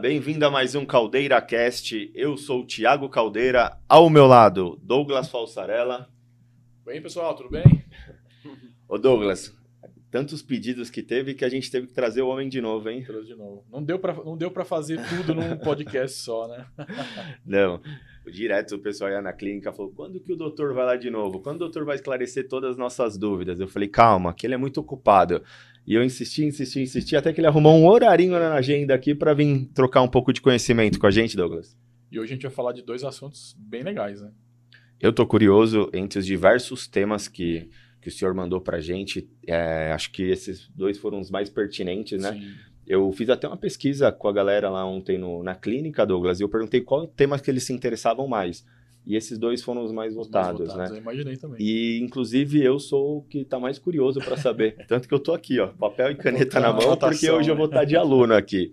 [0.00, 2.10] Bem-vindo a mais um Caldeira Cast.
[2.14, 6.08] Eu sou o Thiago Caldeira, ao meu lado, Douglas Falsarella.
[6.86, 7.84] Bem, pessoal, tudo bem?
[8.88, 9.54] Ô Douglas,
[10.10, 13.04] tantos pedidos que teve que a gente teve que trazer o homem de novo, hein?
[13.04, 13.62] Trouxe de novo.
[13.70, 16.66] Não deu pra, não deu pra fazer tudo num podcast só, né?
[17.44, 17.82] Não.
[18.26, 21.40] Direto o pessoal ia na clínica falou: quando que o doutor vai lá de novo?
[21.40, 23.58] Quando o doutor vai esclarecer todas as nossas dúvidas?
[23.58, 25.42] Eu falei: calma, que ele é muito ocupado.
[25.86, 29.34] E eu insisti, insisti, insisti, até que ele arrumou um horarinho na agenda aqui para
[29.34, 31.76] vir trocar um pouco de conhecimento com a gente, Douglas.
[32.12, 34.30] E hoje a gente vai falar de dois assuntos bem legais, né?
[35.00, 37.70] Eu tô curioso entre os diversos temas que,
[38.02, 39.28] que o senhor mandou pra gente.
[39.46, 42.34] É, acho que esses dois foram os mais pertinentes, né?
[42.34, 42.54] Sim.
[42.90, 46.42] Eu fiz até uma pesquisa com a galera lá ontem no, na clínica, Douglas, e
[46.42, 48.66] eu perguntei qual temas que eles se interessavam mais.
[49.06, 50.96] E esses dois foram os mais Os mais votados, votados, né?
[50.98, 51.62] Eu imaginei também.
[51.62, 54.74] E, inclusive, eu sou o que tá mais curioso para saber.
[54.88, 57.54] Tanto que eu tô aqui, ó, papel e caneta na mão, Anotação, porque hoje eu
[57.54, 57.74] vou né?
[57.74, 58.72] estar de aluno aqui.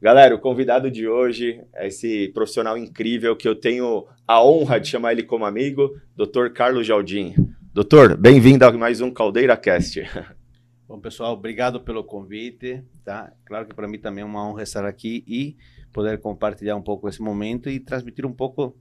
[0.00, 4.88] Galera, o convidado de hoje é esse profissional incrível que eu tenho a honra de
[4.88, 6.48] chamar ele como amigo, Dr.
[6.54, 7.34] Carlos Jardim.
[7.74, 10.02] Doutor, bem-vindo a mais um Caldeira Cast.
[10.88, 13.32] Bom, pessoal, obrigado pelo convite, tá?
[13.44, 15.56] Claro que para mim também é uma honra estar aqui e
[15.92, 18.76] poder compartilhar um pouco esse momento e transmitir um pouco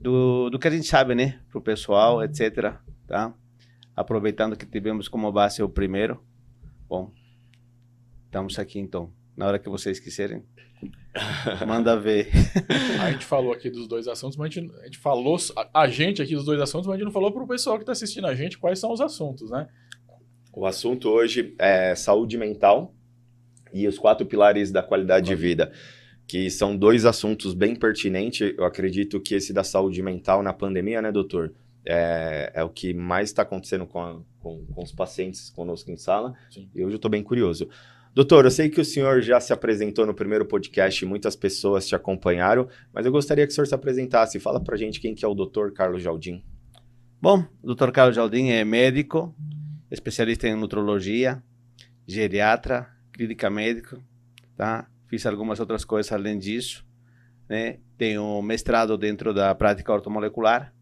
[0.00, 2.74] do, do que a gente sabe, né, para o pessoal, etc,
[3.06, 3.34] tá?
[3.94, 6.22] Aproveitando que tivemos como base o primeiro.
[6.88, 7.12] Bom,
[8.26, 9.12] estamos aqui então.
[9.36, 10.42] Na hora que vocês quiserem,
[11.66, 12.30] manda ver.
[13.00, 15.88] A gente falou aqui dos dois assuntos, mas a gente, a gente falou, a, a
[15.88, 18.26] gente aqui dos dois assuntos, mas a gente não falou pro pessoal que tá assistindo
[18.26, 19.68] a gente quais são os assuntos, né?
[20.56, 22.94] O assunto hoje é saúde mental
[23.72, 25.72] e os quatro pilares da qualidade de vida,
[26.28, 28.54] que são dois assuntos bem pertinentes.
[28.56, 31.52] Eu acredito que esse da saúde mental na pandemia, né, doutor?
[31.86, 35.96] É, é o que mais está acontecendo com, a- com, com os pacientes conosco em
[35.96, 36.34] sala.
[36.50, 36.70] Sim.
[36.74, 37.68] E hoje eu estou bem curioso.
[38.14, 41.96] Doutor, eu sei que o senhor já se apresentou no primeiro podcast, muitas pessoas te
[41.96, 44.38] acompanharam, mas eu gostaria que o senhor se apresentasse.
[44.38, 46.42] Fala pra gente quem que é o doutor Carlos Jardim.
[47.20, 47.90] Bom, o Dr.
[47.90, 49.34] Carlos Jardim é médico,
[49.90, 51.42] especialista em nutrologia,
[52.06, 54.02] geriatra, clínica médico,
[54.56, 54.88] tá?
[55.06, 56.84] Fiz algumas outras coisas além disso,
[57.48, 57.78] né?
[57.96, 60.74] Tenho mestrado dentro da prática ortomolecular,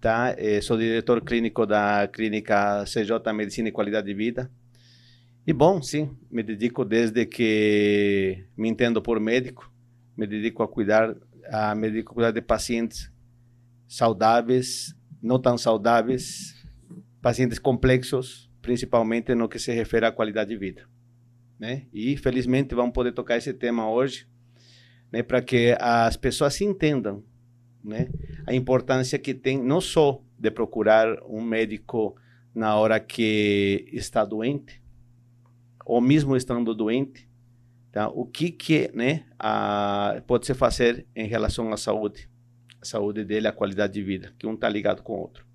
[0.00, 0.34] tá?
[0.38, 4.50] Eh, sou diretor clínico da clínica CJ Medicina e Qualidade de Vida.
[5.46, 9.72] E bom, sim, me dedico desde que me entendo por médico,
[10.16, 11.16] me dedico a cuidar,
[11.50, 13.12] a me dedico a cuidar de pacientes
[13.88, 16.61] saudáveis, não tão saudáveis,
[17.22, 20.88] pacientes complexos, principalmente no que se refere à qualidade de vida,
[21.58, 21.86] né?
[21.92, 24.26] E felizmente vamos poder tocar esse tema hoje,
[25.10, 27.22] né, para que as pessoas entendam,
[27.84, 28.08] né,
[28.46, 32.16] a importância que tem não só de procurar um médico
[32.54, 34.82] na hora que está doente,
[35.84, 37.28] ou mesmo estando doente,
[37.92, 38.08] tá?
[38.08, 42.28] O que que, né, a, pode se fazer em relação à saúde,
[42.80, 45.46] a saúde dele, a qualidade de vida, que um está ligado com o outro.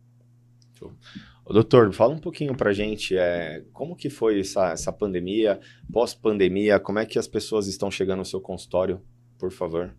[1.49, 5.59] Doutor, fala um pouquinho pra gente, é, como que foi essa, essa pandemia,
[5.91, 9.01] pós-pandemia, como é que as pessoas estão chegando no seu consultório,
[9.39, 9.95] por favor?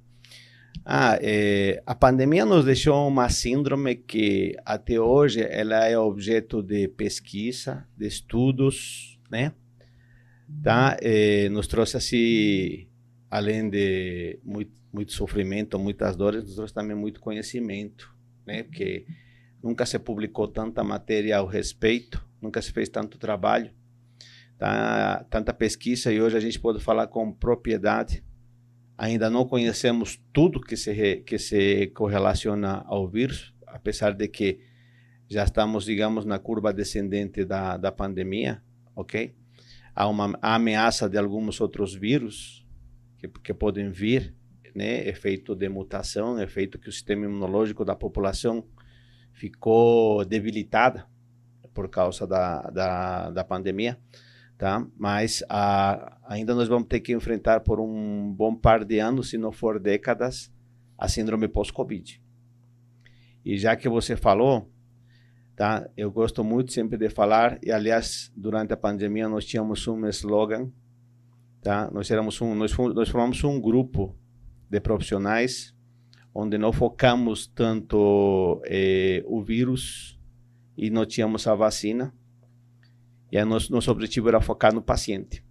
[0.85, 6.89] Ah, é, a pandemia nos deixou uma síndrome que até hoje ela é objeto de
[6.89, 9.53] pesquisa, de estudos, né?
[10.63, 10.97] Tá?
[11.03, 12.89] É, nos trouxe assim,
[13.31, 18.15] além de muito, muito sofrimento, muitas dores, nos trouxe também muito conhecimento,
[18.47, 18.63] né?
[18.63, 19.07] Porque
[19.63, 23.71] nunca se publicou tanta matéria ao respeito, nunca se fez tanto trabalho,
[24.57, 25.25] tá?
[25.31, 28.23] tanta pesquisa e hoje a gente pode falar com propriedade
[28.99, 34.59] ainda não conhecemos tudo que se, que se correlaciona ao vírus, apesar de que
[35.29, 38.61] já estamos, digamos, na curva descendente da, da pandemia,
[38.97, 39.37] ok?
[39.95, 42.67] Há uma há ameaça de alguns outros vírus
[43.19, 44.35] que, que podem vir,
[44.75, 45.07] né?
[45.07, 48.67] Efeito de mutação, efeito que o sistema imunológico da população
[49.39, 51.07] ficou debilitada
[51.73, 53.99] por causa da, da, da pandemia
[54.59, 54.85] tá?
[54.99, 59.39] Mas ah, ainda nós vamos ter que enfrentar por um bom par de anos, se
[59.39, 60.53] não for décadas,
[60.99, 62.21] a síndrome pós-Covid.
[63.45, 64.69] E já que você falou,
[65.55, 65.89] tá?
[65.97, 70.71] Eu gosto muito sempre de falar e aliás, durante a pandemia nós tínhamos um slogan,
[71.63, 71.89] tá?
[71.93, 74.19] Nós éramos um, nós, nós formamos um grupo
[74.69, 75.75] de profissionais
[76.41, 80.17] onde não focamos tanto eh, o vírus
[80.77, 82.15] e não tínhamos a vacina.
[83.33, 85.45] E aí nosso, nosso objetivo era focar no paciente.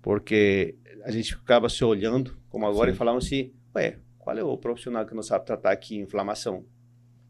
[0.00, 2.94] Porque a gente ficava se olhando, como agora, Sim.
[2.94, 6.64] e falava assim, ué, qual é o profissional que não sabe tratar aqui inflamação?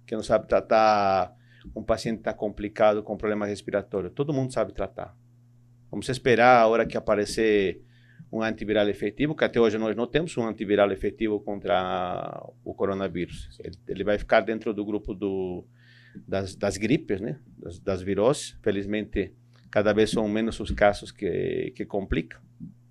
[0.06, 1.34] Que não sabe tratar
[1.74, 4.10] um paciente que está complicado com problema respiratório?
[4.10, 5.16] Todo mundo sabe tratar.
[5.90, 7.82] Vamos esperar a hora que aparecer
[8.32, 13.58] um antiviral efetivo, que até hoje nós não temos um antiviral efetivo contra o coronavírus.
[13.62, 15.66] Ele, ele vai ficar dentro do grupo do,
[16.26, 17.38] das, das gripes, né?
[17.58, 18.56] Das, das viroses.
[18.62, 19.34] Felizmente,
[19.70, 22.40] cada vez são menos os casos que, que complicam.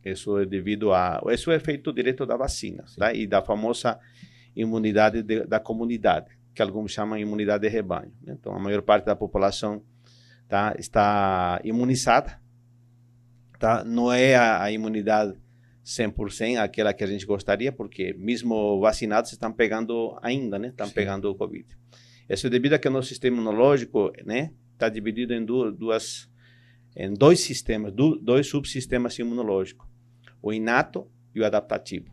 [0.05, 1.21] Isso é devido a.
[1.31, 3.13] Isso é feito direto da vacina tá?
[3.13, 3.99] e da famosa
[4.55, 8.11] imunidade de, da comunidade, que alguns chamam imunidade de rebanho.
[8.21, 8.35] Né?
[8.39, 9.83] Então, a maior parte da população
[10.47, 12.40] tá, está imunizada.
[13.61, 13.83] Tá?
[13.85, 15.33] Não é a, a imunidade
[15.85, 20.67] 100% aquela que a gente gostaria, porque mesmo vacinados estão pegando ainda, né?
[20.69, 20.93] Estão Sim.
[20.93, 21.65] pegando o Covid.
[22.27, 24.51] Isso é devido a que o nosso sistema imunológico, né?
[24.73, 26.27] Está dividido em duas,
[26.95, 29.91] em dois sistemas, dois subsistemas imunológicos
[30.41, 32.11] o inato e o adaptativo.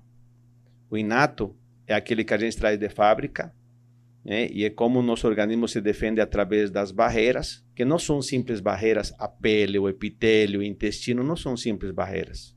[0.90, 1.56] O inato
[1.86, 3.54] é aquele que a gente traz de fábrica,
[4.24, 4.48] né?
[4.50, 8.60] e é como o nosso organismo se defende através das barreiras, que não são simples
[8.60, 12.56] barreiras, a pele, o epitélio, o intestino, não são simples barreiras.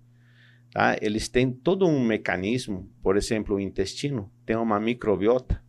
[0.71, 0.97] Tá?
[1.01, 5.61] Eles têm todo um mecanismo, por exemplo, o intestino tem uma microbiota,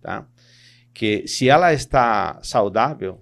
[0.00, 0.28] tá?
[0.92, 3.20] que se ela está saudável,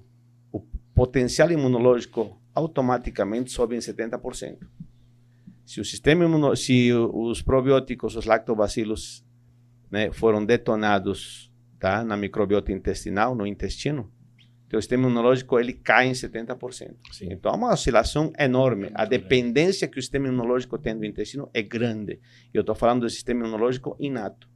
[0.51, 0.61] o
[0.95, 4.59] potencial imunológico automaticamente sobe em 70%.
[5.65, 9.25] Se o sistema imuno, se os probióticos, os lactobacilos,
[9.91, 11.52] né, foram detonados,
[11.82, 14.08] tá, na microbiota intestinal, no intestino,
[14.72, 16.94] o sistema imunológico ele cai em 70%.
[17.10, 17.29] Sim.
[17.32, 18.91] Então, é uma oscilação enorme.
[18.94, 22.20] A dependência que o sistema imunológico tem do intestino é grande.
[22.55, 24.48] Eu estou falando do sistema imunológico inato,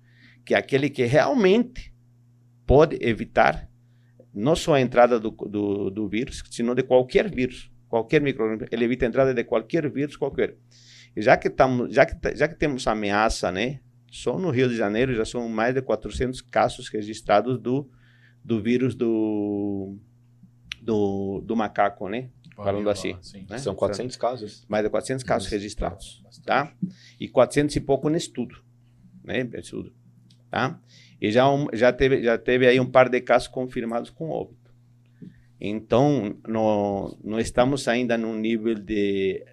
[0.45, 1.93] que é aquele que realmente
[2.65, 3.69] pode evitar
[4.33, 8.69] não só a entrada do, do, do vírus, sino de qualquer vírus, qualquer microorganismo.
[8.71, 10.57] Ele evita a entrada de qualquer vírus, qualquer
[11.17, 13.81] já que, tamo, já, que, já que temos ameaça, né?
[14.17, 17.87] Só no Rio de Janeiro já são mais de 400 casos registrados do,
[18.43, 19.95] do vírus do,
[20.81, 22.31] do, do macaco, né?
[22.57, 23.15] Falando assim.
[23.47, 23.59] Né?
[23.59, 24.65] São 400 casos?
[24.69, 26.73] Mais de 400 casos registrados, tá?
[27.21, 28.57] E 400 e pouco no estudo,
[29.23, 29.47] né?
[29.53, 29.93] Estudo,
[30.51, 30.81] tá?
[31.21, 34.73] E já, um, já, teve, já teve aí um par de casos confirmados com óbito.
[35.61, 39.45] Então, não, não estamos ainda num nível de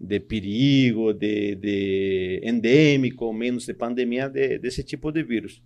[0.00, 5.62] de perigo, de, de endêmico, menos de pandemia de, desse tipo de vírus.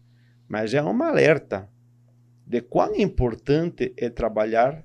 [0.49, 1.71] Mas é uma alerta
[2.45, 4.85] de quão importante é trabalhar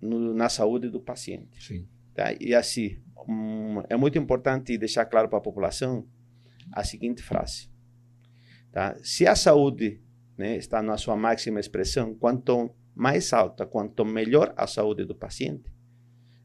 [0.00, 1.64] no, na saúde do paciente.
[1.64, 1.88] Sim.
[2.14, 2.34] Tá?
[2.38, 6.06] E assim, um, é muito importante deixar claro para a população
[6.70, 7.70] a seguinte frase.
[8.70, 8.96] Tá?
[9.02, 10.02] Se a saúde
[10.36, 15.73] né, está na sua máxima expressão, quanto mais alta, quanto melhor a saúde do paciente,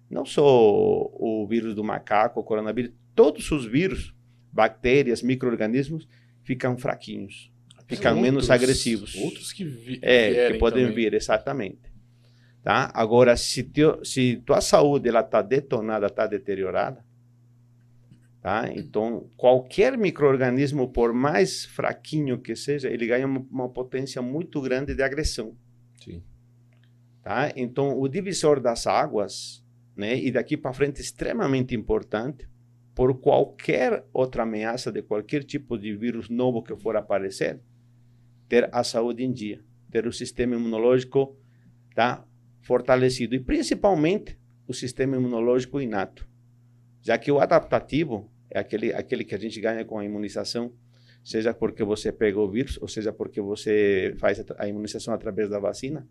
[0.09, 4.13] não só o vírus do macaco, o coronavírus, todos os vírus,
[4.51, 6.07] bactérias, micro-organismos,
[6.41, 7.51] ficam fraquinhos,
[7.87, 9.15] ficam outros, menos agressivos.
[9.15, 10.95] Outros que, vi, é, que podem também.
[10.95, 11.89] vir, exatamente.
[12.63, 12.91] Tá?
[12.93, 17.05] Agora, se, teu, se tua saúde está detonada, está deteriorada,
[18.41, 18.69] tá?
[18.73, 24.95] então qualquer microorganismo, por mais fraquinho que seja, ele ganha uma, uma potência muito grande
[24.95, 25.55] de agressão.
[26.03, 26.23] Sim.
[27.21, 27.51] Tá?
[27.55, 29.63] Então, o divisor das águas
[29.99, 30.17] né?
[30.17, 32.47] E daqui para frente extremamente importante
[32.95, 37.59] por qualquer outra ameaça de qualquer tipo de vírus novo que for aparecer,
[38.47, 41.37] ter a saúde em dia, ter o sistema imunológico
[41.93, 42.25] tá?
[42.61, 43.35] Fortalecido.
[43.35, 46.25] E principalmente o sistema imunológico inato,
[47.01, 50.73] já que o adaptativo é aquele aquele que a gente ganha com a imunização,
[51.21, 55.59] seja porque você pegou o vírus ou seja porque você faz a imunização através da
[55.59, 56.07] vacina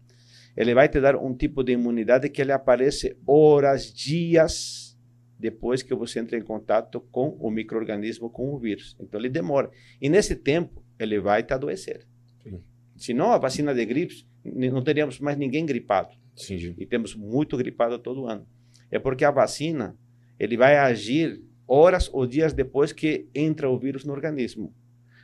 [0.59, 4.99] ele vai te dar um tipo de imunidade que ele aparece horas, dias
[5.38, 8.97] depois que você entra em contato com o microorganismo, com o vírus.
[8.99, 9.71] Então ele demora.
[10.03, 12.05] E nesse tempo ele vai te adoecer.
[12.43, 12.61] Sim.
[12.97, 16.17] Senão a vacina de gripe não teríamos mais ninguém gripado.
[16.35, 16.75] Sim.
[16.77, 18.45] E temos muito gripado todo ano.
[18.91, 19.97] É porque a vacina
[20.41, 24.75] ele vai agir horas ou dias depois que entra o vírus no organismo.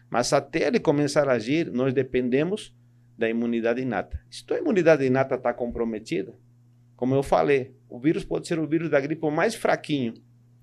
[0.08, 2.72] Mas até ele começar a agir, nós dependemos
[3.16, 4.20] da imunidade inata.
[4.30, 6.34] Se tua imunidade inata está comprometida,
[6.96, 10.14] como eu falei, o vírus pode ser o vírus da gripe mais fraquinho,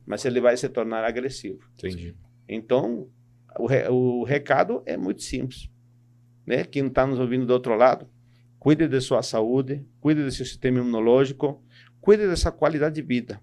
[0.06, 1.60] mas ele vai se tornar agressivo.
[1.74, 2.16] Entendi.
[2.48, 3.10] Então,
[3.58, 5.70] o, re, o recado é muito simples.
[6.46, 6.64] Né?
[6.64, 8.10] Quem está nos ouvindo do outro lado,
[8.60, 11.64] cuide de sua saúde, cuide do seu sistema imunológico,
[12.00, 13.42] cuide dessa qualidade de vida.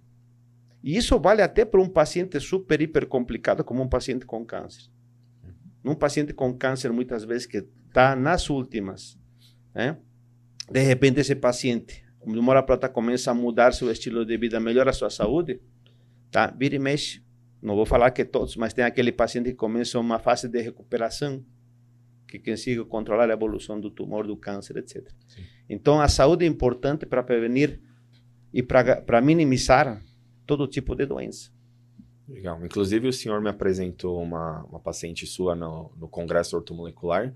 [0.83, 4.91] E isso vale até para um paciente super, hiper complicado, como um paciente com câncer.
[5.85, 7.67] Um paciente com câncer, muitas vezes, que
[7.99, 9.19] está nas últimas,
[9.75, 9.99] né?
[10.71, 14.37] de repente esse paciente, de uma hora para outra, começa a mudar seu estilo de
[14.37, 15.61] vida, melhora a sua saúde,
[16.31, 16.47] tá?
[16.47, 17.25] vira e mexe.
[17.61, 21.45] Não vou falar que todos, mas tem aquele paciente que começa uma fase de recuperação,
[22.29, 25.11] que consiga controlar a evolução do tumor, do câncer, etc.
[25.27, 25.43] Sim.
[25.69, 27.81] Então, a saúde é importante para prevenir
[28.55, 30.01] e para minimizar
[30.47, 31.51] todo tipo de doença.
[32.29, 32.65] Legal.
[32.65, 37.35] Inclusive, o senhor me apresentou uma, uma paciente sua no, no Congresso Ortomolecular,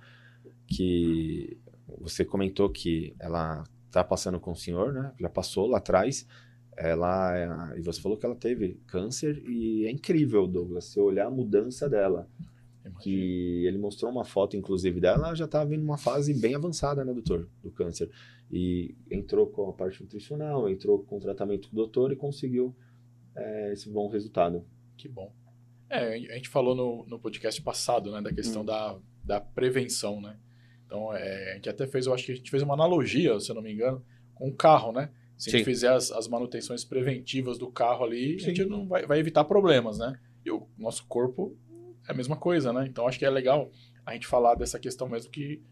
[0.77, 1.59] que
[2.01, 5.13] você comentou que ela está passando com o senhor, né?
[5.21, 6.27] Já passou lá atrás.
[6.77, 11.27] Ela é, e você falou que ela teve câncer e é incrível, Douglas, se olhar
[11.27, 12.29] a mudança dela.
[13.01, 17.05] Que ele mostrou uma foto, inclusive, dela, ela já estava em uma fase bem avançada,
[17.05, 18.11] né, doutor, do câncer.
[18.51, 22.75] E entrou com a parte nutricional, entrou com o tratamento do doutor e conseguiu
[23.37, 24.65] é, esse bom resultado.
[24.97, 25.33] Que bom.
[25.89, 28.67] É, a gente falou no, no podcast passado, né, da questão hum.
[28.67, 30.37] da, da prevenção, né?
[30.93, 33.51] Então, é, a gente até fez, eu acho que a gente fez uma analogia, se
[33.51, 35.09] eu não me engano, com o carro, né?
[35.39, 35.57] Se Sim.
[35.57, 38.45] a gente fizer as, as, manutenções preventivas do carro ali, Sim.
[38.45, 40.21] a gente não vai, vai evitar problemas, né?
[40.45, 41.57] E o nosso corpo
[42.07, 42.85] é a mesma coisa, né?
[42.87, 43.71] Então, acho que é legal
[44.05, 45.63] a gente falar dessa questão mesmo que,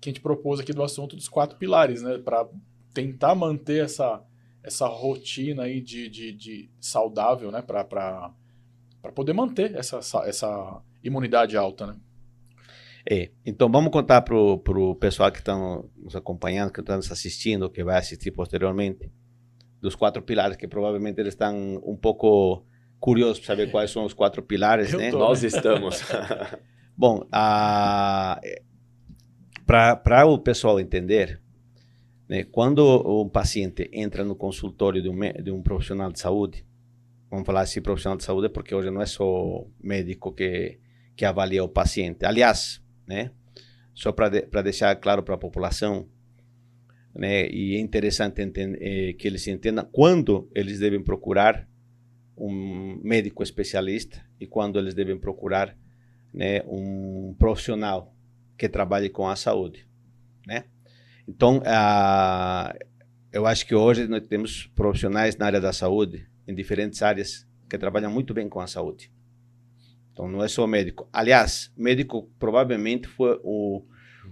[0.00, 2.16] que a gente propôs aqui do assunto dos quatro pilares, né?
[2.16, 2.48] Para
[2.94, 4.22] tentar manter essa,
[4.62, 7.62] essa rotina aí de, de, de saudável, né?
[7.62, 8.32] Para
[9.12, 11.96] poder manter essa, essa imunidade alta, né?
[13.10, 15.56] É, então vamos contar para o pessoal que está
[15.96, 19.10] nos acompanhando, que está nos assistindo, que vai assistir posteriormente,
[19.80, 22.66] dos quatro pilares, que provavelmente eles estão um pouco
[23.00, 25.10] curiosos para saber quais são os quatro pilares, né?
[25.10, 26.02] Tô, Nós estamos.
[26.94, 28.42] Bom, para
[30.26, 31.40] o pessoal entender,
[32.28, 36.66] né, quando um paciente entra no consultório de um, de um profissional de saúde,
[37.30, 40.78] vamos falar assim, profissional de saúde, porque hoje não é só médico que,
[41.16, 42.26] que avalia o paciente.
[42.26, 43.30] Aliás, né?
[43.94, 46.06] Só para de, deixar claro para a população,
[47.14, 47.48] né?
[47.48, 51.66] E é interessante entender, eh, que eles entendam quando eles devem procurar
[52.36, 55.76] um médico especialista e quando eles devem procurar,
[56.32, 58.14] né, um profissional
[58.56, 59.88] que trabalhe com a saúde,
[60.46, 60.64] né?
[61.26, 61.60] Então,
[63.32, 67.76] eu acho que hoje nós temos profissionais na área da saúde, em diferentes áreas, que
[67.76, 69.12] trabalham muito bem com a saúde.
[70.18, 71.08] Então não é só médico.
[71.12, 73.84] Aliás, médico provavelmente foi o,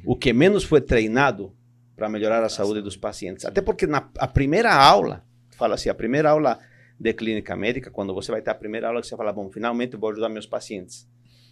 [0.05, 1.55] o que menos foi treinado
[1.95, 3.45] para melhorar a saúde dos pacientes.
[3.45, 5.25] Até porque na a primeira aula,
[5.57, 6.59] fala assim, a primeira aula
[6.99, 10.11] de clínica médica, quando você vai ter a primeira aula você fala, bom, finalmente vou
[10.11, 11.09] ajudar meus pacientes.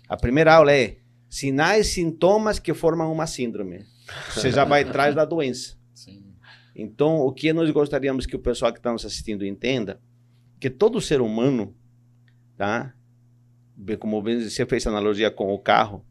[0.08, 0.96] A primeira aula é
[1.30, 3.86] sinais e sintomas que formam uma síndrome.
[4.34, 5.78] Você já vai atrás da doença.
[5.94, 6.24] Sim.
[6.74, 10.00] Então, o que nós gostaríamos que o pessoal que está nos assistindo entenda,
[10.58, 11.72] que todo ser humano,
[12.56, 12.92] tá?
[13.98, 16.04] Como você fez analogia com o carro,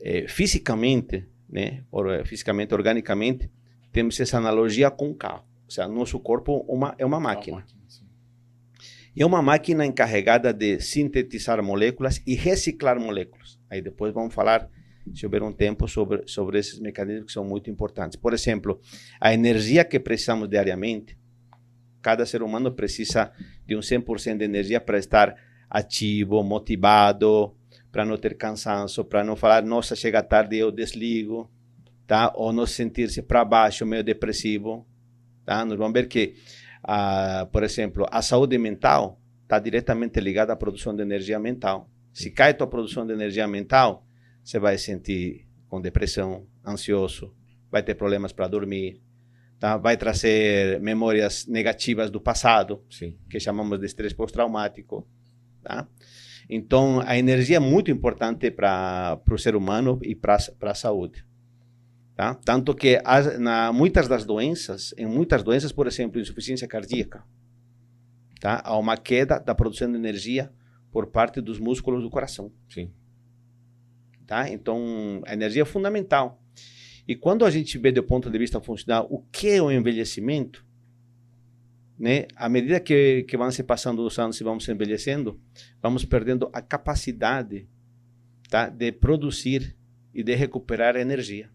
[0.00, 3.50] é, fisicamente, né, or, fisicamente, organicamente,
[3.92, 5.44] temos essa analogia com o carro.
[5.64, 7.64] Ou seja, nosso corpo uma, é uma máquina.
[9.14, 13.58] E é uma máquina encarregada de sintetizar moléculas e reciclar moléculas.
[13.70, 14.68] Aí depois vamos falar,
[15.14, 18.16] se houver um tempo, sobre, sobre esses mecanismos que são muito importantes.
[18.16, 18.78] Por exemplo,
[19.18, 21.16] a energia que precisamos diariamente,
[22.02, 23.32] cada ser humano precisa
[23.66, 25.34] de um 100% de energia para estar
[25.76, 27.54] ativo, motivado,
[27.92, 31.50] para não ter cansaço, para não falar, nossa, chega tarde eu desligo,
[32.06, 32.32] tá?
[32.34, 34.86] Ou não sentir-se para baixo, meio depressivo,
[35.44, 35.64] tá?
[35.66, 36.34] Nós vamos ver que,
[36.82, 41.90] ah, por exemplo, a saúde mental está diretamente ligada à produção de energia mental.
[42.10, 44.06] Se cai tua produção de energia mental,
[44.42, 47.34] você vai sentir com depressão, ansioso,
[47.70, 49.02] vai ter problemas para dormir,
[49.58, 49.76] tá?
[49.76, 53.18] vai trazer memórias negativas do passado, Sim.
[53.28, 55.06] que chamamos de estresse pós-traumático.
[55.66, 55.88] Tá?
[56.48, 61.26] Então, a energia é muito importante para o ser humano e para a saúde.
[62.14, 62.34] Tá?
[62.34, 67.24] Tanto que as, na, muitas das doenças, em muitas doenças, por exemplo, insuficiência cardíaca,
[68.40, 68.62] tá?
[68.64, 70.52] há uma queda da produção de energia
[70.92, 72.52] por parte dos músculos do coração.
[72.68, 72.92] Sim.
[74.24, 74.48] Tá?
[74.48, 76.40] Então, a energia é fundamental.
[77.08, 80.64] E quando a gente vê do ponto de vista funcional o que é o envelhecimento,
[81.98, 82.26] né?
[82.36, 85.40] À medida que, que vão se passando os anos e vamos envelhecendo,
[85.80, 87.68] vamos perdendo a capacidade
[88.48, 89.76] tá, de produzir
[90.12, 91.50] e de recuperar energia.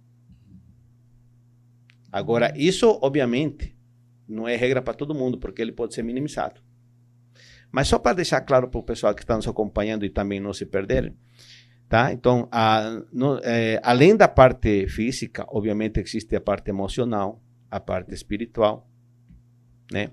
[2.11, 3.75] Agora, isso, obviamente,
[4.27, 6.61] não é regra para todo mundo, porque ele pode ser minimizado.
[7.71, 10.51] Mas só para deixar claro para o pessoal que está nos acompanhando e também não
[10.51, 11.13] se perder,
[11.87, 12.11] tá?
[12.11, 18.13] Então, a, no, é, além da parte física, obviamente existe a parte emocional, a parte
[18.13, 18.90] espiritual,
[19.91, 20.11] né?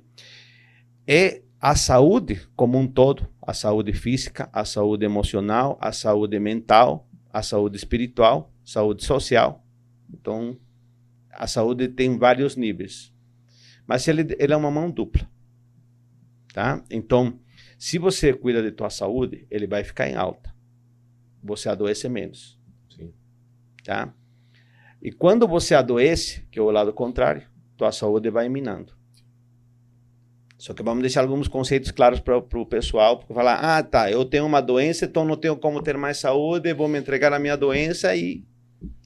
[1.07, 7.09] É a saúde como um todo, a saúde física, a saúde emocional, a saúde mental,
[7.33, 9.65] a saúde espiritual, saúde social.
[10.13, 10.59] Então,
[11.31, 13.13] a saúde tem vários níveis.
[13.87, 15.29] Mas ele, ele é uma mão dupla.
[16.53, 16.85] Tá?
[16.91, 17.39] Então,
[17.79, 20.55] se você cuida de tua saúde, ele vai ficar em alta.
[21.43, 22.59] Você adoece menos.
[22.91, 23.15] Sim.
[23.85, 24.13] Tá?
[25.01, 28.98] E quando você adoece, que é o lado contrário, tua saúde vai minando.
[30.59, 34.25] Só que vamos deixar alguns conceitos claros para o pessoal, porque falar, ah, tá, eu
[34.25, 37.57] tenho uma doença, então não tenho como ter mais saúde, vou me entregar a minha
[37.57, 38.45] doença e...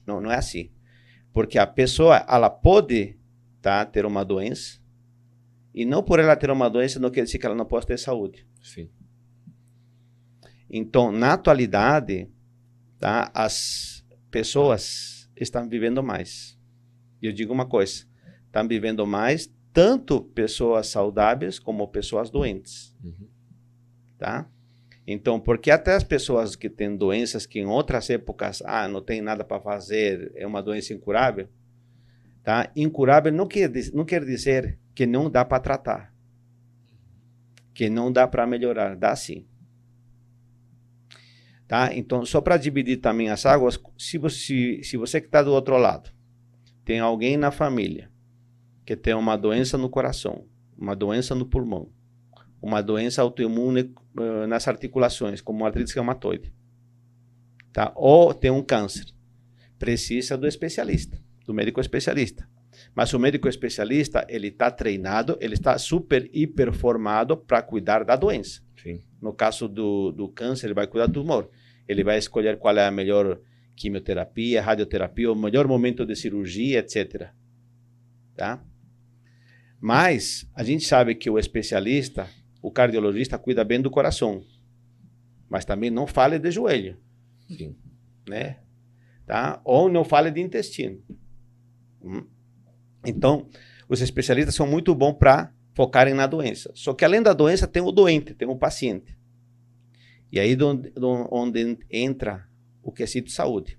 [0.05, 0.71] Não, não é assim.
[1.31, 3.19] Porque a pessoa, ela pode
[3.61, 4.81] tá, ter uma doença,
[5.75, 7.99] e não por ela ter uma doença não quer dizer que ela não possa ter
[7.99, 8.47] saúde.
[8.59, 8.89] Sim.
[10.67, 12.31] Então, na atualidade,
[12.99, 16.59] tá, as pessoas estão vivendo mais.
[17.21, 18.05] E eu digo uma coisa,
[18.47, 22.95] estão vivendo mais tanto pessoas saudáveis como pessoas doentes.
[23.03, 23.27] Uhum.
[24.19, 24.47] Tá?
[25.05, 29.21] Então, porque até as pessoas que têm doenças que em outras épocas, ah, não tem
[29.21, 31.49] nada para fazer, é uma doença incurável,
[32.41, 32.71] tá?
[32.73, 36.13] Incurável não quer, não quer dizer que não dá para tratar,
[37.73, 39.45] que não dá para melhorar, dá sim.
[41.67, 41.93] Tá?
[41.93, 45.75] Então, só para dividir também as águas, se você, se você que está do outro
[45.77, 46.11] lado,
[46.85, 48.12] tem alguém na família
[48.85, 50.45] que tem uma doença no coração,
[50.77, 51.89] uma doença no pulmão,
[52.61, 56.53] uma doença autoimune uh, nas articulações, como artrite reumatoide,
[57.71, 57.91] tá?
[57.95, 59.05] ou tem um câncer,
[59.77, 62.47] precisa do especialista, do médico especialista.
[62.95, 68.15] Mas o médico especialista, ele está treinado, ele está super, hiper formado para cuidar da
[68.15, 68.61] doença.
[68.81, 69.01] Sim.
[69.21, 71.49] No caso do, do câncer, ele vai cuidar do tumor.
[71.87, 73.39] Ele vai escolher qual é a melhor
[73.75, 77.29] quimioterapia, radioterapia, o melhor momento de cirurgia, etc.
[78.35, 78.63] Tá?
[79.83, 82.29] Mas a gente sabe que o especialista,
[82.61, 84.41] o cardiologista, cuida bem do coração.
[85.49, 86.97] Mas também não fale de joelho.
[87.49, 87.75] Sim.
[88.25, 88.59] Né?
[89.25, 89.59] Tá?
[89.65, 91.03] Ou não fale de intestino.
[92.01, 92.25] Hum?
[93.05, 93.49] Então,
[93.89, 96.71] os especialistas são muito bons para focarem na doença.
[96.73, 99.17] Só que além da doença, tem o doente, tem o paciente.
[100.31, 100.93] E aí onde,
[101.29, 102.47] onde entra
[102.81, 103.77] o quesito saúde.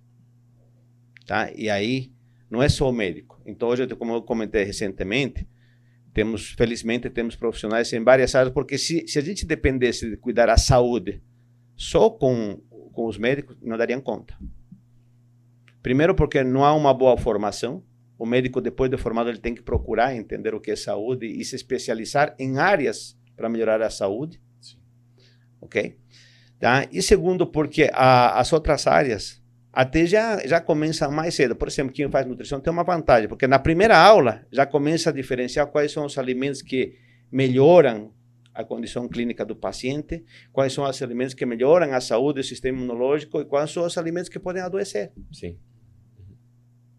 [1.26, 1.50] Tá?
[1.54, 2.12] E aí
[2.50, 3.40] não é só o médico.
[3.46, 5.48] Então, hoje, como eu comentei recentemente,
[6.14, 10.46] temos, felizmente, temos profissionais em várias áreas, porque se, se a gente dependesse de cuidar
[10.46, 11.20] da saúde
[11.76, 14.38] só com, com os médicos, não dariam conta.
[15.82, 17.84] Primeiro, porque não há uma boa formação.
[18.16, 21.44] O médico, depois de formado, ele tem que procurar entender o que é saúde e
[21.44, 24.40] se especializar em áreas para melhorar a saúde.
[24.60, 24.78] Sim.
[25.60, 25.98] Ok?
[26.60, 26.86] Tá?
[26.92, 29.42] E segundo, porque a, as outras áreas
[29.74, 31.56] até já, já começa mais cedo.
[31.56, 35.12] Por exemplo, quem faz nutrição tem uma vantagem, porque na primeira aula já começa a
[35.12, 36.96] diferenciar quais são os alimentos que
[37.30, 38.12] melhoram
[38.54, 42.78] a condição clínica do paciente, quais são os alimentos que melhoram a saúde do sistema
[42.78, 45.10] imunológico e quais são os alimentos que podem adoecer.
[45.32, 45.58] Sim.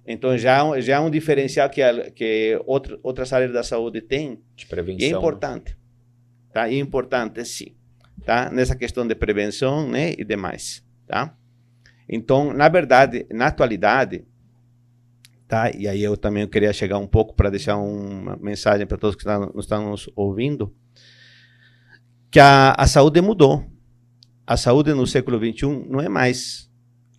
[0.06, 4.44] Então já, já é um diferencial que, que outro, outras áreas da saúde têm.
[4.54, 5.08] De prevenção.
[5.08, 5.78] E é importante.
[6.52, 6.68] Tá?
[6.70, 7.74] E é importante, sim.
[8.26, 8.52] Tá?
[8.52, 10.12] Nessa questão de prevenção né?
[10.12, 10.86] e demais.
[11.08, 11.36] Tá?
[12.08, 14.26] Então, na verdade, na atualidade,
[15.48, 15.72] tá?
[15.72, 19.24] E aí eu também queria chegar um pouco para deixar uma mensagem para todos que
[19.24, 20.74] estão, estão nos ouvindo,
[22.30, 23.66] que a, a saúde mudou.
[24.46, 26.70] A saúde no século XXI não é mais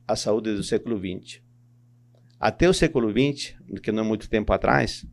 [0.07, 1.40] a saúde do século XX.
[2.38, 5.05] Até o século XX, que não é muito tempo atrás,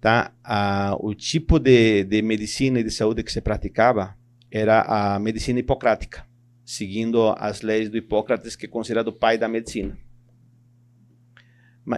[0.00, 0.32] tá?
[0.44, 4.16] A, o tipo de, de medicina e de saúde que se praticava
[4.48, 6.24] era a medicina hipocrática
[6.64, 9.96] seguindo as leis do Hipócrates, que é considerado o pai da medicina.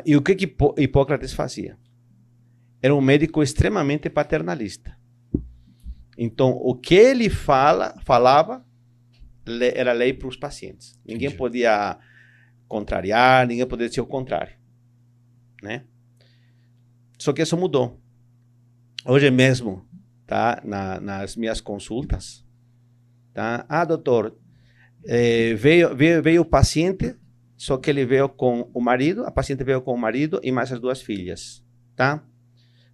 [0.04, 1.78] E o que, que Hipócrates fazia?
[2.80, 4.96] Era um médico extremamente paternalista.
[6.16, 8.64] Então, o que ele fala, falava
[9.74, 10.98] era lei para os pacientes.
[11.04, 11.36] Ninguém Entendi.
[11.36, 11.98] podia
[12.66, 14.56] contrariar, ninguém podia dizer o contrário.
[15.62, 15.84] Né?
[17.18, 18.00] Só que isso mudou.
[19.06, 19.86] Hoje mesmo,
[20.26, 22.44] tá, na, nas minhas consultas,
[23.34, 23.66] tá?
[23.68, 24.38] Ah, doutor,
[25.06, 27.14] é, veio, veio, veio o paciente,
[27.56, 30.72] só que ele veio com o marido, a paciente veio com o marido e mais
[30.72, 31.62] as duas filhas,
[31.96, 32.22] tá?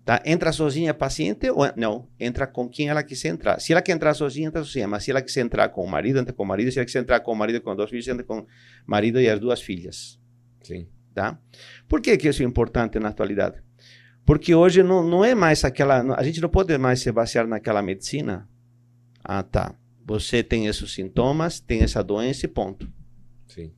[0.05, 0.21] Tá?
[0.25, 2.09] Entra sozinha a paciente ou não?
[2.19, 3.61] Entra com quem ela quiser entrar.
[3.61, 4.89] Se ela quer entrar sozinha, entra sozinha.
[4.89, 6.73] Mas se ela quiser entrar com o marido, entra com o marido.
[6.73, 8.47] Se ela quiser entrar com o marido com dois filhos, entra com o
[8.87, 10.19] marido e as duas filhas.
[10.63, 10.89] Sim.
[11.15, 11.39] Tá?
[11.89, 13.63] Por que, que isso é importante na atualidade?
[14.25, 16.01] Porque hoje não, não é mais aquela.
[16.17, 18.49] A gente não pode mais se basear naquela medicina.
[19.23, 19.75] Ah, tá.
[20.05, 22.91] Você tem esses sintomas, tem essa doença e ponto.
[23.47, 23.73] Sim.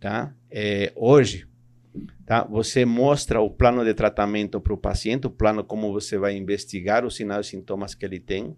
[0.00, 0.34] Tá?
[0.50, 1.48] É, hoje,
[2.26, 2.44] tá?
[2.44, 7.04] Você mostra o plano de tratamento para o paciente, o plano como você vai investigar
[7.04, 8.56] os sinais e sintomas que ele tem,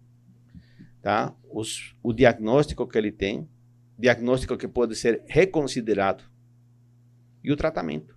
[1.03, 1.35] tá?
[1.51, 3.49] Os, o diagnóstico que ele tem,
[3.99, 6.25] diagnóstico que pode ser reconsiderado
[7.42, 8.16] e o tratamento.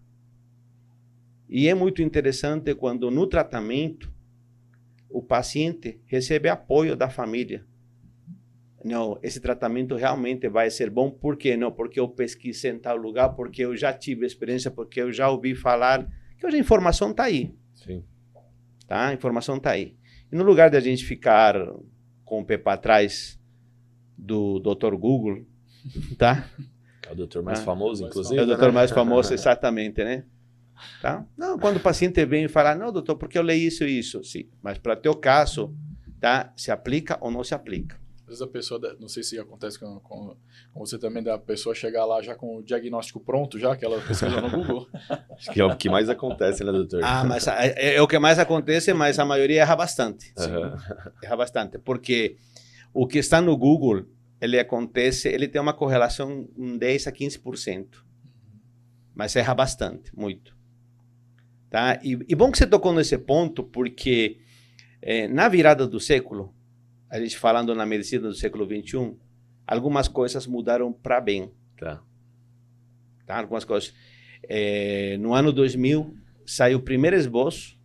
[1.47, 4.11] E é muito interessante quando no tratamento
[5.09, 7.65] o paciente recebe apoio da família
[8.83, 11.09] não, esse tratamento realmente vai ser bom.
[11.09, 11.57] Por quê?
[11.57, 15.29] Não, porque eu pesquisei em tal lugar, porque eu já tive experiência, porque eu já
[15.29, 16.07] ouvi falar.
[16.37, 17.53] Que hoje a informação está aí.
[17.75, 18.03] Sim.
[18.87, 19.07] Tá?
[19.07, 19.95] A informação está aí.
[20.31, 21.55] E no lugar de a gente ficar
[22.23, 23.39] com o pé para trás
[24.17, 24.95] do Dr.
[24.95, 25.45] Google,
[26.17, 26.47] tá?
[27.07, 28.39] É o doutor mais Ah, famoso, inclusive.
[28.39, 28.53] É o né?
[28.53, 30.25] doutor mais famoso, exatamente, né?
[31.01, 31.25] Tá?
[31.35, 34.23] Não, quando o paciente vem e fala, não, doutor, porque eu leio isso e isso.
[34.23, 35.75] Sim, mas para teu caso,
[36.19, 36.53] tá?
[36.55, 37.99] Se aplica ou não se aplica?
[38.29, 40.35] Às vezes a pessoa, não sei se acontece com, com,
[40.71, 43.99] com você também, da pessoa chegar lá já com o diagnóstico pronto, já que ela
[44.01, 44.87] pesquisou no Google.
[45.35, 47.01] Acho que é o que mais acontece, né, doutor?
[47.03, 50.31] Ah, mas é, é o que mais acontece, mas a maioria erra bastante.
[50.37, 50.77] Aham.
[51.23, 52.37] Erra bastante, porque
[52.93, 54.05] o que está no Google,
[54.39, 57.87] ele acontece, ele tem uma correlação em 10 a 15%.
[59.15, 60.55] Mas erra bastante, muito.
[61.67, 61.99] Tá?
[62.03, 64.37] E, e bom que você tocou nesse ponto, porque
[65.01, 66.53] eh, na virada do século,
[67.09, 69.17] a gente falando na medicina do século 21,
[69.65, 71.51] algumas coisas mudaram para bem.
[71.77, 72.01] Tá.
[73.25, 73.39] Tá?
[73.39, 73.93] Algumas coisas.
[74.43, 77.77] Eh, no ano 2000, saiu o primeiro esboço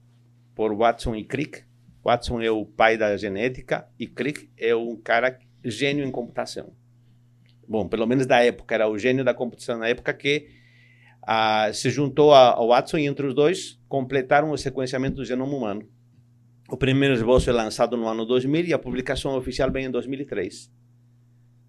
[0.55, 1.65] por Watson e Crick.
[2.05, 6.73] Watson é o pai da genética e Crick é um cara gênio em computação.
[7.67, 10.49] Bom, pelo menos da época, era o gênio da computação na época que
[11.27, 15.89] ah, se juntou ao Watson e entre os dois completaram o sequenciamento do genoma humano.
[16.75, 20.73] O primeiro esboço é lançado no ano 2000 e a publicação oficial vem em 2003.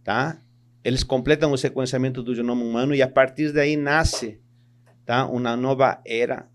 [0.04, 0.42] Tá?
[0.84, 4.42] Eles completam o sequenciamento do genoma humano e a partir daí nasce
[5.06, 6.50] tá, uma nova era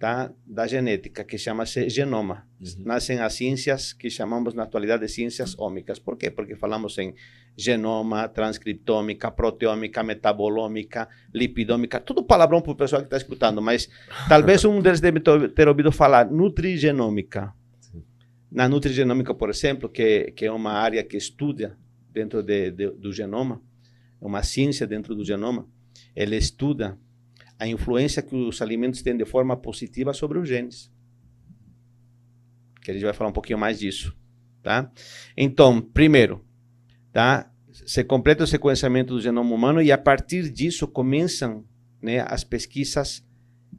[0.00, 2.44] tá, da genética que chama-se genoma.
[2.60, 2.82] Uhum.
[2.84, 6.00] Nascem as ciências que chamamos na atualidade de ciências ômicas.
[6.00, 6.28] Por quê?
[6.28, 7.14] Porque falamos em
[7.56, 13.88] genoma, transcriptômica, proteômica, metabolômica, lipidômica, tudo palavrão para o pessoal que está escutando, mas
[14.28, 17.54] talvez um deles deve ter ouvido falar nutrigenômica.
[18.54, 21.78] Na nutrigenômica, por exemplo, que, que é uma área que estuda
[22.10, 23.62] dentro de, de- do genoma,
[24.20, 25.66] é uma ciência dentro do genoma,
[26.14, 26.98] ele estuda
[27.58, 30.92] a influência que os alimentos têm de forma positiva sobre os genes.
[32.82, 34.14] Que a gente vai falar um pouquinho mais disso,
[34.62, 34.92] tá?
[35.36, 36.44] Então, primeiro,
[37.12, 37.50] tá?
[37.72, 41.64] Se completa o sequenciamento do genoma humano e a partir disso começam,
[42.02, 43.24] né, as pesquisas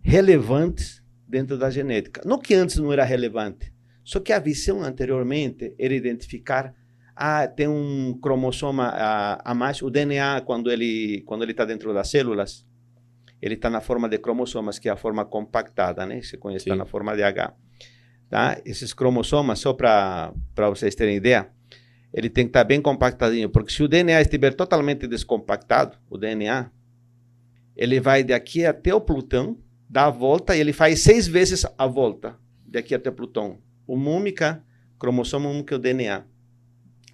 [0.01, 2.21] relevantes dentro da genética.
[2.25, 3.72] Não que antes não era relevante,
[4.03, 6.73] só que a visão anteriormente era identificar
[7.15, 11.93] ah, tem um cromossoma a, a mais, o DNA quando ele quando ele está dentro
[11.93, 12.65] das células,
[13.41, 16.21] ele está na forma de cromossomas, que é a forma compactada, né?
[16.21, 17.53] Se conhece, está na forma de H.
[18.29, 18.59] Tá?
[18.65, 21.49] Esses cromossomas, só para vocês terem ideia,
[22.13, 26.71] ele tem que estar bem compactadinho, porque se o DNA estiver totalmente descompactado, o DNA,
[27.75, 29.57] ele vai daqui até o Plutão,
[29.89, 33.59] dá a volta e ele faz seis vezes a volta daqui até Plutão.
[33.85, 34.63] O múmica,
[34.99, 36.19] cromossomo úmico é o DNA.
[36.19, 36.27] Pra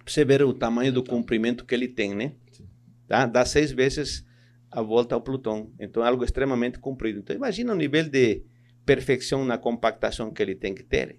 [0.06, 2.34] você ver o tamanho do comprimento que ele tem, né?
[3.06, 3.26] Tá?
[3.26, 4.24] Dá seis vezes
[4.70, 5.72] a volta ao Plutão.
[5.78, 7.18] Então é algo extremamente comprido.
[7.18, 8.42] Então imagina o nível de
[8.86, 11.18] perfeição na compactação que ele tem que ter.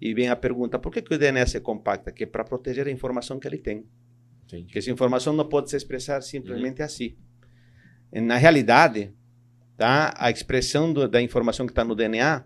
[0.00, 2.10] E vem a pergunta, por que, que o DNA se compacta?
[2.10, 3.86] Que é para proteger a informação que ele tem.
[4.44, 4.72] Entendi.
[4.72, 7.16] Que essa informação não pode se expressar simplesmente assim.
[8.12, 9.14] Na realidade,
[9.76, 10.12] tá?
[10.16, 12.44] A expressão do, da informação que está no DNA,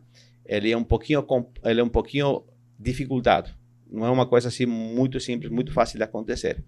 [0.48, 1.24] ele é um pouquinho,
[1.64, 2.44] ele é um pouquinho
[2.78, 3.50] dificultado.
[3.90, 6.64] Não é uma coisa assim muito simples, muito fácil de acontecer.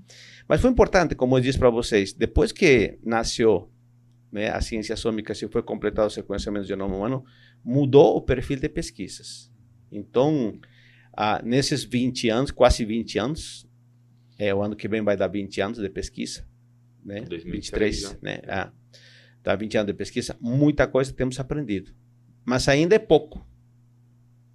[0.46, 3.70] Mas foi importante, como eu disse para vocês, depois que nasceu
[4.30, 7.24] né, a ciência sômica, se foi completado o sequenciamento do genoma humano,
[7.64, 9.50] mudou o perfil de pesquisas.
[9.90, 10.58] Então,
[11.12, 13.68] ah, nesses 20 anos, quase 20 anos,
[14.38, 16.46] é, o ano que vem vai dar 20 anos de pesquisa,
[17.04, 17.22] né?
[17.22, 18.40] 2023, 23, né?
[18.46, 18.72] Ah,
[19.42, 21.92] tá 20 anos de pesquisa, muita coisa temos aprendido.
[22.44, 23.47] Mas ainda é pouco.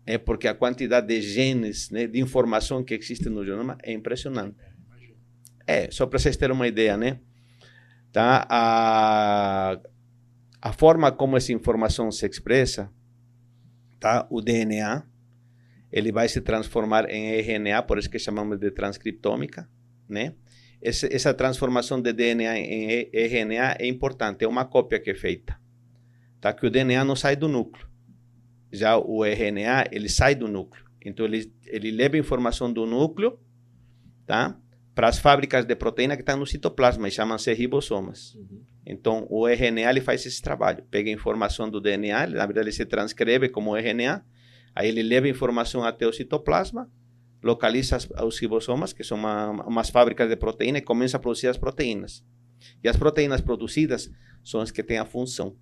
[0.05, 4.57] É porque a quantidade de genes, né, de informação que existe no genoma é impressionante.
[4.87, 5.15] Imagina.
[5.65, 7.19] É, só para vocês terem uma ideia, né?
[8.11, 8.45] Tá?
[8.49, 9.79] A,
[10.61, 12.91] a forma como essa informação se expressa,
[13.99, 14.27] tá?
[14.29, 15.03] O DNA,
[15.89, 19.69] ele vai se transformar em RNA, por isso que chamamos de transcriptômica,
[20.07, 20.35] né?
[20.81, 25.57] Essa, essa transformação de DNA em RNA é importante, é uma cópia que é feita,
[26.41, 26.51] tá?
[26.51, 27.92] Que o DNA não sai do núcleo.
[28.73, 30.83] Já o RNA, ele sai do núcleo.
[31.05, 33.39] Então, ele, ele leva informação do núcleo,
[34.25, 34.57] tá?
[34.95, 38.33] Para as fábricas de proteína que estão no citoplasma e chamam-se ribossomas.
[38.33, 38.63] Uhum.
[38.85, 40.83] Então, o RNA ele faz esse trabalho.
[40.89, 44.25] Pega informação do DNA, ele, na verdade, ele se transcreve como RNA,
[44.75, 46.89] aí ele leva informação até o citoplasma,
[47.43, 51.47] localiza as, os ribossomas, que são uma, umas fábricas de proteína, e começa a produzir
[51.47, 52.23] as proteínas.
[52.83, 54.09] E as proteínas produzidas
[54.43, 55.55] são as que têm a função.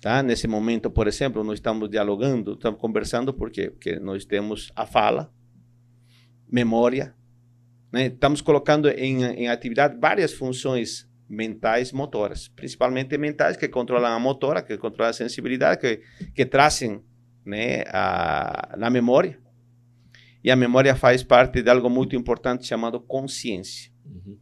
[0.00, 0.22] Tá?
[0.22, 3.70] Nesse momento, por exemplo, nós estamos dialogando, estamos conversando, por quê?
[3.70, 5.32] Porque nós temos a fala,
[6.50, 7.14] memória,
[7.92, 8.06] né?
[8.06, 14.62] estamos colocando em, em atividade várias funções mentais motoras, principalmente mentais que controlam a motora,
[14.62, 16.00] que controlam a sensibilidade, que,
[16.32, 17.02] que trazem
[17.44, 19.38] né, a, na memória.
[20.44, 23.90] E a memória faz parte de algo muito importante chamado consciência.
[24.06, 24.38] Uhum.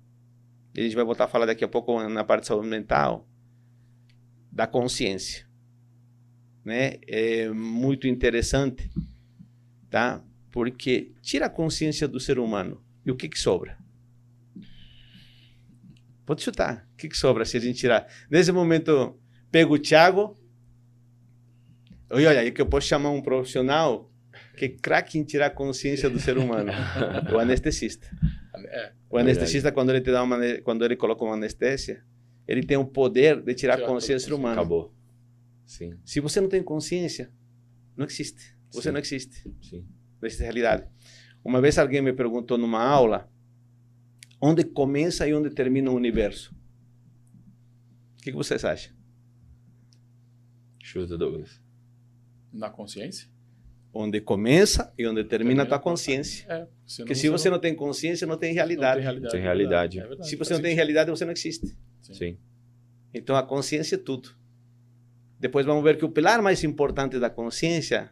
[0.77, 3.27] A gente vai voltar a falar daqui a pouco na parte de saúde mental
[4.57, 5.47] da consciência,
[6.65, 6.95] né?
[7.07, 8.91] É muito interessante,
[9.91, 10.25] tá?
[10.51, 13.77] Porque tira a consciência do ser humano e o que que sobra?
[16.25, 16.89] Pode chutar.
[16.95, 18.07] O que que sobra se a gente tirar?
[18.31, 19.21] Nesse momento,
[19.53, 20.35] pego o Thiago.
[22.09, 24.11] Olha, olha, aí que eu posso chamar um profissional
[24.57, 26.73] que é craque em tirar a consciência do ser humano,
[27.31, 28.09] o anestesista.
[28.55, 32.03] É, O anestesista, quando ele te dá uma, quando ele coloca uma anestesia,
[32.47, 34.61] ele tem o poder de tirar a Tirar consciência do humano.
[34.61, 34.95] Acabou.
[35.65, 37.33] Sim, Se você não tem consciência,
[37.97, 38.57] não existe.
[38.71, 38.93] Você Sim.
[38.93, 39.43] não existe.
[39.63, 39.85] sim.
[40.21, 40.87] Não existe realidade.
[41.45, 43.29] Uma vez alguém me perguntou numa aula
[44.41, 46.55] onde começa e onde termina o universo.
[48.19, 48.95] O que, que vocês acham?
[50.83, 51.61] Chuta, Douglas.
[52.53, 53.29] na consciência.
[53.93, 56.45] Onde começa e onde termina a tua consciência.
[56.49, 59.01] É, senão Porque se você não tem consciência, não tem realidade.
[59.01, 59.33] Não tem realidade.
[59.33, 59.99] Tem realidade.
[59.99, 61.77] é verdade, Se faz você não tem realidade, você não existe.
[62.07, 62.15] Sim.
[62.15, 62.39] Sim.
[63.13, 64.31] Então a consciência é tudo.
[65.39, 68.11] Depois vamos ver que o pilar mais importante da consciência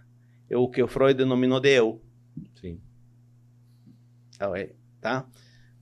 [0.48, 2.02] é o que o Freud denominou de eu.
[2.60, 2.80] Sim.
[4.38, 5.26] Ah, é, Tá?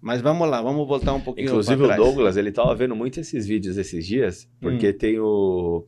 [0.01, 1.97] Mas vamos lá, vamos voltar um pouquinho Inclusive o.
[1.97, 5.87] Douglas, ele tava vendo muito esses vídeos esses dias, porque tem o,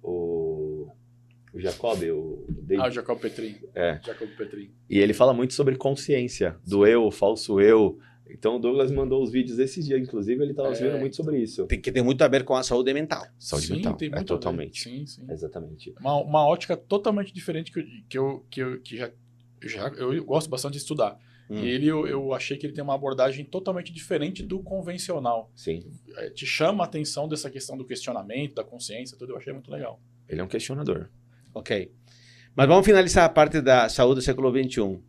[0.00, 0.88] o
[1.52, 3.56] o Jacob, o David, Ah, o Jacob Petrin.
[3.74, 4.00] É.
[4.04, 4.70] Jacob Petrin.
[4.88, 7.98] e ele fala muito sobre consciência, do eu, o falso eu.
[8.30, 11.38] Então o Douglas mandou os vídeos esses dias, inclusive ele tava É, vendo muito sobre
[11.40, 11.66] isso.
[11.66, 13.26] Tem que ter muito a ver com a saúde mental.
[13.38, 14.26] Saúde Sim, mental, tem é muito a ver.
[14.26, 14.82] totalmente.
[14.82, 15.22] Sim, sim.
[15.30, 15.94] Exatamente.
[16.00, 19.10] Uma, uma ótica totalmente diferente que eu, que eu, que eu que já,
[19.62, 21.18] já eu gosto bastante de estudar.
[21.50, 21.64] Hum.
[21.64, 25.50] E ele, eu, eu achei que ele tem uma abordagem totalmente diferente do convencional.
[25.56, 25.82] Sim.
[26.16, 29.32] É, te chama a atenção dessa questão do questionamento, da consciência, tudo.
[29.32, 29.98] Eu achei muito legal.
[30.28, 31.08] Ele é um questionador.
[31.54, 31.90] Ok.
[32.54, 35.00] Mas vamos finalizar a parte da saúde do século XXI.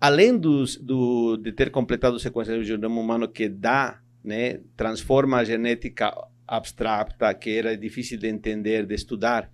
[0.00, 5.38] Além dos, do, de ter completado o sequenciamento do genoma humano que dá, né, transforma
[5.38, 6.12] a genética
[6.46, 9.50] abstrata, que era difícil de entender, de estudar,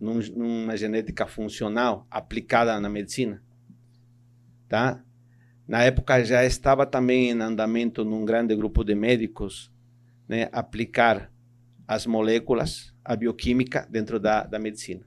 [0.00, 3.42] num, numa genética funcional aplicada na medicina,
[4.68, 5.02] tá?
[5.66, 9.72] Na época já estava também em andamento num grande grupo de médicos,
[10.28, 11.32] né, aplicar
[11.86, 15.06] as moléculas, a bioquímica dentro da, da medicina.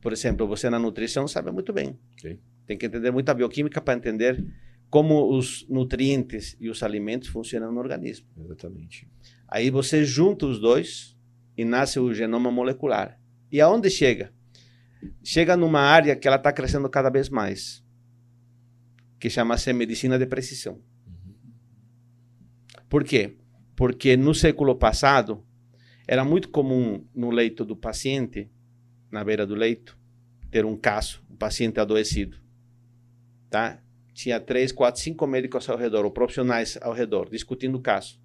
[0.00, 1.98] Por exemplo, você na nutrição sabe muito bem.
[2.20, 2.38] Sim.
[2.66, 4.44] Tem que entender muita bioquímica para entender
[4.92, 8.26] como os nutrientes e os alimentos funcionam no organismo.
[8.36, 9.08] Exatamente.
[9.48, 11.16] Aí você junta os dois
[11.56, 13.18] e nasce o genoma molecular.
[13.50, 14.32] E aonde chega?
[15.24, 17.82] Chega numa área que ela está crescendo cada vez mais,
[19.18, 20.80] que chama-se medicina de precisão.
[22.88, 23.38] Por quê?
[23.74, 25.42] Porque no século passado
[26.06, 28.50] era muito comum no leito do paciente,
[29.10, 29.98] na beira do leito,
[30.50, 32.41] ter um caso, um paciente adoecido,
[33.52, 33.78] tá?
[34.14, 38.18] Tinha três, quatro, cinco médicos ao redor, ou profissionais ao redor, discutindo o caso.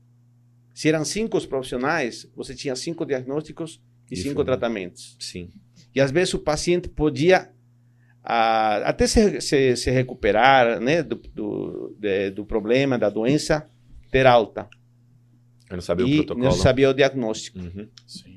[0.73, 4.45] Se eram cinco os profissionais, você tinha cinco diagnósticos e Isso, cinco né?
[4.45, 5.15] tratamentos.
[5.19, 5.49] Sim.
[5.93, 7.49] E às vezes o paciente podia
[8.23, 13.65] ah, até se, se, se recuperar né, do, do, de- do problema, da doença,
[14.11, 14.67] ter alta.
[15.69, 16.45] Eu não sabia o e protocolo.
[16.45, 17.59] não sabia o diagnóstico.
[17.59, 17.87] Uhum.
[18.05, 18.36] Sim.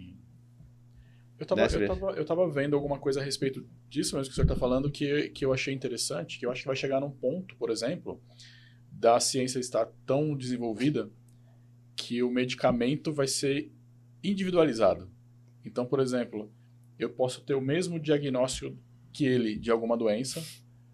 [1.41, 4.35] Eu tava, eu, tava, eu tava vendo alguma coisa a respeito disso mesmo que o
[4.35, 7.11] senhor está falando que, que eu achei interessante, que eu acho que vai chegar num
[7.11, 8.23] ponto, por exemplo,
[8.93, 11.11] da ciência estar tão desenvolvida
[11.97, 13.73] que o medicamento vai ser
[14.23, 15.11] individualizado.
[15.65, 16.53] Então, por exemplo,
[16.99, 18.77] eu posso ter o mesmo diagnóstico
[19.11, 20.45] que ele de alguma doença,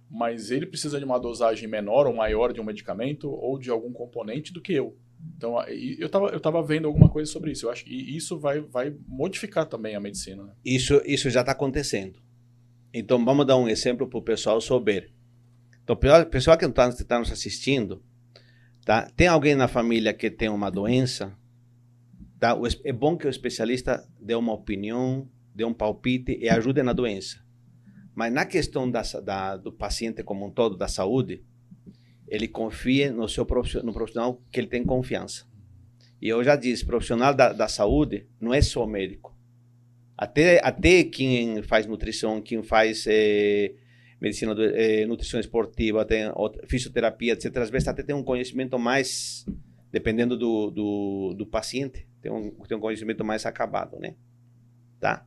[0.09, 3.93] mas ele precisa de uma dosagem menor ou maior de um medicamento ou de algum
[3.93, 4.97] componente do que eu.
[5.37, 7.67] Então, eu estava eu tava vendo alguma coisa sobre isso.
[7.67, 10.43] Eu acho que isso vai, vai modificar também a medicina.
[10.45, 10.53] Né?
[10.65, 12.19] Isso, isso já está acontecendo.
[12.93, 15.13] Então, vamos dar um exemplo para o pessoal souber.
[15.85, 18.03] Então, o pessoal que está tá nos assistindo,
[18.85, 19.11] tá?
[19.17, 21.37] tem alguém na família que tem uma doença,
[22.39, 22.57] tá?
[22.85, 27.45] É bom que o especialista dê uma opinião, dê um palpite e ajude na doença.
[28.15, 31.45] Mas na questão da, da- do paciente como um todo, da saúde,
[32.29, 35.47] ele confia no seu profissional, no profissional que ele tem confiança.
[36.21, 39.37] E eu já disse, profissional da, da saúde não é só médico.
[40.17, 43.75] Até, até quem faz nutrição, quem faz eh,
[44.21, 46.25] medicina, eh, nutrição esportiva, tem
[46.67, 47.55] fisioterapia, etc.
[47.59, 49.45] Às vezes até tem um conhecimento mais,
[49.93, 54.15] dependendo do, do, do paciente, tem um, tem um conhecimento mais acabado, né?
[54.99, 55.27] Tá?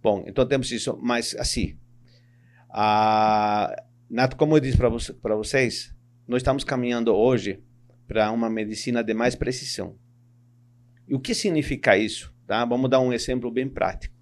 [0.00, 1.76] Bom, então temos isso, mas assim,
[2.70, 3.84] a,
[4.36, 5.92] como eu disse para vocês,
[6.28, 7.62] nós estamos caminhando hoje
[8.06, 9.96] para uma medicina de mais precisão.
[11.08, 12.34] E o que significa isso?
[12.46, 12.64] Tá?
[12.66, 14.14] Vamos dar um exemplo bem prático.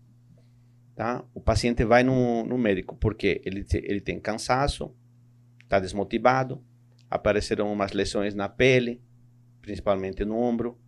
[0.95, 1.25] Tá?
[1.35, 4.95] O paciente vai no, no médico porque ele, te- ele tem cansaço,
[5.65, 6.65] está desmotivado,
[7.11, 9.03] apareceram umas lesões na pele,
[9.61, 10.79] principalmente no ombro,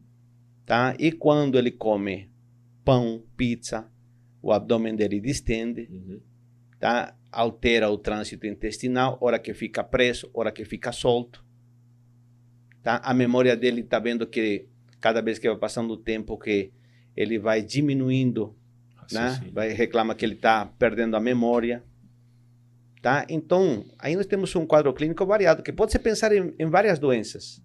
[0.65, 0.95] tá?
[1.01, 2.31] E quando ele come
[2.85, 3.91] pão, pizza,
[4.41, 6.21] o abdômen dele distende, uhum.
[6.79, 7.18] tá?
[7.31, 11.45] Altera o trânsito intestinal, hora que fica preso, hora que fica solto,
[12.83, 13.01] tá?
[13.05, 14.67] A memória dele está vendo que
[15.01, 16.73] cada vez que vai passando o tempo que
[17.17, 18.57] ele vai diminuindo,
[19.13, 19.41] né?
[19.53, 21.85] Vai reclama que ele está perdendo a memória,
[23.03, 23.27] tá?
[23.29, 26.99] Então, aí nós temos um quadro clínico variado que pode se pensar em, em várias
[26.99, 27.63] doenças,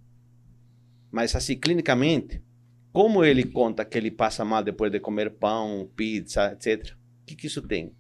[1.12, 2.42] mas assim clinicamente,
[2.92, 6.94] como ele conta que ele passa mal depois de comer pão, pizza, etc.
[7.22, 7.96] O que, que isso tem?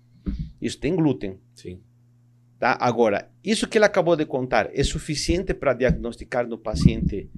[0.63, 1.38] Isso tem glúten.
[1.54, 1.82] Sim.
[2.58, 2.78] Tá?
[2.80, 7.30] Agora, isso que ele acabou de contar é suficiente para diagnosticar no paciente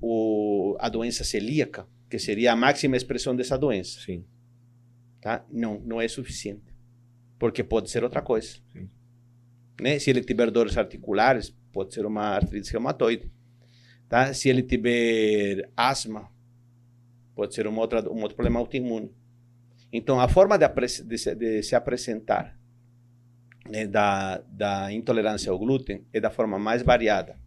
[0.00, 3.98] o, a doença celíaca, que seria a máxima expressão dessa doença?
[4.00, 4.24] Sim.
[5.20, 5.44] Tá?
[5.50, 6.72] Não, não é suficiente.
[7.40, 8.58] Porque pode ser outra coisa.
[8.72, 8.88] Sim.
[9.80, 9.98] Né?
[9.98, 13.28] Se ele tiver dores articulares, pode ser uma artrite reumatoide.
[14.08, 14.32] Tá?
[14.32, 16.30] Se ele tiver asma,
[17.34, 19.10] pode ser um outro, um outro problema autoimune.
[19.96, 20.66] Então, a forma de,
[21.04, 22.58] de, de se apresentar
[23.70, 27.38] né, da, da intolerância ao glúten é da forma mais variada.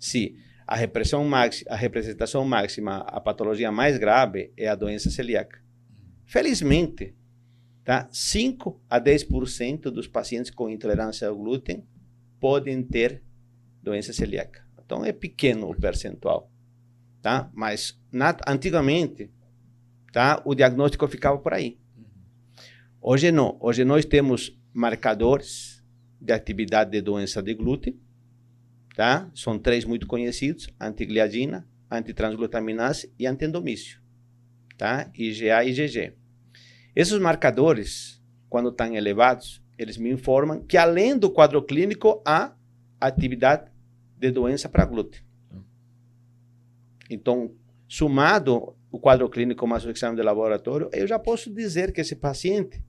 [0.00, 0.36] Se
[0.66, 1.30] a repressão
[1.68, 5.62] a representação máxima, a patologia mais grave é a doença celíaca.
[6.24, 7.14] Felizmente,
[7.84, 8.08] tá?
[8.10, 11.86] 5 a 10% dos pacientes com intolerância ao glúten
[12.40, 13.22] podem ter
[13.80, 14.66] doença celíaca.
[14.84, 16.50] Então é pequeno o percentual,
[17.20, 17.48] tá?
[17.54, 19.30] Mas na, antigamente,
[20.12, 20.42] tá?
[20.44, 21.80] O diagnóstico ficava por aí.
[23.04, 23.56] Hoje não.
[23.60, 25.82] Hoje nós temos marcadores
[26.20, 28.00] de atividade de doença de glúten,
[28.94, 29.28] tá?
[29.34, 34.00] São três muito conhecidos: antigliadina, antitransglutaminase e antiendomício,
[34.78, 35.10] tá?
[35.18, 36.14] IgA e IgG.
[36.94, 42.54] Esses marcadores, quando estão elevados, eles me informam que além do quadro clínico há
[43.00, 43.68] atividade
[44.16, 45.20] de doença para glúten.
[47.10, 47.52] Então,
[47.88, 52.14] somado o quadro clínico mais o exame de laboratório, eu já posso dizer que esse
[52.14, 52.80] paciente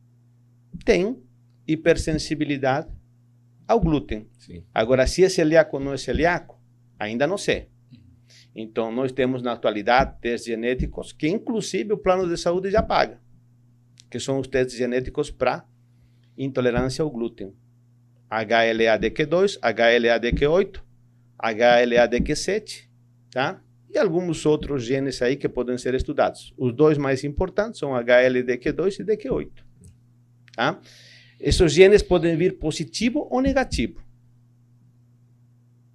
[0.83, 1.21] tem
[1.67, 2.87] hipersensibilidade
[3.67, 4.27] ao glúten.
[4.37, 4.63] Sim.
[4.73, 6.61] Agora, se é celíaco ou não é celíaco,
[6.99, 7.69] ainda não sei.
[8.55, 13.19] Então, nós temos na atualidade testes genéticos que, inclusive, o plano de saúde já paga,
[14.09, 15.65] que são os testes genéticos para
[16.37, 17.53] intolerância ao glúten.
[18.29, 20.81] HLA-DQ2, HLA-DQ8,
[21.39, 22.87] HLA-DQ7,
[23.31, 23.61] tá?
[23.89, 26.53] E alguns outros genes aí que podem ser estudados.
[26.57, 29.51] Os dois mais importantes são HLDQ2 e DQ8,
[30.55, 30.79] tá?
[31.39, 34.01] Esses genes podem vir positivo ou negativo.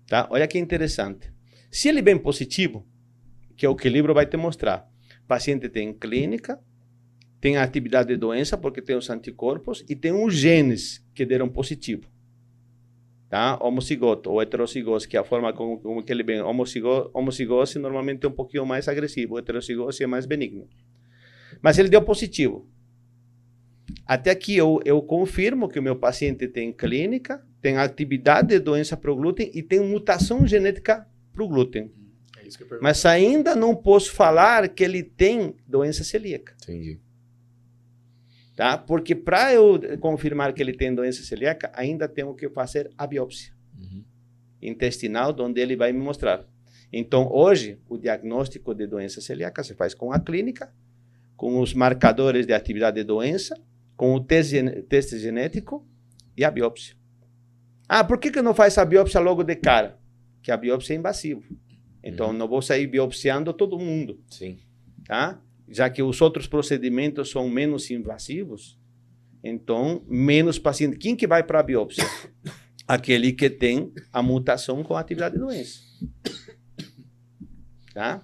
[0.07, 0.29] Tá?
[0.31, 1.33] Olha que interessante.
[1.71, 2.87] Se ele vem positivo,
[3.57, 4.89] que é o que o livro vai te mostrar,
[5.25, 6.59] o paciente tem clínica,
[7.41, 12.09] tem atividade de doença, porque tem os anticorpos, e tem os genes que deram positivo.
[13.29, 13.59] Tá?
[13.63, 16.41] Homocigoto ou heterocigose, que é a forma como, como que ele vem.
[16.41, 20.67] Homocigose, homocigose normalmente é um pouquinho mais agressivo, heterocigose é mais benigno.
[21.61, 22.67] Mas ele deu positivo.
[24.09, 28.97] Até aqui eu, eu confirmo que o meu paciente tem clínica, tem atividade de doença
[28.97, 31.93] para o glúten e tem mutação genética para o glúten.
[32.39, 36.55] É Mas ainda não posso falar que ele tem doença celíaca.
[36.63, 36.99] Entendi.
[38.57, 38.79] Tá?
[38.79, 43.53] Porque para eu confirmar que ele tem doença celíaca, ainda tenho que fazer a biópsia
[43.79, 44.03] uhum.
[44.63, 46.47] intestinal, onde ele vai me mostrar.
[46.91, 50.73] Então, hoje, o diagnóstico de doença celíaca se faz com a clínica,
[51.37, 53.55] com os marcadores de atividade de doença
[53.99, 55.85] com o teste, teste genético
[56.37, 56.95] e a biópsia.
[57.89, 59.99] Ah, por que, que não faz a biópsia logo de cara?
[60.41, 61.43] Que a biópsia é invasiva.
[62.03, 62.33] Então, uhum.
[62.33, 64.23] não vou sair biopsiando todo mundo.
[64.31, 64.61] Sim.
[65.05, 65.43] Tá?
[65.69, 68.79] Já que os outros procedimentos são menos invasivos,
[69.43, 70.97] então, menos paciente.
[70.97, 72.05] Quem que vai para a biópsia?
[72.87, 75.81] Aquele que tem a mutação com atividade de doença.
[77.93, 78.23] Tá?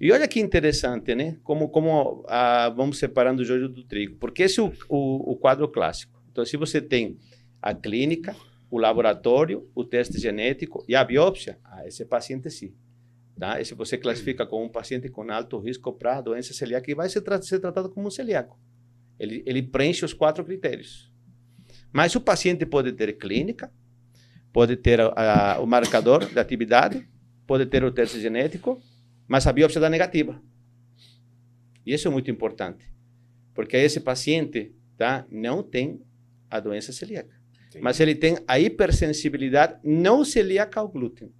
[0.00, 1.36] E olha que interessante, né?
[1.44, 4.16] Como, como ah, vamos separando o joio do trigo.
[4.16, 6.18] Porque esse é o, o, o, quadro clássico.
[6.32, 7.18] Então, se você tem
[7.60, 8.34] a clínica,
[8.70, 12.74] o laboratório, o teste genético e a biópsia, ah, esse paciente sim.
[13.38, 13.60] Tá?
[13.60, 17.20] Esse você classifica como um paciente com alto risco para doença celíaca e vai ser,
[17.20, 18.58] tra ser tratado como um celíaco.
[19.18, 21.12] Ele, ele preenche os quatro critérios.
[21.92, 23.70] Mas o paciente pode ter clínica,
[24.50, 27.06] pode ter a, a, o marcador de atividade,
[27.46, 28.80] pode ter o teste genético,
[29.30, 30.42] mas a biópsia dá negativa.
[31.86, 32.84] E isso é muito importante,
[33.54, 36.02] porque esse paciente tá, não tem
[36.50, 37.32] a doença celíaca,
[37.68, 37.84] Entendi.
[37.84, 41.32] mas ele tem a hipersensibilidade não celíaca ao glúten,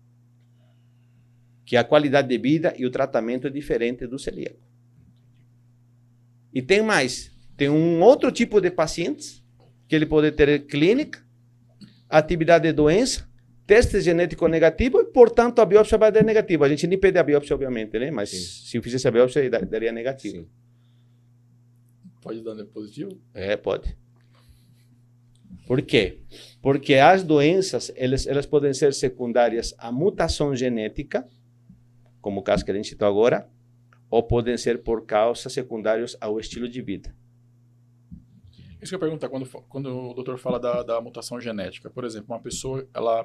[1.65, 4.61] que a qualidade de vida e o tratamento é diferente do celíaco.
[6.55, 9.45] E tem mais, tem um outro tipo de pacientes
[9.89, 11.27] que ele pode ter clínica,
[12.09, 13.29] atividade de doença,
[13.71, 16.65] teste genético negativo e, portanto, a biópsia vai dar negativo.
[16.65, 18.11] A gente nem pede a biópsia, obviamente, né?
[18.11, 18.67] Mas Sim.
[18.67, 20.39] se eu fizesse a biópsia, daria negativo.
[20.39, 20.49] Sim.
[22.21, 23.17] Pode dar positivo?
[23.33, 23.97] É, pode.
[25.69, 26.19] Por quê?
[26.61, 31.25] Porque as doenças, elas, elas podem ser secundárias à mutação genética,
[32.21, 33.49] como o caso que a gente citou agora,
[34.11, 37.15] ou podem ser por causas secundárias ao estilo de vida.
[38.83, 42.35] Isso que eu perguntar, quando, quando o doutor fala da, da mutação genética, por exemplo,
[42.35, 43.25] uma pessoa, ela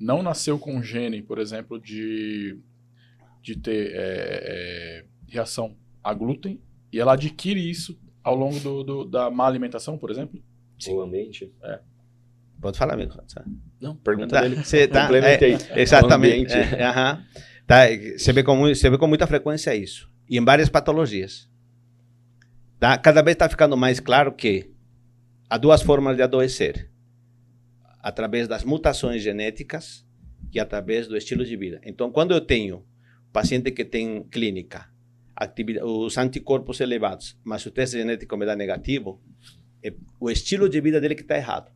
[0.00, 2.58] não nasceu com gene, por exemplo, de,
[3.42, 6.58] de ter é, é, reação a glúten,
[6.90, 10.42] e ela adquire isso ao longo do, do, da má alimentação, por exemplo?
[10.78, 10.94] Sim.
[10.94, 11.52] O ambiente.
[11.62, 11.80] É.
[12.60, 13.22] Pode falar mesmo.
[13.80, 14.56] Não, pergunta tá, dele.
[14.56, 16.54] Você tá, é, exatamente.
[16.54, 17.24] É, uh -huh.
[17.66, 17.86] tá,
[18.16, 20.10] você, vê com, você vê com muita frequência isso.
[20.28, 21.48] E em várias patologias.
[22.78, 22.96] Tá?
[22.96, 24.70] Cada vez está ficando mais claro que
[25.48, 26.89] há duas formas de adoecer.
[28.02, 30.06] Através das mutações genéticas
[30.52, 31.80] e através do estilo de vida.
[31.84, 32.84] Então, quando eu tenho
[33.32, 34.90] paciente que tem clínica,
[35.82, 39.22] os anticorpos elevados, mas o teste genético me dá negativo,
[39.82, 41.72] é o estilo de vida dele que está errado.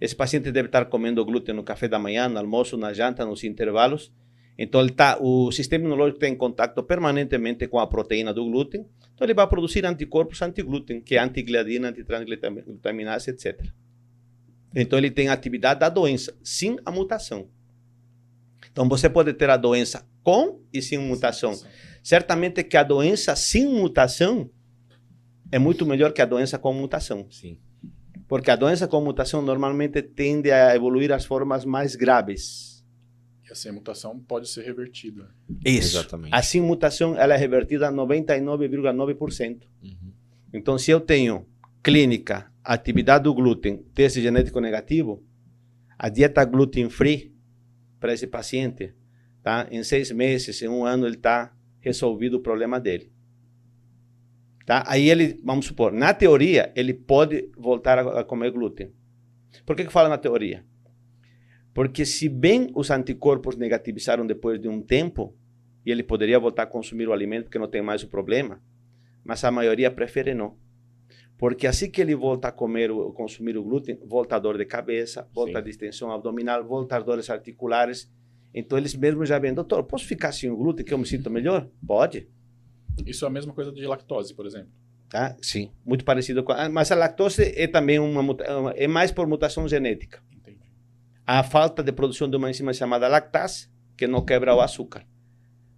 [0.00, 3.44] Esse paciente deve estar comendo glúten no café da manhã, no almoço, na janta, nos
[3.44, 4.12] intervalos.
[4.58, 8.84] Então, ele tá, o sistema imunológico está em contato permanentemente com a proteína do glúten.
[9.14, 13.64] Então, ele vai produzir anticorpos anti-glúten, que é antigliadina, antitransglutaminase, etc.
[14.74, 17.48] Então, ele tem a atividade da doença, sem a mutação.
[18.70, 21.52] Então, você pode ter a doença com e sem mutação.
[22.02, 24.50] Certamente que a doença sem mutação
[25.50, 27.26] é muito melhor que a doença com mutação.
[27.30, 27.58] Sim.
[28.26, 32.82] Porque a doença com mutação normalmente tende a evoluir as formas mais graves.
[33.46, 35.28] E assim, a mutação pode ser revertida.
[35.64, 35.98] Isso.
[35.98, 36.34] Exatamente.
[36.34, 39.62] Assim, mutação ela é revertida a 99,9%.
[39.82, 40.12] Uhum.
[40.54, 41.46] Então, se eu tenho
[41.82, 45.24] clínica, atividade do glúten, teste genético negativo,
[45.98, 47.34] a dieta gluten free
[47.98, 48.94] para esse paciente,
[49.42, 49.66] tá?
[49.70, 53.12] Em seis meses, em um ano, ele está resolvido o problema dele.
[54.64, 54.84] Tá?
[54.86, 58.92] Aí ele, vamos supor, na teoria, ele pode voltar a, a comer glúten.
[59.66, 60.64] Por que, que fala na teoria?
[61.74, 65.36] Porque se bem os anticorpos negativizaram depois de um tempo,
[65.84, 68.62] e ele poderia voltar a consumir o alimento porque não tem mais o problema,
[69.24, 70.56] mas a maioria prefere não.
[71.42, 74.64] Porque assim que ele volta a comer ou consumir o glúten, volta a dor de
[74.64, 75.58] cabeça, volta Sim.
[75.58, 78.08] a distensão abdominal, volta as dores articulares.
[78.54, 81.28] Então eles mesmos já vêm, doutor, posso ficar sem o glúten que eu me sinto
[81.28, 81.68] melhor?
[81.84, 82.28] Pode.
[83.04, 84.68] Isso é a mesma coisa de lactose, por exemplo.
[85.12, 86.52] Ah, sim, muito parecido com.
[86.70, 88.24] Mas a lactose é também uma
[88.76, 90.22] é mais por mutação genética.
[90.32, 90.70] Entendi.
[91.26, 95.04] A falta de produção de uma enzima chamada lactase que não quebra o açúcar.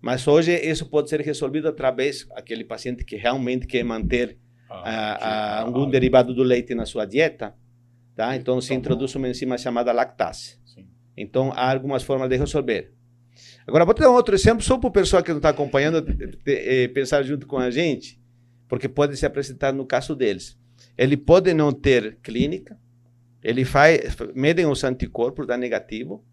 [0.02, 4.43] Mas hoje isso pode ser resolvido através aquele paciente que realmente quer manter
[4.84, 7.54] ah, algum derivado do leite na sua dieta,
[8.16, 8.34] tá?
[8.36, 10.58] Então se introduz uma enzima chamada lactase.
[11.16, 12.92] Então há algumas formas de resolver.
[13.66, 16.04] Agora, vou te dar um outro exemplo, só para o pessoal que não está acompanhando
[16.46, 18.20] eh, pensar junto com a gente,
[18.68, 20.58] porque pode se apresentar no caso deles.
[20.96, 22.78] Ele pode não ter clínica,
[23.42, 26.24] ele faz, medem os anticorpos, dá negativo,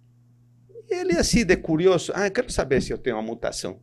[0.90, 3.80] ele assim, de curioso, ah, eu quero saber se eu tenho uma mutação.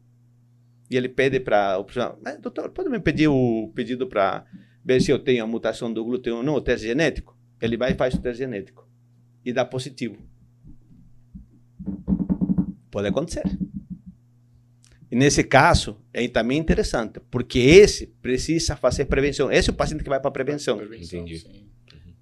[0.91, 4.45] E ele pede para o profissional, doutor, pode me pedir o pedido para
[4.84, 7.36] ver se eu tenho a mutação do glúten ou não, o teste genético?
[7.61, 8.89] Ele vai e faz o teste genético
[9.45, 10.16] e dá positivo.
[12.91, 13.45] Pode acontecer.
[15.11, 19.51] E nesse caso, é também interessante, porque esse precisa fazer prevenção.
[19.51, 20.76] Esse é o paciente que vai para a prevenção.
[20.76, 21.20] prevenção.
[21.20, 21.47] Entendi.
[21.47, 21.66] Uhum.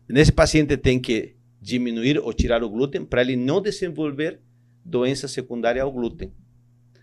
[0.08, 4.40] Nesse paciente tem que diminuir ou tirar o glúten para ele não desenvolver
[4.84, 6.32] doença secundária ao glúten.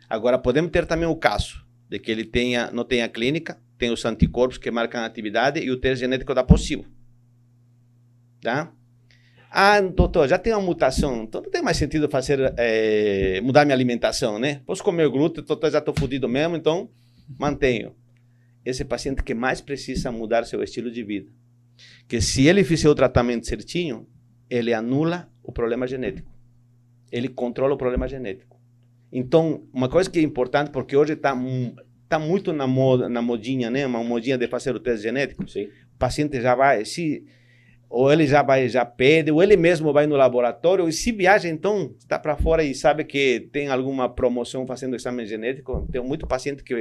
[0.09, 4.03] Agora, podemos ter também o caso de que ele tenha, não tenha clínica, tem os
[4.05, 6.85] anticorpos que marcam a atividade e o teste genético dá positivo.
[8.41, 8.71] Tá?
[9.55, 13.75] Ah, doutor, já tem uma mutação, então não tem mais sentido fazer é, mudar minha
[13.75, 14.61] alimentação, né?
[14.65, 16.89] Posso comer glúten, doutor, já estou fodido mesmo, então
[17.37, 17.95] mantenho.
[18.65, 21.29] Esse paciente que mais precisa mudar seu estilo de vida.
[22.07, 24.07] Que se ele fizer o tratamento certinho,
[24.49, 26.31] ele anula o problema genético.
[27.11, 28.52] Ele controla o problema genético.
[29.15, 31.37] Então, uma coisa que é importante, porque hoje está
[32.09, 33.85] tá muito na, moda, na modinha, né?
[33.85, 35.47] Uma modinha de fazer o teste genético.
[35.47, 35.65] Sim.
[35.95, 36.83] O paciente já vai.
[36.83, 37.23] Se,
[37.87, 41.47] ou ele já vai, já pede, ou ele mesmo vai no laboratório, e se viaja,
[41.47, 46.25] então, está para fora e sabe que tem alguma promoção fazendo exame genético, tem muito
[46.25, 46.73] paciente que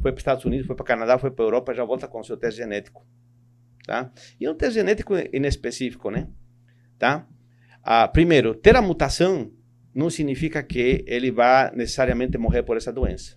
[0.00, 2.06] foi para os Estados Unidos, foi para o Canadá, foi para a Europa, já volta
[2.06, 3.04] com o seu teste genético,
[3.84, 4.12] tá?
[4.40, 6.28] E um teste genético inespecífico, né?
[6.96, 7.26] Tá?
[7.82, 9.50] Ah, primeiro, ter a mutação
[9.94, 13.36] não significa que ele vai necessariamente morrer por essa doença.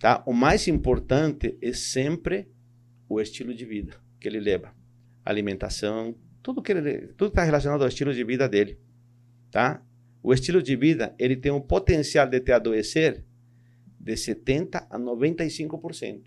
[0.00, 0.22] Tá?
[0.26, 2.48] O mais importante é sempre
[3.08, 4.74] o estilo de vida que ele leva
[5.24, 8.78] alimentação, Tudo que ele, tudo está relacionado ao estilo de vida dele,
[9.50, 9.82] tá?
[10.22, 13.24] O estilo de vida, ele tem um potencial de te adoecer
[13.98, 16.22] de 70 a 95%.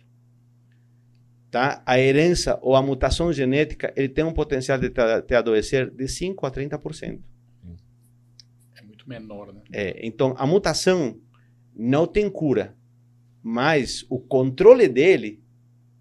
[1.50, 1.82] Tá?
[1.86, 6.46] A herança ou a mutação genética, ele tem um potencial de te adoecer de 5
[6.46, 7.22] a 30%.
[9.10, 9.64] Menor, né?
[9.74, 11.20] É, então, a mutação
[11.76, 12.78] não tem cura,
[13.42, 15.44] mas o controle dele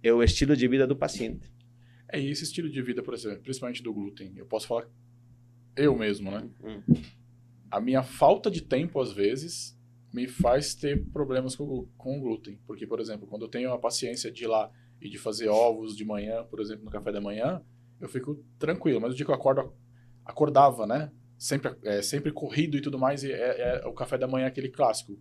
[0.02, 1.50] é o estilo de vida do paciente.
[2.12, 4.86] É, e esse estilo de vida, por exemplo, principalmente do glúten, eu posso falar
[5.74, 6.46] eu mesmo, né?
[6.62, 6.82] Hum.
[7.70, 9.78] A minha falta de tempo, às vezes,
[10.12, 12.58] me faz ter problemas com, com o glúten.
[12.66, 15.96] Porque, por exemplo, quando eu tenho a paciência de ir lá e de fazer ovos
[15.96, 17.62] de manhã, por exemplo, no café da manhã,
[18.00, 19.00] eu fico tranquilo.
[19.00, 19.72] Mas o dia que eu acordo,
[20.26, 21.10] acordava, né?
[21.38, 24.48] Sempre, é, sempre corrido e tudo mais, e é, é o café da manhã é
[24.48, 25.18] aquele clássico.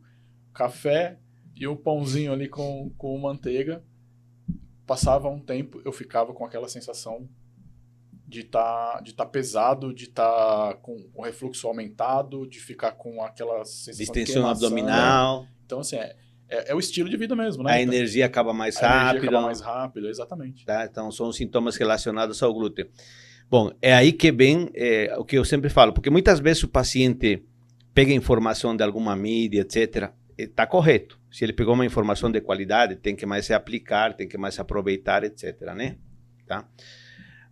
[0.53, 1.19] Café
[1.55, 3.83] e o pãozinho ali com, com manteiga.
[4.85, 7.29] Passava um tempo, eu ficava com aquela sensação
[8.27, 13.23] de tá, de tá pesado, de estar tá com o refluxo aumentado, de ficar com
[13.23, 15.47] aquela sensação Distensão de abdominal.
[15.65, 16.15] Então, assim, é,
[16.49, 17.73] é, é, o estilo de vida mesmo, né?
[17.73, 19.17] A então, energia acaba mais a rápido.
[19.17, 20.65] Energia acaba mais rápido, exatamente.
[20.65, 20.85] Tá?
[20.85, 22.89] Então, são sintomas relacionados ao glúten.
[23.49, 26.67] Bom, é aí que vem é, o que eu sempre falo, porque muitas vezes o
[26.67, 27.43] paciente
[27.93, 31.19] pega informação de alguma mídia, etc., está correto.
[31.31, 34.55] Se ele pegou uma informação de qualidade, tem que mais se aplicar, tem que mais
[34.55, 35.61] se aproveitar, etc.
[35.75, 35.97] Né?
[36.45, 36.67] Tá?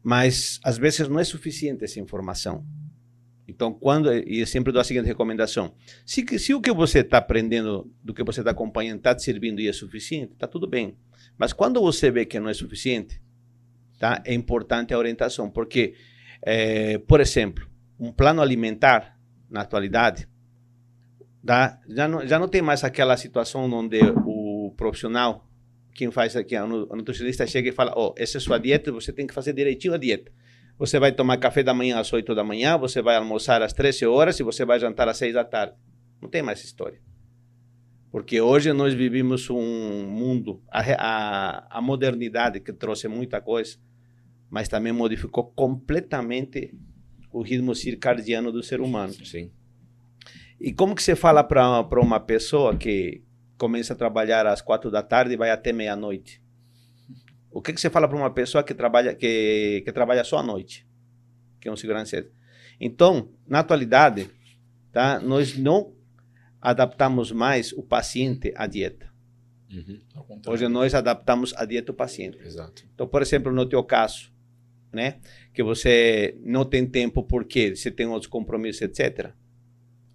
[0.03, 2.65] Mas às vezes não é suficiente essa informação.
[3.47, 5.73] Então, quando e eu sempre dou a seguinte recomendação:
[6.05, 9.61] se, se o que você está aprendendo, do que você está acompanhando, está te servindo
[9.61, 10.97] e é suficiente, está tudo bem.
[11.37, 13.21] Mas quando você vê que não é suficiente,
[13.99, 14.21] tá?
[14.25, 15.93] É importante a orientação, porque,
[16.41, 17.67] é, por exemplo,
[17.99, 19.17] um plano alimentar
[19.49, 20.27] na atualidade
[21.45, 21.79] Tá?
[21.87, 25.47] Já, não, já não tem mais aquela situação onde o profissional,
[25.93, 29.13] quem faz aqui, a nutricionista chega e fala: Ó, oh, essa é sua dieta, você
[29.13, 30.31] tem que fazer direitinho a dieta.
[30.77, 34.07] Você vai tomar café da manhã às 8 da manhã, você vai almoçar às 13
[34.07, 35.75] horas e você vai jantar às 6 da tarde.
[36.19, 36.99] Não tem mais história.
[38.15, 43.77] Porque hoje nós vivemos um mundo, a, a, a modernidade que trouxe muita coisa,
[44.49, 46.73] mas também modificou completamente
[47.29, 49.11] o ritmo circadiano do ser humano.
[49.11, 49.51] Sim.
[50.61, 53.21] E como que você fala para uma pessoa que
[53.57, 56.41] começa a trabalhar às quatro da tarde e vai até meia-noite?
[57.51, 60.43] O que, que você fala para uma pessoa que trabalha, que, que trabalha só à
[60.43, 60.87] noite?
[61.59, 62.25] Que é um segurança.
[62.79, 64.29] Então, na atualidade,
[64.93, 65.94] tá, nós não
[66.65, 69.13] adaptamos mais o paciente à dieta.
[69.71, 70.01] Uhum.
[70.47, 72.37] Hoje nós adaptamos a dieta do paciente.
[72.39, 72.83] Exato.
[72.93, 74.31] Então, por exemplo, no teu caso,
[74.91, 75.19] né,
[75.53, 79.33] que você não tem tempo porque você tem outros compromissos, etc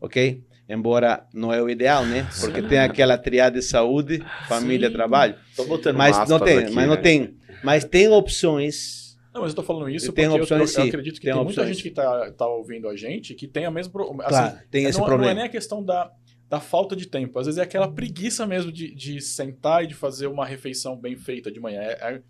[0.01, 0.42] ok?
[0.68, 2.28] Embora não é o ideal, né?
[2.40, 4.94] Porque tem aquela triade saúde, família, Sim.
[4.94, 5.34] trabalho.
[5.57, 7.03] Tô botando mas não tem, aqui, mas não né?
[7.03, 9.18] tem, mas tem opções.
[9.34, 11.34] Não, mas eu tô falando isso tem porque opções, eu, eu, eu acredito que tem,
[11.34, 14.59] tem, muita gente que tá, tá ouvindo a gente que tem a mesma assim, claro,
[14.70, 15.24] tem esse não, problema.
[15.24, 16.11] Não é nem a questão da,
[16.51, 17.38] da falta de tempo.
[17.38, 21.16] Às vezes é aquela preguiça mesmo de, de sentar e de fazer uma refeição bem
[21.16, 21.80] feita de manhã.
[21.80, 22.22] É, é,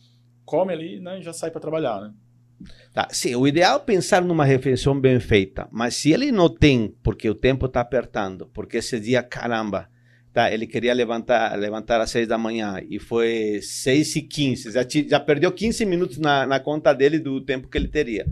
[0.45, 2.13] come ali né, e já sai para trabalhar, né?
[2.93, 6.95] Tá, sim, o ideal é pensar numa refeição bem feita, mas se ele não tem,
[7.03, 9.89] porque o tempo está apertando, porque esse dia, caramba,
[10.31, 14.83] tá, ele queria levantar, levantar às seis da manhã e foi seis e quinze, já,
[15.09, 18.27] já perdeu 15 minutos na, na conta dele do tempo que ele teria,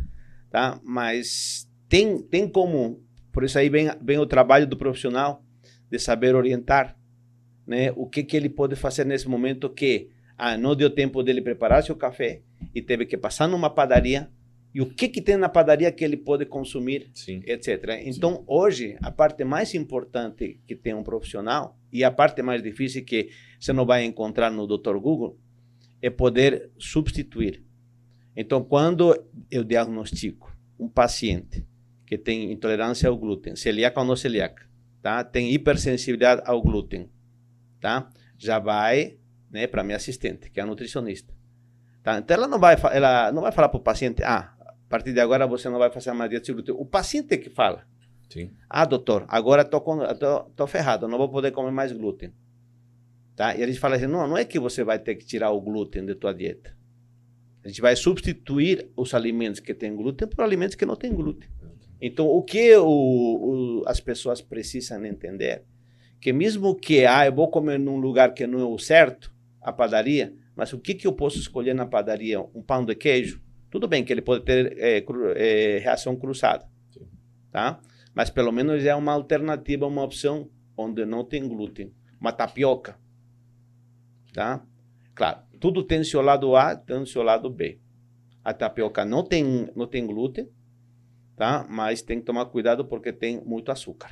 [0.51, 0.79] tá?
[0.85, 5.43] Mas tem, tem como, por isso aí vem, vem o trabalho do profissional
[5.91, 6.97] de saber orientar,
[7.67, 7.93] né?
[7.97, 11.83] O que que ele pode fazer nesse momento que ah, não deu tempo dele preparar
[11.83, 14.31] seu café e teve que passar numa padaria.
[14.73, 17.43] E o que, que tem na padaria que ele pode consumir, Sim.
[17.47, 18.03] etc.
[18.05, 18.45] Então, Sim.
[18.47, 23.31] hoje, a parte mais importante que tem um profissional e a parte mais difícil que
[23.59, 24.97] você não vai encontrar no Dr.
[24.99, 25.39] Google
[26.01, 27.65] é poder substituir.
[28.37, 29.21] Então, quando
[29.51, 31.67] eu diagnostico um paciente
[32.07, 34.68] que tem intolerância ao glúten, celíaca ou não celíaca,
[35.03, 35.25] tá?
[35.25, 37.11] tem hipersensibilidade ao glúten,
[37.81, 38.11] tá?
[38.39, 39.19] já vai
[39.51, 41.35] né, para minha assistente, que é a nutricionista.
[42.03, 42.19] Tá?
[42.19, 45.21] Então ela não vai, ela não vai falar para o paciente, ah, a partir de
[45.21, 46.75] agora você não vai fazer uma dieta sem glúten.
[46.79, 47.87] O paciente é que fala.
[48.31, 48.53] Sim.
[48.69, 52.33] Ah, doutor, agora tô, com, tô, tô ferrado, não vou poder comer mais glúten.
[53.35, 53.55] Tá?
[53.57, 55.61] E a gente fala assim, não, não é que você vai ter que tirar o
[55.61, 56.77] glúten da tua dieta.
[57.65, 61.49] A gente vai substituir os alimentos que têm glúten por alimentos que não têm glúten.
[62.01, 65.65] Então, o que o, o, as pessoas precisam entender
[66.21, 69.73] que mesmo que ah, eu vou comer num lugar que não é o certo, a
[69.73, 72.41] padaria, mas o que, que eu posso escolher na padaria?
[72.41, 73.41] Um pão de queijo?
[73.71, 77.07] Tudo bem que ele pode ter é, cru, é, reação cruzada, Sim.
[77.51, 77.81] tá?
[78.15, 81.93] Mas pelo menos é uma alternativa, uma opção onde não tem glúten.
[82.21, 82.99] Uma tapioca,
[84.33, 84.65] tá?
[85.15, 87.79] Claro, tudo tem seu lado A, tem seu lado B.
[88.43, 90.49] A tapioca não tem, não tem glúten,
[91.39, 91.67] tá?
[91.71, 94.11] Mas tem que tomar cuidado porque tem muito açúcar.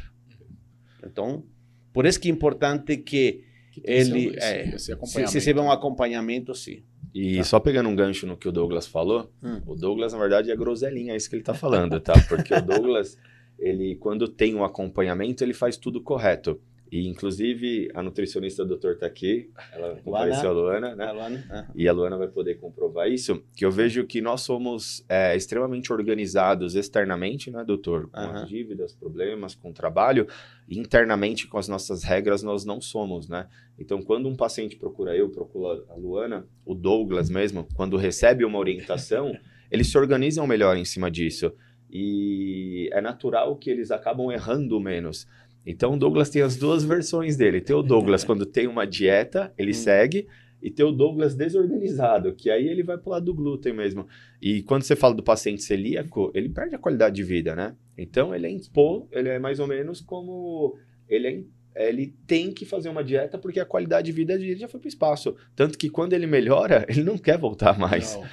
[1.05, 1.45] Então,
[1.93, 6.55] por isso que é importante que, Que ele esse- é, esse se receba um acompanhamento,
[6.55, 6.83] sim.
[7.15, 7.45] E Tá.
[7.45, 9.61] só pegando um gancho no que o Douglas falou, Hum.
[9.67, 12.13] o Douglas, na verdade, é groselinha, é isso que ele tá falando, tá?
[12.29, 12.61] Porque o
[12.91, 13.17] Douglas,
[13.59, 16.61] ele, quando tem um acompanhamento, ele faz tudo correto.
[16.91, 21.13] E, inclusive, a nutricionista do doutor tá aqui, ela compareceu a Luana, né?
[21.13, 21.45] Luana?
[21.51, 21.67] Ah.
[21.75, 25.93] E a Luana vai poder comprovar isso, que eu vejo que nós somos é, extremamente
[25.93, 28.09] organizados externamente, né, doutor?
[28.09, 28.43] Com Aham.
[28.43, 30.29] as dívidas, problemas, com o trabalho.
[30.69, 33.49] Internamente, com as nossas regras, nós não somos, né?
[33.79, 38.59] Então, quando um paciente procura eu, procura a Luana, o Douglas mesmo, quando recebe uma
[38.59, 39.37] orientação,
[39.71, 41.53] eles se organizam melhor em cima disso.
[41.91, 45.27] E é natural que eles acabam errando menos.
[45.67, 47.61] Então, o Douglas tem as duas versões dele.
[47.61, 49.75] Tem o Douglas quando tem uma dieta, ele Hum.
[49.75, 50.29] segue,
[50.63, 54.07] e tem o Douglas desorganizado, que aí ele vai pro lado do glúten mesmo.
[54.41, 57.75] E quando você fala do paciente celíaco, ele perde a qualidade de vida, né?
[57.99, 60.79] Então, ele é impor, ele é mais ou menos como...
[61.09, 61.43] Ele é
[61.77, 64.87] ele tem que fazer uma dieta porque a qualidade de vida dele já foi para
[64.87, 65.37] o espaço.
[65.55, 68.15] Tanto que quando ele melhora, ele não quer voltar mais.
[68.17, 68.25] Não.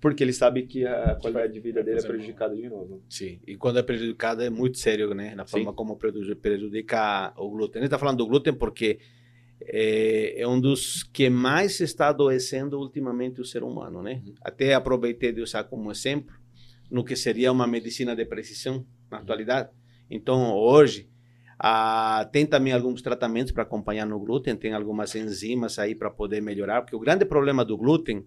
[0.00, 3.02] Porque ele sabe que a qualidade de vida dele é prejudicada de novo.
[3.08, 5.34] Sim, e quando é prejudicado é muito sério, né?
[5.34, 5.76] Na forma Sim.
[5.76, 7.80] como preju- prejudica o glúten.
[7.80, 9.00] Gente está falando do glúten porque
[9.60, 14.22] é, é um dos que mais está adoecendo ultimamente o ser humano, né?
[14.40, 16.34] Até aproveitei de usar como exemplo
[16.88, 19.70] no que seria uma medicina de precisão na atualidade.
[20.08, 21.08] Então, hoje,
[21.58, 26.40] ah, tem também alguns tratamentos para acompanhar no glúten, tem algumas enzimas aí para poder
[26.40, 28.24] melhorar, porque o grande problema do glúten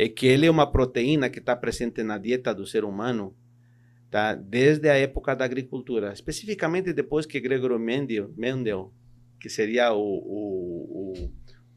[0.00, 3.36] é que ele é uma proteína que está presente na dieta do ser humano
[4.08, 4.32] tá?
[4.32, 8.94] desde a época da agricultura, especificamente depois que Gregor Mendel, Mendel
[9.40, 11.12] que seria o, o,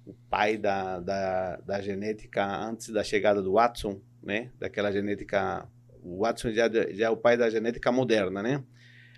[0.05, 4.51] o, o pai da, da, da genética antes da chegada do Watson, né?
[4.59, 5.67] daquela genética,
[6.03, 8.63] o Watson já, já é o pai da genética moderna, né?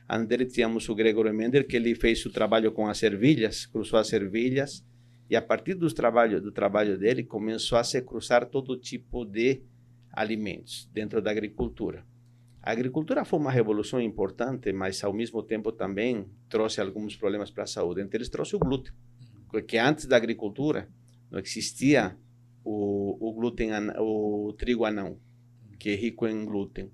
[0.09, 3.99] Antes dele tínhamos o Gregor Mendel, que ele fez o trabalho com as ervilhas, cruzou
[3.99, 4.85] as ervilhas,
[5.29, 9.63] e a partir dos trabalho, do trabalho dele, começou a se cruzar todo tipo de
[10.11, 12.05] alimentos dentro da agricultura.
[12.61, 17.63] A agricultura foi uma revolução importante, mas ao mesmo tempo também trouxe alguns problemas para
[17.63, 18.01] a saúde.
[18.01, 18.93] Entre eles trouxe o glúten,
[19.49, 20.87] porque antes da agricultura
[21.29, 22.17] não existia
[22.63, 25.19] o, o glúten, o trigo anão,
[25.77, 26.89] que é rico em glúten.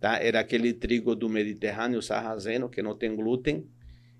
[0.00, 0.18] Tá?
[0.18, 3.66] Era aquele trigo do Mediterrâneo sarraceno que não tem glúten,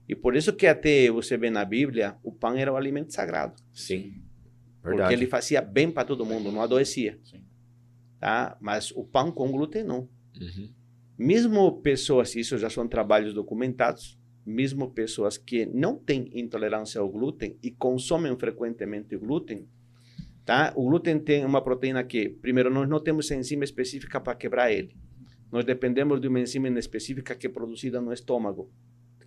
[0.08, 3.54] e por isso que até você vê na Bíblia, o pão era o alimento sagrado,
[3.72, 4.22] Sim.
[4.82, 5.14] porque Verdade.
[5.14, 7.18] ele fazia bem para todo mundo, não adoecia.
[7.24, 7.42] Sim.
[8.20, 8.56] Tá?
[8.60, 10.08] Mas o pão com glúten não.
[10.40, 10.70] Uhum.
[11.16, 17.56] Mesmo pessoas, isso já são trabalhos documentados, mesmo pessoas que não têm intolerância ao glúten
[17.62, 19.66] e consomem frequentemente glúten,
[20.44, 20.72] tá?
[20.76, 24.94] O glúten tem uma proteína que, primeiro, nós não temos enzima específica para quebrar ele.
[25.50, 28.70] Nós dependemos de uma enzima específica que é produzida no estômago,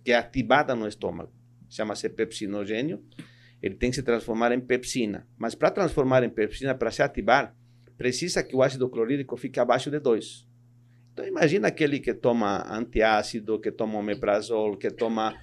[0.08, 1.30] que é ativada no estômago.
[1.68, 3.04] Chama-se pepsinogênio.
[3.62, 5.26] Ele tem que se transformar em pepsina.
[5.36, 7.54] Mas para transformar em pepsina, para se ativar,
[7.98, 10.48] precisa que o ácido clorídrico fique abaixo de 2.
[11.12, 15.34] Então imagina aquele que toma antiácido, que toma omeprazol, que toma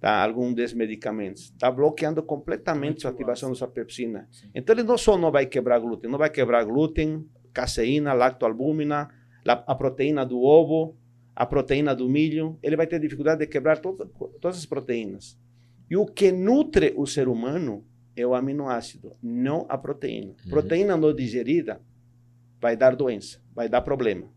[0.00, 1.46] tá, algum desses medicamentos.
[1.50, 4.28] Está bloqueando completamente a ativação da sua pepsina.
[4.30, 4.50] Sim.
[4.54, 9.08] Então ele não só não vai quebrar glúten, não vai quebrar glúten, caseína, lactoalbúmina,
[9.44, 10.96] la- a proteína do ovo,
[11.34, 12.58] a proteína do milho.
[12.62, 14.06] Ele vai ter dificuldade de quebrar toda,
[14.40, 15.38] todas as proteínas.
[15.90, 17.84] E o que nutre o ser humano
[18.16, 20.34] é o aminoácido, não a proteína.
[20.44, 20.50] Uhum.
[20.50, 21.80] Proteína não digerida
[22.60, 24.28] vai dar doença, vai dar problema.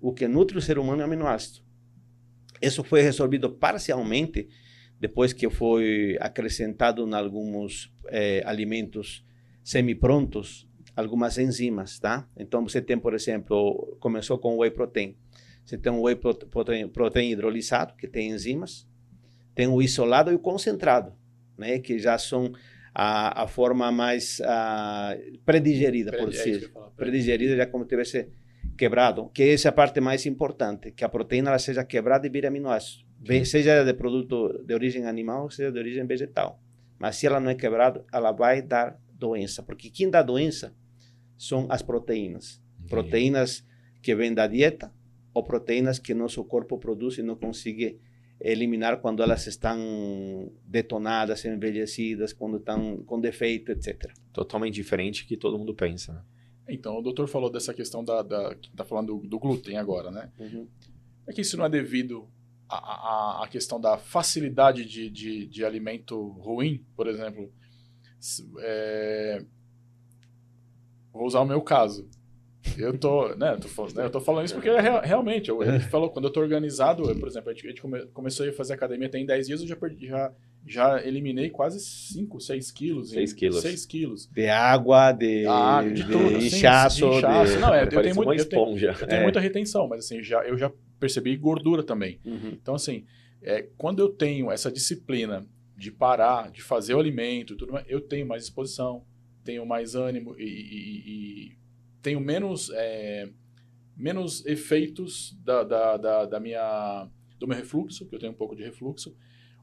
[0.00, 1.60] O que nutre o ser humano é o aminoácido.
[2.60, 4.48] Isso foi resolvido parcialmente
[4.98, 9.24] depois que foi acrescentado em alguns eh, alimentos
[9.62, 10.68] semi-prontos
[11.00, 12.28] algumas enzimas, tá?
[12.36, 15.16] Então você tem, por exemplo, começou com whey protein.
[15.70, 18.88] Você tem o whey prote- protein, protein hidrolisado, que tem enzimas.
[19.54, 21.12] Tem o isolado e o concentrado,
[21.56, 21.78] né?
[21.78, 22.50] Que já são
[22.92, 25.16] a, a forma mais ah,
[25.46, 26.90] predigerida, por É ia falar.
[26.96, 28.28] predigerida já como tivesse
[28.76, 32.30] quebrado, que essa é a parte mais importante, que a proteína ela seja quebrada e
[32.30, 36.60] vire aminoácido, Ve- seja de produto de origem animal, seja de origem vegetal.
[36.98, 40.74] Mas se ela não é quebrada, ela vai dar doença, porque quem dá doença
[41.38, 42.60] são as proteínas.
[42.88, 43.64] Proteínas
[44.02, 44.90] que vêm da dieta
[45.40, 47.98] ou proteínas que nosso corpo produz e não consegue
[48.40, 54.12] eliminar quando elas estão detonadas, envelhecidas, quando estão com defeito, etc.
[54.32, 56.12] Totalmente diferente que todo mundo pensa.
[56.12, 56.22] né?
[56.68, 58.22] Então, o doutor falou dessa questão da.
[58.22, 60.30] da que tá falando do, do glúten agora, né?
[61.26, 62.28] É que isso não é devido
[62.68, 67.52] à, à, à questão da facilidade de, de, de alimento ruim, por exemplo.
[68.60, 69.44] É,
[71.12, 72.08] Vou usar o meu caso.
[72.78, 75.62] Eu tô, né, eu tô, né, eu tô falando isso porque é real, realmente, eu,
[75.62, 78.46] ele falou, quando eu tô organizado, eu, por exemplo, a gente, a gente come, começou
[78.46, 80.30] a fazer academia tem 10 dias, eu já, perdi, já,
[80.66, 83.10] já eliminei quase 5, 6 quilos.
[83.10, 83.60] 6 quilos.
[83.62, 84.26] 6 quilos.
[84.30, 86.96] De água, de, Ah, de tudo, de sim, inchaço.
[86.98, 87.52] de inchaço.
[87.54, 89.22] de- Não, é, eu tenho, muito, eu, tenho, eu tenho É.
[89.22, 92.20] muita retenção, mas assim, já, eu já percebi gordura também.
[92.26, 92.50] Uhum.
[92.60, 93.04] Então, assim,
[93.42, 95.46] é, quando eu tenho essa disciplina
[95.78, 99.02] de parar, de fazer o alimento tudo mais, eu tenho mais disposição,
[99.42, 101.10] tenho mais ânimo e- e-
[101.46, 101.59] e
[102.02, 103.28] tenho menos, é,
[103.96, 108.54] menos efeitos da, da, da, da minha, do meu refluxo, que eu tenho um pouco
[108.56, 109.14] de refluxo.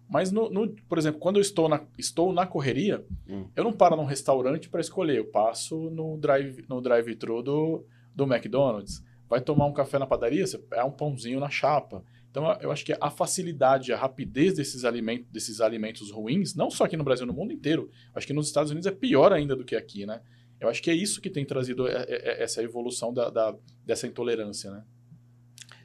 [0.09, 3.47] Mas, no, no- por exemplo, quando eu estou na, estou na correria, Hum.
[3.55, 7.85] eu não paro num restaurante para escolher, eu passo no drive no drive-thru do,
[8.15, 9.03] do McDonald's.
[9.29, 12.01] Vai tomar um café na padaria, você é um pãozinho na chapa.
[12.31, 16.69] Então, eu- eu acho que a facilidade, a rapidez desses alimentos, desses alimentos ruins, não
[16.69, 19.55] só aqui no Brasil, no mundo inteiro, acho que nos Estados Unidos é pior ainda
[19.57, 20.21] do que aqui, né?
[20.59, 23.55] Eu acho que é isso que tem trazido é- é- é- essa evolução da, da-
[23.85, 24.83] dessa intolerância, né?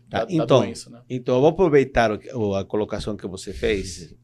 [0.08, 1.02] Da, da então, doença, né?
[1.08, 4.14] Então, eu vou aproveitar o a colocação que você fez,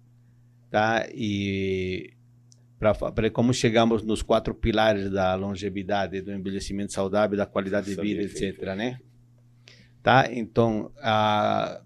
[0.70, 1.06] tá?
[1.12, 2.14] E
[2.78, 8.22] para como chegamos nos quatro pilares da longevidade, do envelhecimento saudável, da qualidade de vida,
[8.22, 9.00] etc, né?
[10.02, 10.32] Tá?
[10.32, 11.82] Então, a,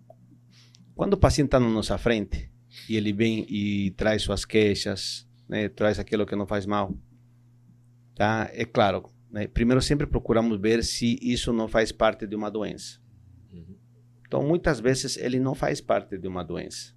[0.94, 2.50] quando o paciente está na nossa frente
[2.88, 5.68] e ele vem e traz suas queixas, né?
[5.68, 6.94] Traz aquilo que não faz mal,
[8.22, 8.48] tá?
[8.52, 9.48] É claro, né?
[9.48, 13.00] Primeiro sempre procuramos ver se isso não faz parte de uma doença.
[13.52, 13.76] Uhum.
[14.24, 16.94] Então, muitas vezes ele não faz parte de uma doença.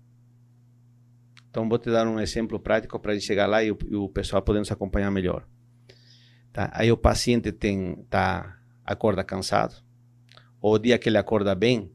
[1.49, 4.39] Então, vou te dar um exemplo prático para chegar lá e o, e o pessoal
[4.43, 5.47] poder nos acompanhar melhor.
[6.53, 6.69] Tá?
[6.71, 9.83] Aí o paciente tem, tá, acorda cansado,
[10.61, 11.91] ou o dia que ele acorda bem,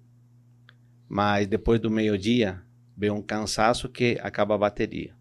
[1.09, 2.65] mas depois do meio-dia
[2.97, 5.15] vem um cansaço que acaba a bateria.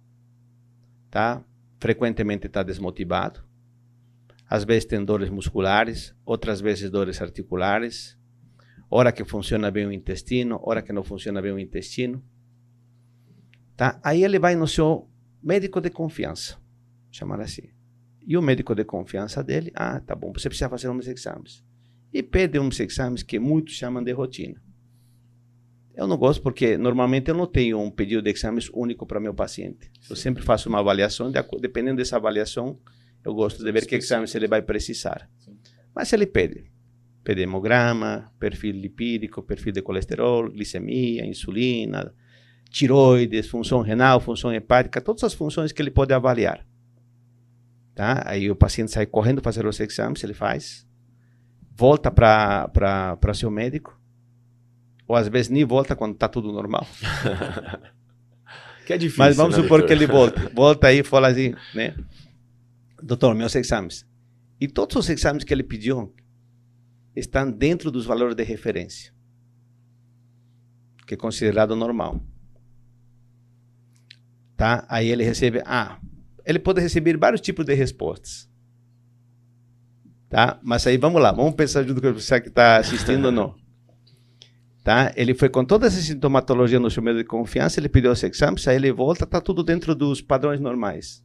[1.12, 1.44] Tá?
[1.80, 3.48] Frequentemente está desmotivado.
[4.50, 8.18] Às vezes tem dores musculares, outras vezes dores articulares,
[8.90, 12.24] hora que funciona bem o intestino, hora que não funciona bem o intestino.
[13.78, 14.00] Tá?
[14.04, 15.08] Aí ele vai no seu
[15.42, 16.58] médico de confiança,
[17.12, 17.70] chamar assim.
[18.26, 21.64] E o médico de confiança dele, ah, tá bom, você precisa fazer uns exames.
[22.12, 24.60] E pede uns exames que muitos chamam de rotina.
[25.96, 29.34] Eu não gosto porque normalmente eu não tenho um pedido de exames único para meu
[29.34, 29.92] paciente.
[30.10, 32.80] Eu sempre faço uma avaliação, de dependendo dessa avaliação,
[33.24, 35.30] eu gosto de ver que exames ele vai precisar.
[35.94, 36.70] Mas ele pede
[37.30, 42.12] pede hemograma, perfil lipídico, perfil de colesterol, glicemia, insulina,
[42.72, 46.66] tiroides, função renal, função hepática, todas as funções que ele pode avaliar.
[47.94, 48.24] Tá?
[48.26, 50.88] Aí o paciente sai correndo fazer os exames, ele faz,
[51.76, 54.00] volta para seu médico,
[55.08, 56.88] ou às vezes nem volta quando está tudo normal.
[58.86, 59.24] Que é difícil.
[59.24, 60.50] Mas vamos né, supor que ele volta.
[60.52, 61.94] Volta aí e fala assim, né?
[63.02, 64.06] Doutor, meus exames.
[64.60, 66.14] E todos os exames que ele pediu
[67.16, 69.14] estão dentro dos valores de referência,
[71.08, 72.22] que é considerado normal.
[74.56, 74.86] Tá?
[74.90, 76.00] Aí ele recebe, ah,
[76.46, 78.50] ele pode receber vários tipos de respostas.
[80.28, 80.60] Tá?
[80.62, 83.56] Mas aí vamos lá, vamos pensar junto com você que está assistindo ou não.
[84.82, 85.12] Tá?
[85.16, 88.68] Ele foi com toda essa sintomatologia no seu meio de confiança, ele pediu os exames,
[88.68, 91.22] aí ele volta, tá tudo dentro dos padrões normais.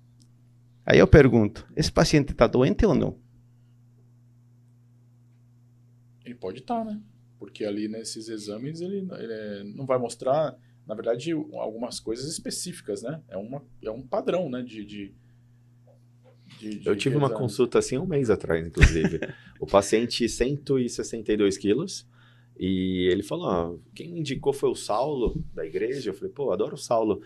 [0.86, 3.18] Aí eu pergunto, esse paciente está doente ou não?
[6.24, 7.00] Ele pode estar, né?
[7.38, 10.56] Porque ali nesses exames ele, ele não vai mostrar,
[10.86, 13.22] na verdade, algumas coisas específicas, né?
[13.28, 14.62] É, uma, é um padrão, né?
[14.62, 15.14] De, de,
[16.58, 17.40] de- de Eu tive uma exame.
[17.40, 19.20] consulta assim um mês atrás, inclusive.
[19.60, 22.06] o paciente 162 quilos
[22.58, 26.10] e ele falou: ó, quem me indicou foi o Saulo da igreja.
[26.10, 27.20] Eu falei: pô, adoro o Saulo.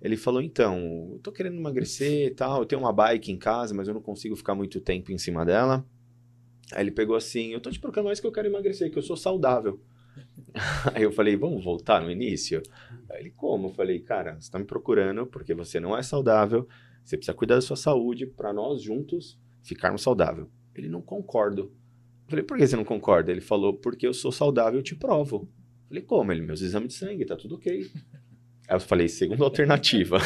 [0.00, 2.60] Ele falou: então, eu tô querendo emagrecer e tal.
[2.60, 5.44] Eu tenho uma bike em casa, mas eu não consigo ficar muito tempo em cima
[5.44, 5.86] dela.
[6.72, 9.02] Aí ele pegou assim: eu tô te procurando mais que eu quero emagrecer, que eu
[9.02, 9.80] sou saudável.
[10.94, 12.62] Aí eu falei: vamos voltar no início?
[13.10, 13.68] Aí ele: como?
[13.68, 16.68] Eu falei: cara, você tá me procurando porque você não é saudável.
[17.04, 20.46] Você precisa cuidar da sua saúde para nós juntos ficarmos saudáveis.
[20.74, 21.72] Ele não concordo.
[22.26, 23.32] Eu falei, por que você não concorda?
[23.32, 25.48] Ele falou, porque eu sou saudável, eu te provo.
[25.84, 26.30] Eu falei, como?
[26.30, 27.90] Ele, meus exames de sangue, tá tudo ok.
[28.68, 30.18] Aí eu falei, segunda alternativa.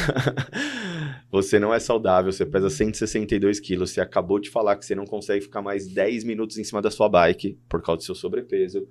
[1.31, 5.05] você não é saudável, você pesa 162 quilos, você acabou de falar que você não
[5.05, 8.85] consegue ficar mais 10 minutos em cima da sua bike por causa do seu sobrepeso.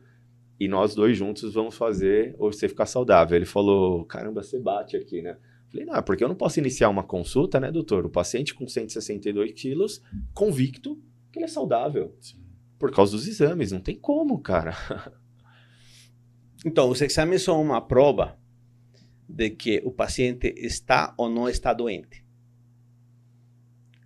[0.59, 3.37] E nós dois juntos vamos fazer ou você ficar saudável.
[3.37, 5.37] Ele falou, caramba, você bate aqui, né?
[5.71, 8.07] Falei, não, é porque eu não posso iniciar uma consulta, né, doutor?
[8.07, 10.01] O paciente com 162 quilos,
[10.33, 10.99] convicto
[11.31, 12.17] que ele é saudável.
[12.79, 14.75] Por causa dos exames, não tem como, cara.
[16.65, 18.39] Então, os exames são uma prova
[19.29, 22.25] de que o paciente está ou não está doente.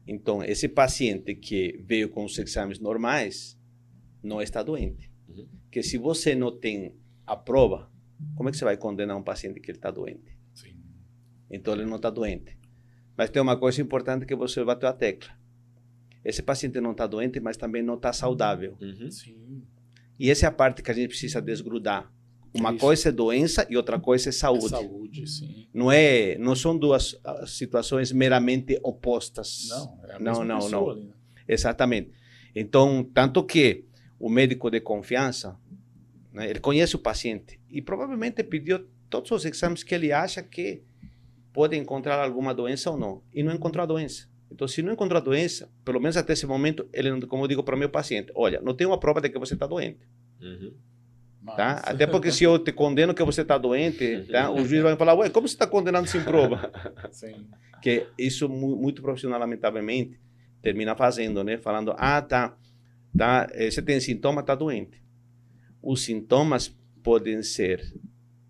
[0.06, 3.58] Então, esse paciente que veio com os exames normais
[4.22, 5.10] não está doente.
[5.28, 5.48] Uhum.
[5.70, 6.94] Que se você não tem
[7.26, 7.90] a prova,
[8.36, 10.38] como é que você vai condenar um paciente que ele está doente?
[10.54, 10.76] Sim.
[11.50, 12.56] Então ele não está doente.
[13.16, 15.36] Mas tem uma coisa importante que você bateu a tecla.
[16.24, 18.76] Esse paciente não está doente, mas também não está saudável.
[18.80, 19.10] Uhum.
[19.10, 19.62] Sim.
[20.18, 22.12] E essa é a parte que a gente precisa desgrudar.
[22.58, 22.80] Uma Isso.
[22.80, 24.66] coisa é doença e outra coisa é saúde.
[24.66, 25.68] É saúde, sim.
[25.72, 29.68] Não é, não são duas ah, situações meramente opostas.
[29.68, 30.90] Não, é a mesma não, não, não.
[30.90, 31.12] Ali, né?
[31.46, 32.10] Exatamente.
[32.54, 33.84] Então, tanto que
[34.18, 35.56] o médico de confiança,
[36.32, 40.82] né, ele conhece o paciente e provavelmente pediu todos os exames que ele acha que
[41.52, 43.22] pode encontrar alguma doença ou não.
[43.32, 44.28] E não encontrou a doença.
[44.50, 47.62] Então, se não encontrou a doença, pelo menos até esse momento, ele, como eu digo
[47.62, 50.00] para o meu paciente, olha, não tem uma prova de que você está doente.
[50.40, 50.74] Uhum.
[51.54, 51.80] Tá?
[51.84, 54.50] Até porque se eu te condeno que você está doente, tá?
[54.50, 56.72] o juiz vai falar, ué, como você está condenando sem prova?
[57.12, 57.46] Sim.
[57.80, 60.18] Que isso, muito profissional, lamentavelmente,
[60.60, 61.56] termina fazendo, né?
[61.58, 62.56] Falando, ah, tá,
[63.16, 65.00] tá eh, você tem sintoma, está doente.
[65.80, 67.80] Os sintomas podem ser,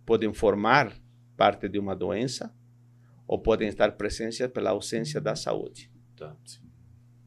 [0.06, 0.90] podem formar
[1.36, 2.54] parte de uma doença
[3.28, 5.90] ou podem estar presentes pela ausência da saúde.
[6.16, 6.34] Tá.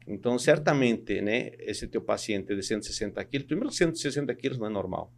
[0.08, 5.12] Então, certamente, né, esse teu paciente de 160 quilos, primeiro 160 quilos não é normal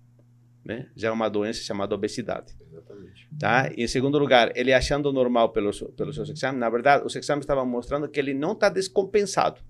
[0.65, 0.89] né?
[0.95, 2.55] Já é uma doença chamada obesidade.
[2.61, 3.29] Exatamente.
[3.39, 3.73] Tá?
[3.77, 7.43] E em segundo lugar, ele achando normal pelos, pelos seus exames, na verdade, os exames
[7.43, 9.61] estavam mostrando que ele não está descompensado.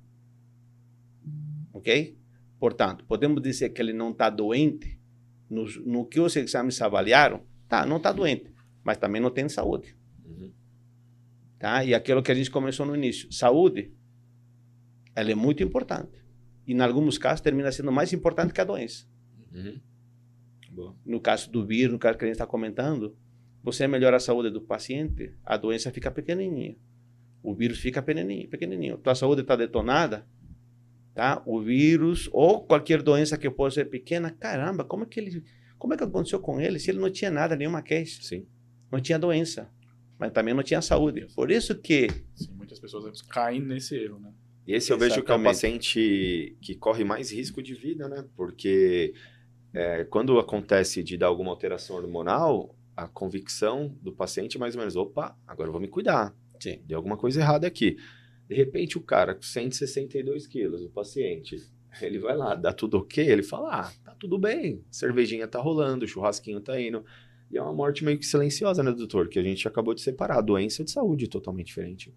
[1.72, 2.16] Ok?
[2.58, 5.00] Portanto, podemos dizer que ele não está doente
[5.48, 7.42] no, no que os exames avaliaram.
[7.68, 8.52] Tá, não está doente,
[8.84, 9.96] mas também não tem saúde.
[10.24, 10.52] Uhum.
[11.58, 11.84] Tá?
[11.84, 13.92] E aquilo que a gente começou no início, saúde,
[15.16, 16.22] ela é muito importante.
[16.66, 19.06] E em alguns casos termina sendo mais importante que a doença.
[19.52, 19.80] Uhum.
[20.72, 20.96] Boa.
[21.04, 23.14] No caso do vírus, no caso que a gente está comentando,
[23.62, 26.76] você melhora a saúde do paciente, a doença fica pequenininha.
[27.42, 28.96] O vírus fica pequenininho, pequenininho.
[28.96, 30.26] Tua saúde está detonada,
[31.14, 31.42] tá?
[31.44, 35.44] O vírus ou qualquer doença que possa ser pequena, caramba, como é que ele,
[35.78, 38.22] como é que aconteceu com ele se ele não tinha nada, nenhuma queixa?
[38.22, 38.46] Sim.
[38.90, 39.70] Não tinha doença,
[40.18, 41.26] mas também não tinha saúde.
[41.34, 44.32] Por isso que Sim, muitas pessoas caem nesse erro, né?
[44.66, 45.14] E esse eu Exatamente.
[45.14, 48.24] vejo que é o paciente que corre mais risco de vida, né?
[48.36, 49.12] Porque
[49.74, 54.80] é, quando acontece de dar alguma alteração hormonal, a convicção do paciente é mais ou
[54.80, 56.34] menos, opa, agora eu vou me cuidar.
[56.60, 56.80] Sim.
[56.84, 57.96] Deu alguma coisa errada aqui.
[58.48, 61.56] De repente, o cara com 162 quilos, o paciente,
[62.00, 66.06] ele vai lá, dá tudo ok, ele fala, ah, tá tudo bem, cervejinha tá rolando,
[66.06, 67.04] churrasquinho tá indo.
[67.50, 69.28] E é uma morte meio que silenciosa, né, doutor?
[69.28, 70.40] Que a gente acabou de separar.
[70.40, 72.14] Doença de saúde totalmente diferente.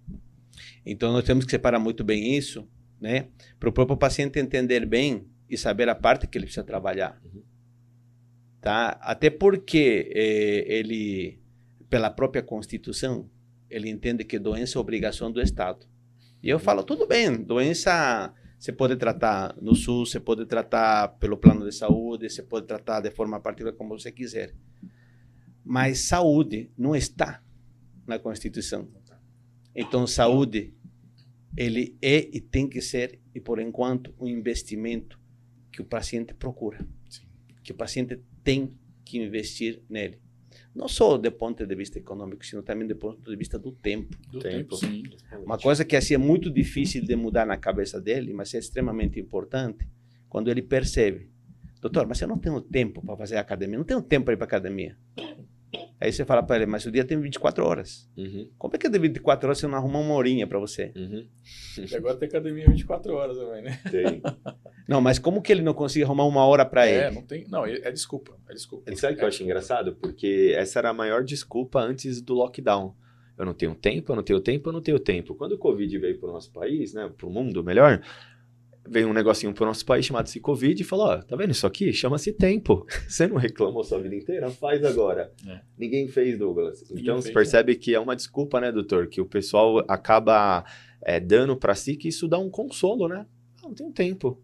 [0.86, 2.66] Então, nós temos que separar muito bem isso,
[3.02, 3.28] né?
[3.60, 7.22] Para o próprio paciente entender bem e saber a parte que ele precisa trabalhar.
[7.24, 7.44] Uhum.
[8.62, 8.98] Tá?
[9.02, 11.40] Até porque eh, ele,
[11.90, 13.30] pela própria Constituição,
[13.70, 15.86] ele entende que doença é obrigação do Estado.
[16.42, 21.38] E eu falo, tudo bem, doença você pode tratar no SUS, você pode tratar pelo
[21.38, 24.56] plano de saúde, você pode tratar de forma particular como você quiser.
[25.64, 27.44] Mas saúde não está
[28.08, 28.88] na Constituição.
[29.76, 30.74] Então, saúde,
[31.58, 35.20] ele é e tem que ser, e por enquanto, um investimento
[35.76, 37.26] que o paciente procura, Sim.
[37.62, 38.74] que o paciente tem
[39.04, 40.22] que investir nele.
[40.74, 44.18] Não só do ponto de vista econômico, sino também do ponto de vista do tempo.
[44.32, 45.04] Do tempo, sim.
[45.44, 49.20] Uma coisa que assim, é muito difícil de mudar na cabeça dele, mas é extremamente
[49.20, 49.86] importante,
[50.30, 51.30] quando ele percebe,
[51.82, 54.46] doutor, mas eu não tenho tempo para fazer academia, não tenho tempo para ir para
[54.46, 54.98] academia.
[56.00, 58.10] Aí você fala para ele, mas o dia tem 24 horas.
[58.18, 58.50] Uhum.
[58.58, 60.92] Como é que é de 24 horas você não arruma uma horinha para você?
[60.96, 61.26] Uhum.
[61.90, 63.80] E agora tem academia 24 horas também, né?
[63.90, 64.22] Tem.
[64.88, 67.16] Não, mas como que ele não consegue arrumar uma hora para é, ele?
[67.16, 68.38] Não, tem, não, é, é desculpa.
[68.48, 68.92] É desculpa.
[68.92, 69.96] E sabe o que eu acho engraçado?
[69.96, 72.96] Porque essa era a maior desculpa antes do lockdown.
[73.36, 75.34] Eu não tenho tempo, eu não tenho tempo, eu não tenho tempo.
[75.34, 78.00] Quando o Covid veio para o nosso país, né, para o mundo melhor,
[78.88, 81.92] veio um negocinho pro nosso país chamado-se Covid e falou: Ó, tá vendo isso aqui?
[81.92, 82.86] Chama-se tempo.
[83.08, 84.50] Você não reclamou sua vida inteira?
[84.52, 85.32] Faz agora.
[85.48, 85.62] É.
[85.78, 86.82] Ninguém fez, Douglas.
[86.90, 87.80] Ninguém então fez, você percebe né?
[87.80, 89.08] que é uma desculpa, né, doutor?
[89.08, 90.64] Que o pessoal acaba
[91.02, 93.26] é, dando para si que isso dá um consolo, né?
[93.62, 94.42] Não, não tem tempo.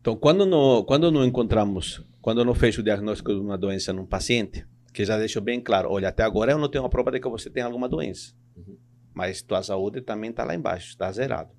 [0.00, 4.04] Então, quando não, quando não encontramos, quando não fez o diagnóstico de uma doença num
[4.04, 7.20] paciente, que já deixou bem claro: olha, até agora eu não tenho uma prova de
[7.20, 8.34] que você tem alguma doença.
[8.56, 8.76] Uhum.
[9.14, 11.50] Mas tua saúde também está lá embaixo, está zerado.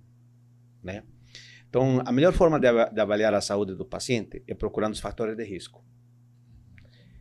[0.83, 1.03] Né?
[1.75, 5.35] Então, a melhor forma de, de avaliar a saúde do paciente é procurando os fatores
[5.35, 5.83] de risco.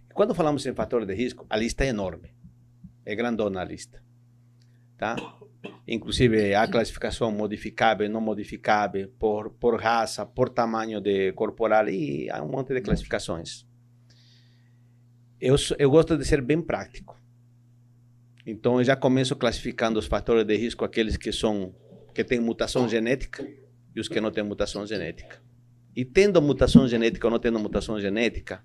[0.08, 2.32] E quando falamos em fatores de risco, a lista é enorme.
[3.04, 4.00] É grandona a lista.
[4.96, 5.16] Tá?
[5.88, 12.40] Inclusive, há classificação modificável, não modificável, por, por raça, por tamanho de corporal, e há
[12.40, 13.66] um monte de classificações.
[15.40, 17.20] Eu, eu gosto de ser bem prático.
[18.46, 21.74] Então, eu já começo classificando os fatores de risco, aqueles que são
[22.14, 23.44] que têm mutação genética,
[23.94, 25.42] e os que não têm mutação genética.
[25.94, 28.64] E tendo mutação genética ou não tendo mutação genética,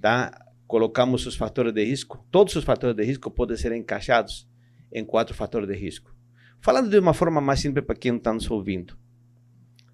[0.00, 0.30] tá?
[0.66, 2.24] colocamos os fatores de risco.
[2.30, 4.48] Todos os fatores de risco podem ser encaixados
[4.92, 6.14] em quatro fatores de risco.
[6.60, 8.96] Falando de uma forma mais simples para quem está nos ouvindo.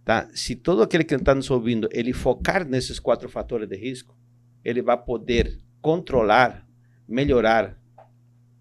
[0.04, 0.28] Tá?
[0.34, 4.16] Se todo aquele que está nos ouvindo ele focar nesses quatro fatores de risco,
[4.64, 6.66] ele vai poder controlar,
[7.08, 7.80] melhorar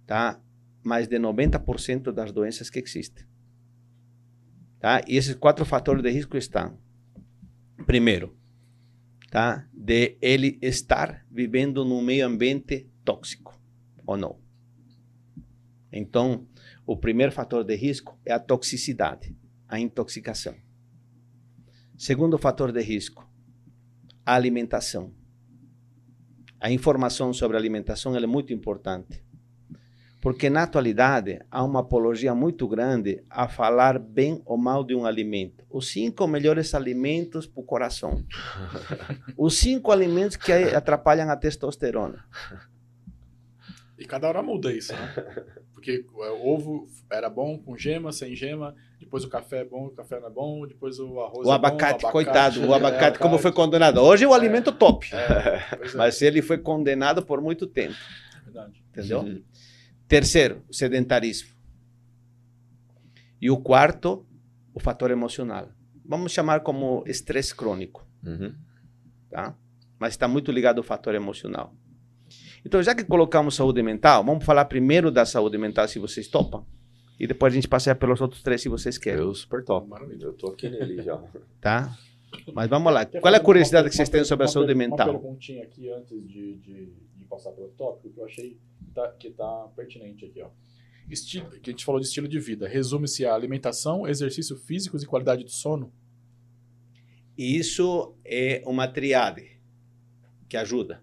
[0.08, 0.42] tá?
[0.84, 3.29] mais de 90% das doenças que existem.
[4.80, 5.02] Tá?
[5.08, 6.78] E esses quatro fatores de risco estão,
[7.86, 8.38] primeiro,
[9.30, 9.68] tá?
[9.74, 13.60] de ele estar vivendo num meio ambiente tóxico
[14.06, 14.40] ou não.
[15.92, 16.48] Então,
[16.86, 19.36] o primeiro fator de risco é a toxicidade,
[19.68, 20.56] a intoxicação.
[21.98, 23.30] Segundo fator de risco,
[24.26, 25.14] a alimentação.
[26.60, 29.24] A informação sobre a alimentação é muito importante.
[30.22, 35.06] Porque na atualidade há uma apologia muito grande a falar bem ou mal de um
[35.06, 35.64] alimento.
[35.70, 38.24] Os cinco melhores alimentos para o coração.
[39.38, 42.26] Os cinco alimentos que atrapalham a testosterona.
[43.98, 45.14] E cada hora muda isso, né?
[45.74, 49.92] Porque o ovo era bom com gema, sem gema, depois o café é bom, o
[49.92, 52.74] café não é bom, depois o arroz o é abacate, bom, o abacate, coitado, o
[52.74, 54.02] é, abacate, como foi condenado.
[54.02, 55.08] Hoje é o alimento top.
[55.14, 55.64] É, é,
[55.96, 57.96] Mas ele foi condenado por muito tempo.
[58.44, 58.84] verdade.
[58.90, 59.22] Entendeu?
[59.22, 59.42] Uhum.
[60.10, 61.50] Terceiro, o sedentarismo.
[63.42, 64.26] E o quarto,
[64.74, 65.70] o fator emocional.
[66.04, 68.54] Vamos chamar como estresse crônico, Uhum.
[69.30, 69.56] tá?
[70.00, 71.74] Mas está muito ligado ao fator emocional.
[72.66, 76.66] Então, já que colocamos saúde mental, vamos falar primeiro da saúde mental, se vocês topam.
[77.20, 79.88] E depois a gente passeia pelos outros três, se vocês querem, Eu super top.
[79.88, 80.26] Maravilha.
[80.26, 81.18] Eu tô aqui nele já.
[81.62, 81.96] tá?
[82.54, 83.06] Mas vamos lá.
[83.06, 84.78] Quer Qual é a curiosidade uma- que vocês uma têm sobre a uma saúde per-
[84.78, 85.10] mental?
[85.12, 86.94] Uma perguntinha aqui antes de, de
[87.30, 90.50] passar pelo tópico, que eu achei que tá, que tá pertinente aqui, ó.
[91.10, 92.68] Estilo, que a gente falou de estilo de vida.
[92.68, 95.92] Resume-se a alimentação, exercício físicos e qualidade do sono?
[97.38, 99.62] Isso é uma triade
[100.48, 101.02] que ajuda.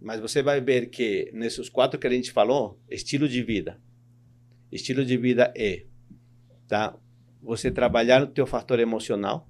[0.00, 3.78] Mas você vai ver que nesses quatro que a gente falou, estilo de vida.
[4.72, 5.84] Estilo de vida é,
[6.66, 6.98] tá?
[7.42, 9.48] Você trabalhar o teu fator emocional,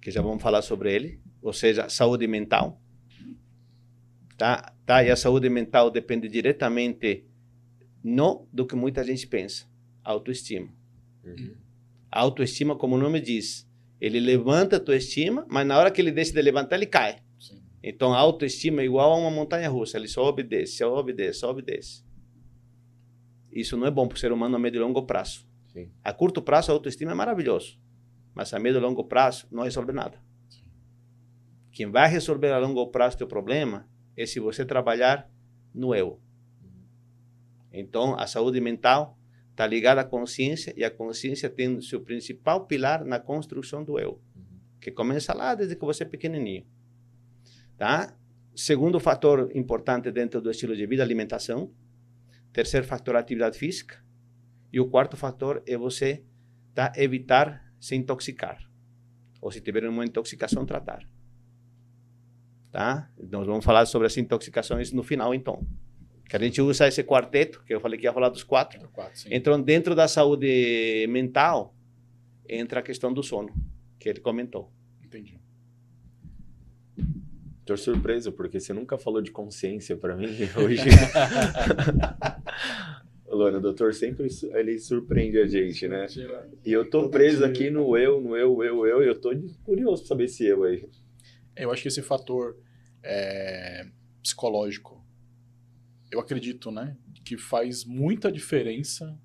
[0.00, 2.81] que já vamos falar sobre ele, ou seja, saúde mental.
[4.36, 4.74] Tá?
[4.84, 5.02] Tá?
[5.02, 7.24] E a saúde mental depende diretamente
[8.02, 9.66] não do que muita gente pensa,
[10.02, 10.68] autoestima.
[11.24, 11.54] Uhum.
[12.10, 13.68] A autoestima, como o nome diz,
[14.00, 17.22] ele levanta a tua estima, mas na hora que ele deixa de levantar, ele cai.
[17.38, 17.62] Sim.
[17.82, 21.14] Então a autoestima é igual a uma montanha russa, ele sobe e desce, sobe e
[21.14, 22.04] desce, sobe e desce.
[23.52, 25.46] Isso não é bom para o ser humano a médio e longo prazo.
[25.72, 25.90] Sim.
[26.02, 27.78] A curto prazo a autoestima é maravilhoso,
[28.34, 30.18] mas a médio e longo prazo não resolve nada.
[31.70, 35.30] Quem vai resolver a longo prazo teu problema é se você trabalhar
[35.74, 36.20] no eu.
[37.72, 39.18] Então a saúde mental
[39.50, 44.20] está ligada à consciência e a consciência tem seu principal pilar na construção do eu,
[44.80, 46.66] que começa lá desde que você é pequenininho.
[47.76, 48.16] Tá?
[48.54, 51.72] Segundo fator importante dentro do estilo de vida, alimentação.
[52.52, 54.04] Terceiro fator, atividade física.
[54.70, 56.22] E o quarto fator é você
[56.74, 58.58] tá, evitar se intoxicar.
[59.40, 61.08] Ou se tiver uma intoxicação, tratar.
[62.72, 63.08] Tá?
[63.30, 65.64] Nós vamos falar sobre as intoxicações no final, então.
[66.28, 68.88] Que a gente usa esse quarteto, que eu falei que ia falar dos quatro.
[68.88, 69.28] Quatro, sim.
[69.30, 71.74] Então, dentro da saúde mental,
[72.48, 73.52] entra a questão do sono,
[73.98, 74.72] que ele comentou.
[75.04, 75.38] Entendi.
[77.66, 80.88] Tô surpreso, porque você nunca falou de consciência pra mim hoje.
[83.28, 86.06] Luana, o doutor sempre ele surpreende a gente, né?
[86.64, 89.30] E eu tô preso aqui no eu, no eu, eu, eu, e eu tô
[89.64, 90.86] curioso pra saber esse eu aí.
[91.62, 92.56] Eu acho que esse fator
[93.02, 93.86] é,
[94.22, 95.04] psicológico,
[96.10, 99.18] eu acredito, né, que faz muita diferença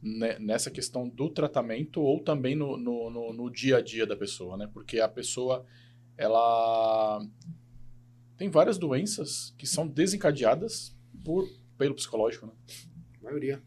[0.00, 4.16] ne- nessa questão do tratamento ou também no, no, no- no dia a dia da
[4.16, 4.68] pessoa, né?
[4.72, 5.66] Porque a pessoa,
[6.16, 7.26] ela
[8.36, 11.48] tem várias doenças que são desencadeadas por,
[11.78, 12.52] pelo psicológico, né?
[13.20, 13.62] A maioria.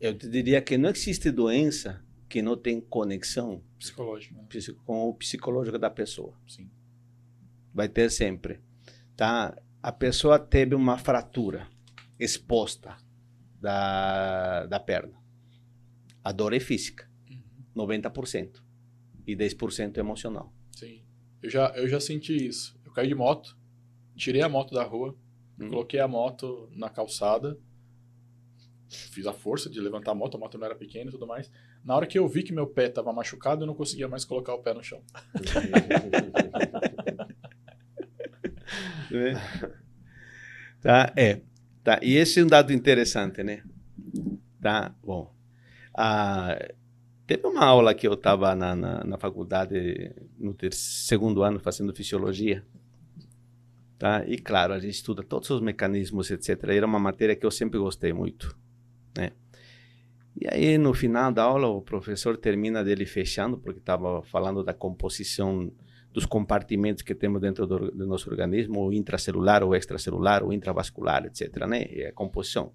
[0.00, 4.46] Eu te diria que não existe doença que não tem conexão Psicológico, né?
[4.84, 6.34] com o psicológico da pessoa.
[6.46, 6.70] Sim.
[7.72, 8.60] Vai ter sempre.
[9.16, 9.56] Tá?
[9.82, 11.68] A pessoa teve uma fratura
[12.18, 12.96] exposta
[13.60, 15.14] da, da perna.
[16.24, 17.08] A dor é física,
[17.74, 18.62] 90%.
[19.26, 20.52] E 10% emocional.
[20.72, 21.02] Sim.
[21.42, 22.78] Eu já, eu já senti isso.
[22.84, 23.58] Eu caí de moto,
[24.14, 25.16] tirei a moto da rua,
[25.58, 25.70] Hum.
[25.70, 27.58] coloquei a moto na calçada,
[28.88, 31.50] fiz a força de levantar a moto, a moto não era pequena e tudo mais.
[31.86, 34.52] Na hora que eu vi que meu pé estava machucado, eu não conseguia mais colocar
[34.54, 35.00] o pé no chão.
[40.82, 41.12] Tá?
[41.16, 41.40] É.
[41.82, 41.98] Tá?
[42.02, 43.62] E esse é um dado interessante, né?
[44.60, 44.94] Tá?
[45.02, 45.32] Bom.
[45.94, 46.56] Ah,
[47.26, 52.64] Teve uma aula que eu estava na, na, na, faculdade, no segundo ano, fazendo fisiologia.
[53.98, 54.24] Tá?
[54.28, 56.62] E claro, a gente estuda todos os mecanismos, etc.
[56.68, 58.56] Era uma matéria que eu sempre gostei muito.
[59.16, 59.32] Né?
[60.38, 64.74] E aí, no final da aula, o professor termina dele fechando, porque estava falando da
[64.74, 65.72] composição
[66.12, 71.24] dos compartimentos que temos dentro do, do, nosso organismo, o intracelular, o extracelular, o intravascular,
[71.24, 71.66] etc.
[71.66, 71.86] Né?
[71.90, 72.72] E a composição.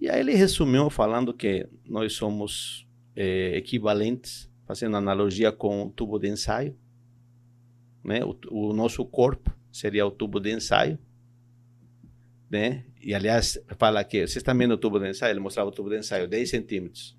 [0.00, 6.18] E aí ele resumiu falando que nós somos é, equivalentes, fazendo analogia com o tubo
[6.18, 6.76] de ensaio.
[8.02, 8.20] Né?
[8.24, 10.98] O, o nosso corpo seria o tubo de ensaio
[12.50, 12.84] né?
[13.06, 15.88] E aliás, fala que vocês estão vendo o tubo de ensaio, ele mostrava o tubo
[15.88, 17.16] de ensaio, 10 centímetros.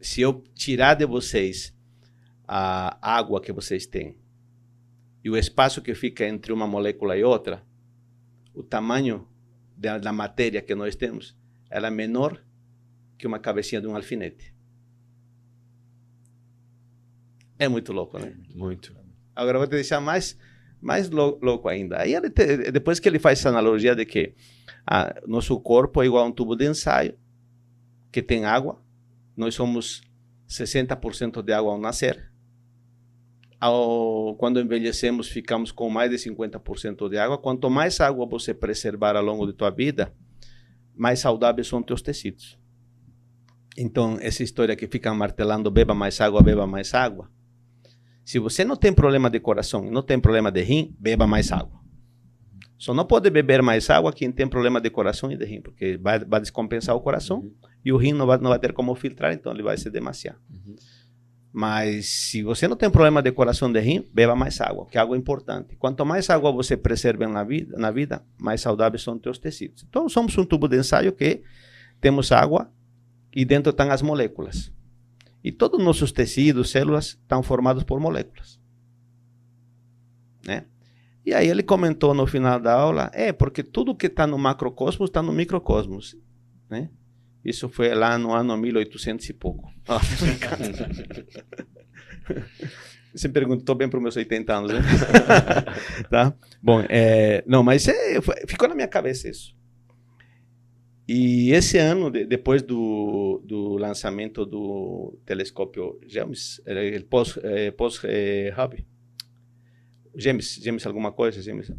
[0.00, 1.72] Se eu tirar de vocês
[2.48, 4.18] a água que vocês têm
[5.22, 7.64] e o espaço que fica entre uma molécula e outra,
[8.52, 9.28] o tamanho
[9.76, 11.36] da, da matéria que nós temos,
[11.70, 12.44] ela é menor
[13.16, 14.52] que uma cabecinha de um alfinete.
[17.56, 18.36] É muito louco, né?
[18.52, 18.92] Muito.
[19.32, 20.36] Agora eu vou te deixar mais
[20.80, 22.00] mais louco ainda.
[22.00, 24.34] Aí ele te, depois que ele faz essa analogia de que
[24.86, 27.18] ah, nosso corpo é igual a um tubo de ensaio
[28.12, 28.80] que tem água,
[29.36, 30.02] nós somos
[30.48, 32.32] 60% de água ao nascer.
[33.60, 37.36] Ao, quando envelhecemos, ficamos com mais de 50% de água.
[37.36, 40.14] Quanto mais água você preservar ao longo de tua vida,
[40.94, 42.58] mais saudáveis são teus tecidos.
[43.76, 47.30] Então, essa história que fica martelando, beba mais água, beba mais água,
[48.24, 51.75] se você não tem problema de coração não tem problema de rim, beba mais água.
[52.78, 55.96] Só não pode beber mais água quem tem problema de coração e de rim, porque
[55.96, 57.52] vai, vai descompensar o coração uhum.
[57.84, 60.38] e o rim não vai, não vai ter como filtrar, então ele vai se demasiar.
[60.50, 60.76] Uhum.
[61.52, 65.16] Mas se você não tem problema de coração de rim, beba mais água, porque água
[65.16, 65.74] é importante.
[65.76, 69.82] Quanto mais água você preserva na vida, na vida mais saudáveis são os teus tecidos.
[69.88, 71.42] Então somos um tubo de ensaio que
[71.98, 72.70] temos água
[73.34, 74.70] e dentro estão as moléculas.
[75.42, 78.60] E todos os nossos tecidos, células, estão formados por moléculas.
[80.46, 80.66] Né?
[81.26, 85.10] E aí ele comentou no final da aula, é, porque tudo que está no macrocosmos
[85.10, 86.16] está no microcosmos.
[86.70, 86.88] Né?
[87.44, 89.68] Isso foi lá no ano 1800 e pouco.
[93.12, 94.80] Você perguntou bem para os meus 80 anos, né?
[96.10, 96.32] tá?
[96.62, 99.56] Bom, é, não, mas é, ficou na minha cabeça isso.
[101.08, 108.00] E esse ano, de, depois do, do lançamento do telescópio James, ele pós, é, pós
[110.16, 111.70] James, James alguma coisa, James,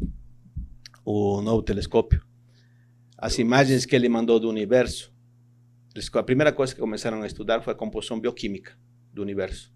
[1.04, 2.22] o novo telescópio,
[3.16, 5.12] as imagens que ele mandou do universo,
[6.14, 8.78] a primeira coisa que começaram a estudar foi a composição bioquímica
[9.12, 9.74] do universo.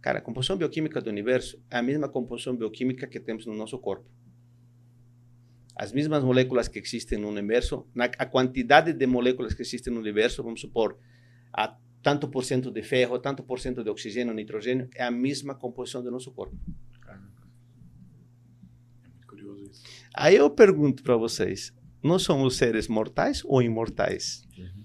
[0.00, 3.78] Cara, a composição bioquímica do universo é a mesma composição bioquímica que temos no nosso
[3.78, 4.08] corpo
[5.74, 10.00] as mesmas moléculas que existem no universo, na, a quantidade de moléculas que existem no
[10.00, 10.98] universo, vamos supor,
[11.52, 15.54] a tanto por cento de ferro, tanto por cento de oxigênio, nitrogênio, é a mesma
[15.54, 16.56] composição do nosso corpo.
[19.04, 19.60] É muito curioso isso.
[20.14, 21.72] Aí eu pergunto para vocês,
[22.02, 24.42] nós somos seres mortais ou imortais?
[24.56, 24.82] Uhum.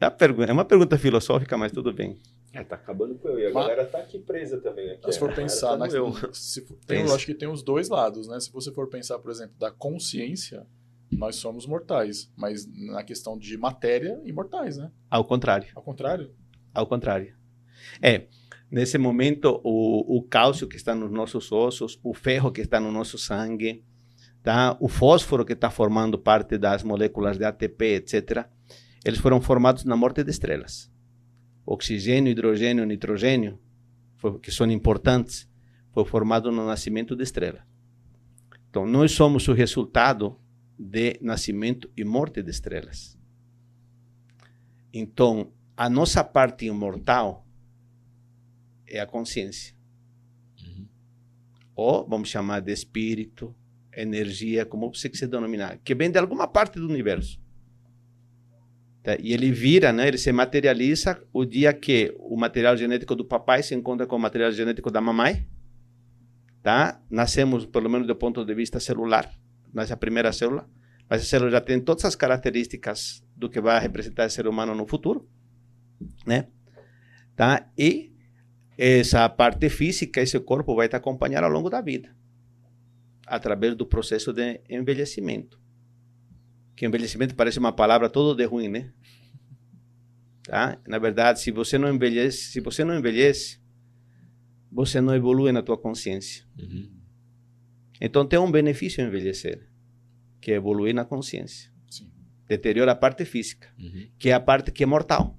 [0.00, 2.16] É uma pergunta filosófica, mas tudo bem.
[2.52, 3.38] É, tá acabando com eu.
[3.38, 4.90] E a Mas, galera tá aqui presa também.
[4.90, 6.12] Aqui, se for pensar, tá eu.
[6.32, 8.40] Se for, tem, eu acho que tem os dois lados, né?
[8.40, 10.66] Se você for pensar, por exemplo, da consciência,
[11.10, 12.30] nós somos mortais.
[12.36, 14.90] Mas na questão de matéria, imortais, né?
[15.10, 15.68] Ao contrário.
[15.74, 16.30] Ao contrário?
[16.72, 17.36] Ao contrário.
[18.00, 18.26] É,
[18.70, 22.92] nesse momento, o, o cálcio que está nos nossos ossos, o ferro que está no
[22.92, 23.84] nosso sangue,
[24.42, 24.76] tá?
[24.80, 28.46] o fósforo que está formando parte das moléculas de ATP, etc.,
[29.04, 30.90] eles foram formados na morte de estrelas
[31.70, 33.58] oxigênio, hidrogênio, nitrogênio,
[34.42, 35.46] que são importantes,
[35.92, 37.66] foi formado no nascimento de estrela.
[38.70, 40.40] Então, nós somos o resultado
[40.78, 43.18] de nascimento e morte de estrelas.
[44.92, 47.46] Então, a nossa parte imortal
[48.90, 49.74] é a consciência.
[50.60, 50.86] Uhum.
[51.74, 53.54] Ou vamos chamar de espírito,
[53.92, 57.40] energia, como você quiser denominar, que vem de alguma parte do universo.
[59.02, 59.16] Tá?
[59.20, 60.06] E ele vira, né?
[60.06, 64.18] ele se materializa o dia que o material genético do papai se encontra com o
[64.18, 65.46] material genético da mamãe.
[66.62, 67.00] Tá?
[67.10, 69.30] Nascemos, pelo menos do ponto de vista celular,
[69.72, 70.68] nasce a primeira célula,
[71.08, 74.74] mas a célula já tem todas as características do que vai representar o ser humano
[74.74, 75.26] no futuro.
[76.26, 76.48] Né?
[77.34, 77.70] Tá?
[77.78, 78.12] E
[78.78, 82.16] essa parte física, esse corpo vai te acompanhar ao longo da vida,
[83.26, 85.60] através do processo de envelhecimento
[86.78, 88.92] que envelhecimento parece uma palavra todo de ruim, né?
[90.44, 90.80] Tá?
[90.86, 93.60] Na verdade, se você não envelhece, se você não envelhece,
[94.70, 96.46] você não evolui na tua consciência.
[96.56, 96.88] Uhum.
[98.00, 99.68] Então tem um benefício envelhecer,
[100.40, 101.68] que é evoluir na consciência.
[101.90, 102.12] Sim.
[102.46, 104.08] Deteriora a parte física, uhum.
[104.16, 105.36] que é a parte que é mortal.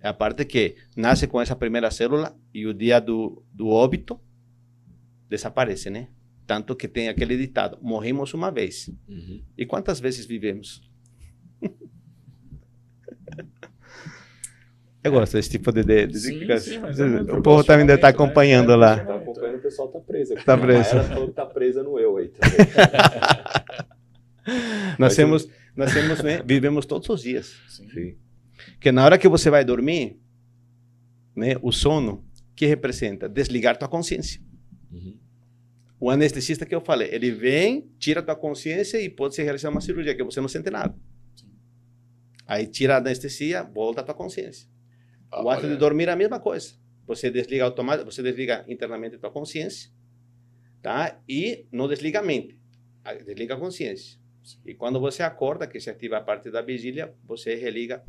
[0.00, 4.20] É a parte que nasce com essa primeira célula e o dia do, do óbito
[5.28, 6.08] desaparece, né?
[6.46, 8.88] Tanto que tem aquele ditado: morremos uma vez.
[9.08, 9.42] Uhum.
[9.56, 10.88] E quantas vezes vivemos?
[15.02, 17.98] Eu gosto desse tipo de, de, de Sim, sim, mas é o povo também deve
[17.98, 18.18] estar proporcionalmente, né?
[18.66, 19.04] acompanhando É, lá.
[19.04, 20.34] Tá acompanhando, o pessoal tá preso.
[20.34, 20.44] aqui.
[20.44, 21.02] Tá preso.
[21.04, 22.58] Falou que tá presa no eu aí também.
[24.98, 27.54] Nós Mas temos, nós temos, né, vivemos todos os dias.
[27.68, 27.88] Sim.
[27.90, 28.16] Sim.
[28.80, 30.18] Que na hora que você vai dormir,
[31.34, 32.24] né, o sono,
[32.54, 33.28] que representa?
[33.28, 34.40] Desligar tua consciência.
[34.90, 35.16] Uhum.
[36.00, 39.80] O anestesista que eu falei, ele vem, tira tua consciência e pode se realizar uma
[39.80, 40.94] cirurgia que você não sente nada.
[42.46, 44.68] Aí tira a anestesia, volta a tua consciência.
[45.30, 46.74] Ah, o ato olha, de dormir é a mesma coisa.
[47.06, 49.90] Você desliga automaticamente, você desliga internamente a tua consciência,
[50.80, 51.20] tá?
[51.28, 52.58] E não desliga a mente,
[53.24, 54.18] desliga a consciência.
[54.64, 58.02] E quando você acorda, que se ativa a parte da vigília, você religa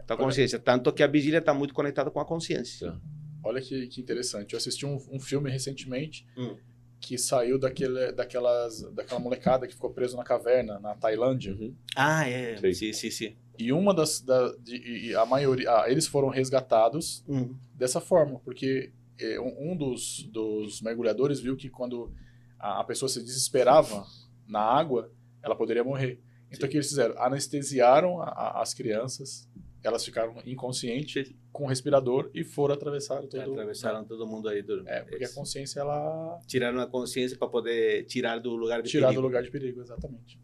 [0.00, 0.58] a tua consciência.
[0.58, 2.90] Tanto que a vigília está muito conectada com a consciência.
[2.92, 3.00] Tá.
[3.44, 4.52] Olha que, que interessante.
[4.54, 6.56] Eu assisti um, um filme recentemente Hum.
[7.00, 11.52] que saiu daquele, daquelas, daquela molecada que ficou preso na caverna, na Tailândia.
[11.54, 11.74] Uhum.
[11.94, 12.56] Ah, é.
[12.56, 12.72] Sim.
[12.72, 13.36] Sim, sim, sim.
[13.58, 14.20] E uma das.
[14.20, 14.76] Da, de,
[15.08, 15.70] e a maioria.
[15.70, 17.54] ah, eles foram resgatados Hum.
[17.74, 22.12] dessa forma, porque eh, um, um dos, dos mergulhadores viu que quando
[22.58, 24.04] a, a pessoa se desesperava
[24.48, 25.10] na água,
[25.46, 26.20] ela poderia morrer.
[26.50, 27.14] Então o que eles fizeram?
[27.20, 29.48] Anestesiaram a- a- as crianças,
[29.82, 34.62] elas ficaram inconscientes com o respirador e foram atravessar todo Atravessaram todo mundo aí.
[34.62, 34.86] Do...
[34.88, 35.34] É, porque a Isso.
[35.34, 39.22] consciência ela Tiraram a consciência para poder tirar do lugar de tirar do perigo.
[39.26, 40.40] lugar de perigo, exatamente.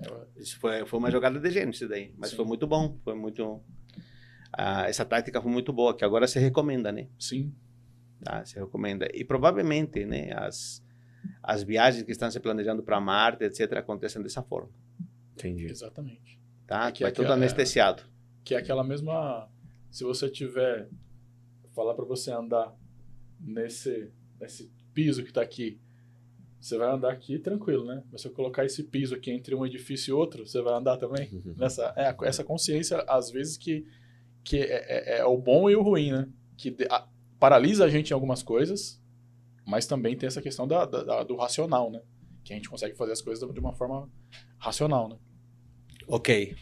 [0.00, 2.14] É, Isso foi, foi uma jogada de gênio isso daí.
[2.16, 2.36] Mas Sim.
[2.36, 2.96] foi muito bom.
[3.04, 3.60] Foi muito...
[4.52, 7.08] Ah, essa tática foi muito boa, que agora se recomenda, né?
[7.18, 7.54] sim,
[8.22, 8.44] Tá?
[8.44, 9.08] Se recomenda.
[9.14, 10.82] E provavelmente, né, as,
[11.42, 14.70] as viagens que estão se planejando para Marte, etc., acontecem dessa forma.
[15.34, 15.66] Entendi.
[15.66, 16.38] exatamente.
[16.66, 16.88] Tá?
[16.88, 18.02] É que Vai é- anestesiado.
[18.44, 19.48] Que é aquela mesma.
[19.90, 20.88] Se você tiver.
[21.74, 22.74] Falar para você andar
[23.38, 24.10] nesse,
[24.40, 25.80] nesse piso que tá aqui,
[26.60, 28.02] você vai andar aqui tranquilo, né?
[28.10, 30.96] Mas se eu colocar esse piso aqui entre um edifício e outro, você vai andar
[30.96, 31.28] também?
[31.32, 31.54] Uhum.
[31.56, 33.86] Nessa, é, essa consciência, às vezes, que,
[34.44, 36.28] que é, é- é o bom e o ruim, né?
[36.56, 37.06] Que de- a-
[37.38, 38.99] paralisa a gente em algumas coisas,
[39.66, 42.00] mas também tem essa questão da, da- da- do racional, né?
[42.44, 44.08] Que a gente consegue fazer as coisas de uma forma
[44.58, 45.16] racional, né?
[46.08, 46.56] Ok.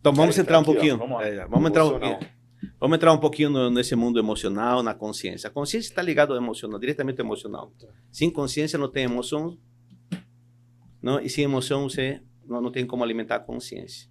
[0.00, 0.96] Então vamos Quero entrar um entrar aqui, ó.
[0.96, 0.98] pouquinho.
[0.98, 1.26] Vamos lá.
[1.26, 2.10] é, vamos entrar um Emocional.
[2.18, 2.34] pouquinho.
[2.80, 5.48] Vamos entrar um pouquinho no- nesse mundo emocional, na consciência.
[5.48, 7.72] A consciência está ligada ao emocional, diretamente ao emocional.
[8.12, 9.58] Sem consciência não tem emoção,
[11.00, 14.08] não, e sem emoção você não, não tem como alimentar a consciência.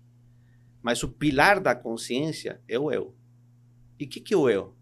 [0.82, 3.16] Mas o pilar da consciência é o eu.
[4.00, 4.76] E o que, que é o eu?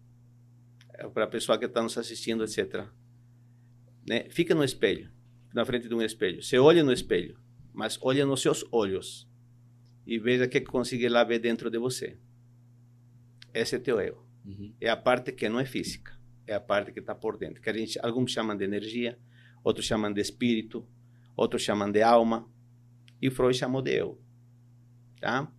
[1.02, 2.86] É para a pessoa que está nos assistindo, etc.
[4.08, 4.30] Né?
[4.30, 5.10] Fica no espelho,
[5.52, 6.40] na frente de um espelho.
[6.40, 7.36] Você olha no espelho,
[7.72, 9.28] mas olha nos seus olhos
[10.06, 12.16] e veja o que consegue lá ver dentro de você.
[13.52, 14.24] Esse é teu eu.
[14.44, 14.72] Uhum.
[14.80, 16.16] É a parte que não é física,
[16.46, 17.60] é a parte que está por dentro.
[17.60, 19.18] Que a gente, alguns chamam de energia,
[19.64, 20.86] outros chamam de espírito,
[21.36, 22.48] outros chamam de alma,
[23.20, 24.20] e Freud chamou de eu.
[25.20, 25.52] Tá?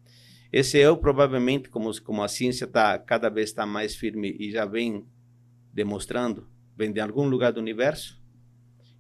[0.52, 4.66] Esse eu, provavelmente, como, como a ciência tá, cada vez está mais firme e já
[4.66, 5.06] vem
[5.74, 6.48] demonstrando,
[6.78, 8.22] vem de algum lugar do universo,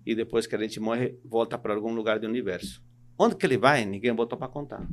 [0.06, 2.84] e depois que a gente morre, volta para algum lugar do universo.
[3.18, 3.86] Onde que ele vai?
[3.86, 4.86] Ninguém botou para contar.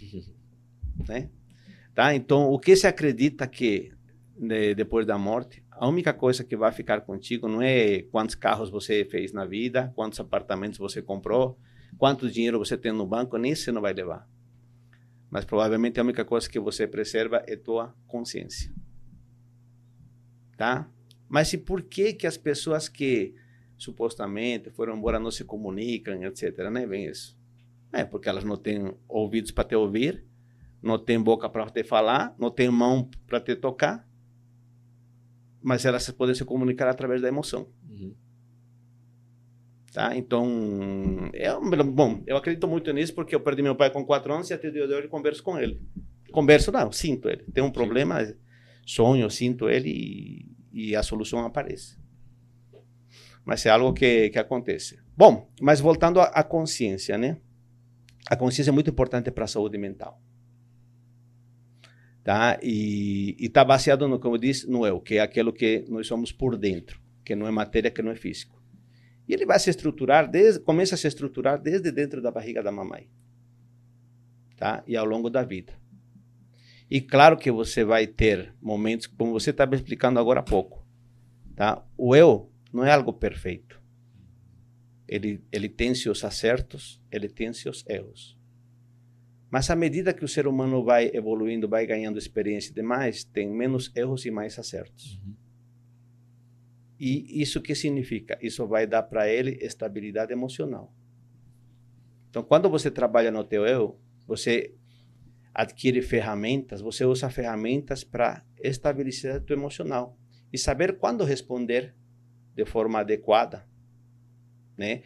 [1.08, 1.30] né?
[1.94, 2.14] Tá?
[2.14, 3.92] Então, o que se acredita que
[4.36, 8.70] né, depois da morte, a única coisa que vai ficar contigo não é quantos carros
[8.70, 11.58] você fez na vida, quantos apartamentos você comprou,
[11.98, 14.28] quanto dinheiro você tem no banco, nem você não vai levar.
[15.30, 18.72] Mas provavelmente a única coisa que você preserva é tua consciência.
[20.56, 20.88] Tá?
[21.34, 23.34] Mas e por que que as pessoas que
[23.76, 26.86] supostamente foram embora não se comunicam, etc, né?
[26.86, 27.36] Vem isso.
[27.92, 30.24] É porque elas não têm ouvidos para te ouvir,
[30.80, 34.08] não têm boca para te falar, não têm mão para te tocar,
[35.60, 37.68] mas elas podem se comunicar através da emoção.
[37.90, 38.14] Uhum.
[39.92, 40.16] Tá?
[40.16, 40.48] Então,
[41.32, 44.50] é um, bom, eu acredito muito nisso porque eu perdi meu pai com quatro anos
[44.50, 45.82] e até o dia de hoje converso com ele.
[46.30, 47.42] Converso não, sinto ele.
[47.52, 48.20] Tem um problema,
[48.86, 51.96] sonho, sinto ele e, e a solução aparece.
[53.44, 54.98] Mas é algo que, que acontece.
[55.16, 57.40] Bom, mas voltando à consciência, né?
[58.26, 60.20] A consciência é muito importante para a saúde mental.
[62.24, 62.58] Tá?
[62.62, 66.56] E está baseado no, como disse, no eu, que é aquilo que nós somos por
[66.56, 68.60] dentro, que não é matéria, que não é físico.
[69.28, 72.72] E ele vai se estruturar, desde, começa a se estruturar desde dentro da barriga da
[72.72, 73.08] mamãe.
[74.56, 74.82] Tá?
[74.86, 75.74] E ao longo da vida.
[76.90, 80.86] E claro que você vai ter momentos, como você estava explicando agora há pouco.
[81.56, 81.84] Tá?
[81.96, 83.82] O eu não é algo perfeito.
[85.06, 88.38] Ele, ele tem seus acertos, ele tem seus erros.
[89.50, 93.92] Mas à medida que o ser humano vai evoluindo, vai ganhando experiência demais, tem menos
[93.94, 95.20] erros e mais acertos.
[95.24, 95.34] Uhum.
[96.98, 98.38] E isso que significa?
[98.42, 100.92] Isso vai dar para ele estabilidade emocional.
[102.30, 104.74] Então, quando você trabalha no teu eu, você
[105.54, 110.18] adquire ferramentas, você usa ferramentas para estabilizar o emocional
[110.52, 111.94] e saber quando responder
[112.54, 113.64] de forma adequada,
[114.76, 115.02] né,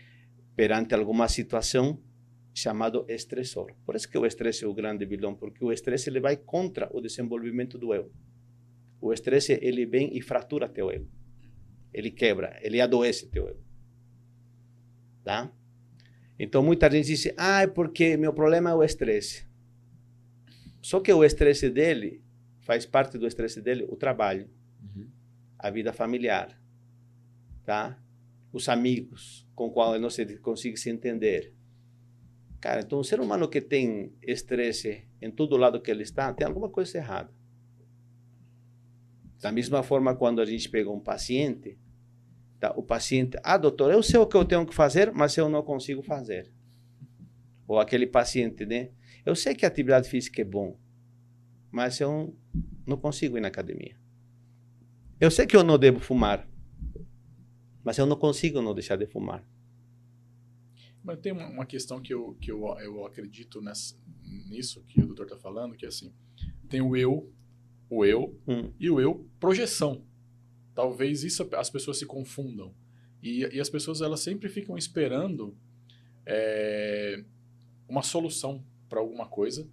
[0.56, 2.02] perante alguma situação
[2.54, 3.72] chamado estressor.
[3.84, 6.88] Por isso que o estresse é o grande vilão, porque o estresse ele vai contra
[6.92, 8.10] o desenvolvimento do eu.
[9.00, 11.06] O estresse ele vem e fratura teu eu.
[11.92, 13.60] Ele quebra, ele adoece teu eu.
[15.22, 15.52] Tá?
[16.38, 19.47] Então muita gente diz: "Ah, é porque meu problema é o estresse".
[20.88, 22.22] Só que o estresse dele
[22.60, 24.48] faz parte do estresse dele o trabalho,
[24.82, 25.06] uhum.
[25.58, 26.58] a vida familiar,
[27.62, 28.02] tá?
[28.50, 31.52] Os amigos com qual ele não se consegue se entender,
[32.58, 36.46] Cara, então o ser humano que tem estresse em todo lado que ele está, tem
[36.46, 37.30] alguma coisa errada.
[39.42, 41.78] Da mesma forma, quando a gente pega um paciente,
[42.58, 42.72] tá?
[42.74, 45.62] o paciente, ah, doutor, eu sei o que eu tenho que fazer, mas eu não
[45.62, 46.50] consigo fazer.
[47.66, 48.88] Ou aquele paciente, né?
[49.24, 50.78] Eu sei que a atividade física é bom,
[51.70, 52.36] mas eu
[52.86, 53.96] não consigo ir na academia.
[55.20, 56.48] Eu sei que eu não devo fumar,
[57.84, 59.44] mas eu não consigo não deixar de fumar.
[61.02, 65.24] Mas tem uma, questão que, eu, que eu, eu acredito nessa, nisso que o doutor
[65.24, 66.12] está falando, que é assim,
[66.68, 67.32] tem o eu,
[67.88, 68.70] o eu hum.
[68.78, 70.04] e o eu projeção.
[70.74, 72.74] Talvez isso as pessoas se confundam.
[73.22, 75.56] E, e as pessoas elas sempre ficam esperando
[76.24, 77.24] é,
[77.88, 79.68] uma solução para alguma coisa,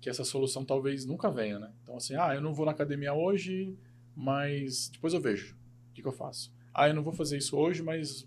[0.00, 1.72] que essa solução talvez nunca venha, né?
[1.82, 3.76] Então assim, ah, eu não vou na academia hoje,
[4.16, 5.56] mas depois eu vejo.
[5.90, 6.54] O que, que eu faço?
[6.72, 8.26] Ah, eu não vou fazer isso hoje, mas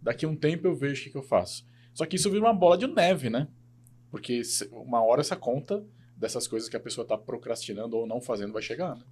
[0.00, 1.66] daqui a um tempo eu vejo o que, que eu faço.
[1.92, 3.48] Só que isso vira uma bola de neve, né?
[4.10, 4.42] Porque
[4.72, 5.84] uma hora essa conta
[6.16, 9.04] dessas coisas que a pessoa está procrastinando ou não fazendo vai chegar, né?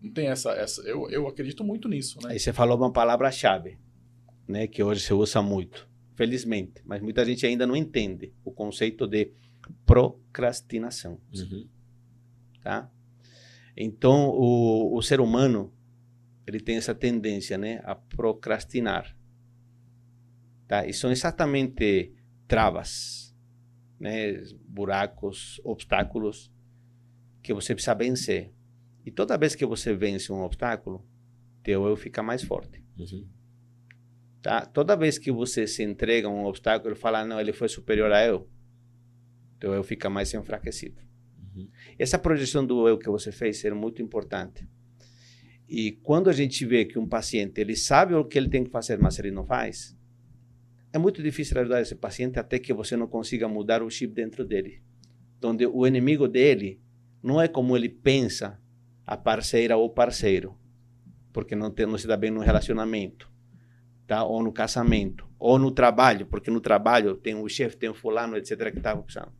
[0.00, 0.52] Não tem essa...
[0.52, 2.32] essa eu, eu acredito muito nisso, né?
[2.32, 3.78] Aí você falou uma palavra-chave,
[4.46, 4.66] né?
[4.66, 6.82] Que hoje se usa muito, felizmente.
[6.84, 9.32] Mas muita gente ainda não entende o conceito de
[9.84, 11.20] procrastinação.
[11.34, 11.68] Uhum.
[12.62, 12.90] Tá?
[13.76, 15.72] Então, o, o ser humano,
[16.46, 17.80] ele tem essa tendência, né?
[17.84, 19.16] A procrastinar.
[20.66, 20.86] Tá?
[20.86, 22.12] E são exatamente
[22.46, 23.34] travas,
[24.00, 26.52] né, buracos, obstáculos
[27.42, 28.52] que você precisa vencer.
[29.04, 31.06] E toda vez que você vence um obstáculo,
[31.62, 32.82] teu eu fica mais forte.
[32.98, 33.26] Uhum.
[34.42, 34.66] Tá?
[34.66, 38.12] Toda vez que você se entrega a um obstáculo e fala, não, ele foi superior
[38.12, 38.48] a eu,
[39.58, 41.00] teu eu fica mais enfraquecido.
[41.54, 41.68] Uhum.
[41.98, 44.66] Essa projeção do eu que você fez é muito importante.
[45.68, 48.70] E quando a gente vê que um paciente ele sabe o que ele tem que
[48.70, 49.96] fazer, mas ele não faz,
[50.92, 54.44] é muito difícil ajudar esse paciente até que você não consiga mudar o chip dentro
[54.44, 54.82] dele.
[55.44, 56.80] Onde o inimigo dele
[57.22, 58.58] não é como ele pensa
[59.06, 60.56] a parceira ou parceiro,
[61.32, 63.30] porque não, tem, não se dá bem no relacionamento,
[64.06, 64.24] tá?
[64.24, 68.36] ou no casamento, ou no trabalho, porque no trabalho tem o chefe, tem o fulano,
[68.36, 69.32] etc., que está precisando.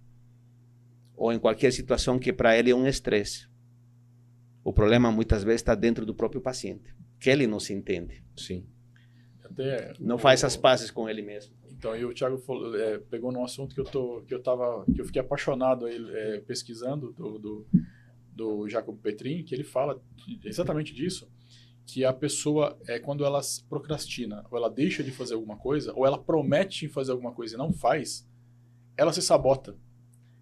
[1.18, 3.48] Ou em qualquer situação que para ele é um estresse.
[4.62, 8.22] O problema muitas vezes está dentro do próprio paciente, que ele não se entende.
[8.36, 8.64] Sim.
[9.42, 11.52] Até não o, faz as pazes com ele mesmo.
[11.72, 14.84] Então, e o Thiago falou, é, pegou num assunto que eu tô, que eu tava,
[14.94, 17.66] que eu fiquei apaixonado aí, é, pesquisando do, do,
[18.32, 20.00] do Jacob Petrin, que ele fala
[20.44, 21.28] exatamente disso,
[21.84, 26.06] que a pessoa é quando ela procrastina, ou ela deixa de fazer alguma coisa, ou
[26.06, 28.28] ela promete fazer alguma coisa e não faz,
[28.96, 29.76] ela se sabota.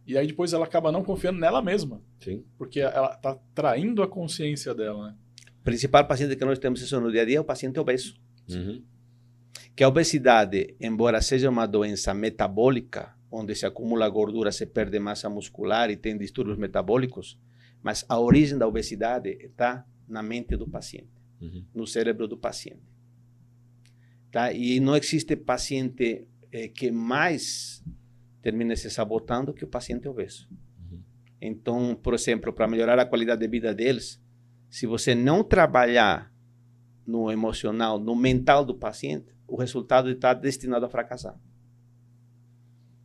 [0.07, 2.01] E aí depois ela acaba não confiando nela mesma.
[2.21, 2.45] Sim.
[2.57, 5.17] Porque ela está traindo a consciência dela, né?
[5.61, 8.15] O principal paciente que nós temos isso no dia a dia é o paciente obeso.
[8.49, 8.83] Uhum
[9.77, 15.29] que a obesidade, embora seja uma doença metabólica, onde se acumula gordura, se perde massa
[15.29, 17.39] muscular e tem distúrbios metabólicos,
[17.83, 21.11] mas a origem da obesidade está na mente do paciente,
[21.43, 21.63] uhum.
[21.75, 22.81] no cérebro do paciente.
[24.33, 24.51] Tá?
[24.51, 27.85] E não existe paciente eh, que mais
[28.47, 30.49] termine se sabotando que o paciente obeso.
[30.79, 31.03] Uhum.
[31.43, 34.23] Então, por exemplo, para melhorar a qualidade de vida deles,
[34.71, 36.33] se você não trabalhar
[37.05, 41.37] no emocional, no mental do paciente, o resultado está destinado a fracassar.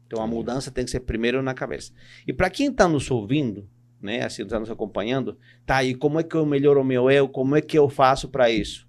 [0.06, 1.92] Então a mudança tem que ser primeiro na cabeça.
[2.28, 3.68] E para quem está nos ouvindo,
[4.00, 7.28] né, assim, está nos acompanhando, tá aí, como é que eu melhoro o meu eu?
[7.28, 8.88] Como é que eu faço para isso?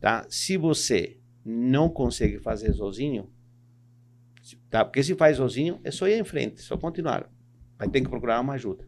[0.00, 0.24] Tá?
[0.30, 3.28] Se você não consegue fazer sozinho,
[4.74, 4.84] tá?
[4.84, 7.30] Porque se faz sozinho, é só ir em frente, só continuar.
[7.78, 8.84] Vai ter que procurar uma ajuda.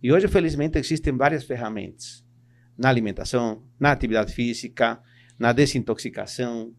[0.00, 2.24] E hoje, felizmente, existem várias ferramentas
[2.78, 5.02] na alimentação, na atividade física,
[5.36, 6.72] na desintoxicação,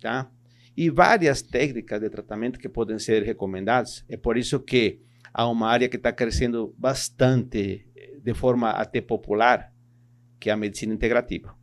[0.00, 0.30] tá?
[0.76, 4.04] E várias técnicas de tratamento que podem ser recomendadas.
[4.08, 5.02] É por isso que
[5.34, 7.88] a uma área que está crescendo bastante,
[8.22, 9.72] de forma até popular,
[10.38, 11.58] que é a medicina integrativa.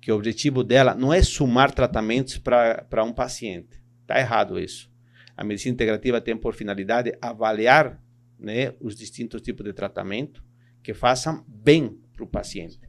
[0.00, 3.86] Que o objetivo dela não é somar tratamentos para um paciente.
[4.08, 4.90] Está errado isso.
[5.36, 8.02] A medicina integrativa tem por finalidade avaliar
[8.38, 10.42] né, os distintos tipos de tratamento
[10.82, 12.80] que façam bem para o paciente.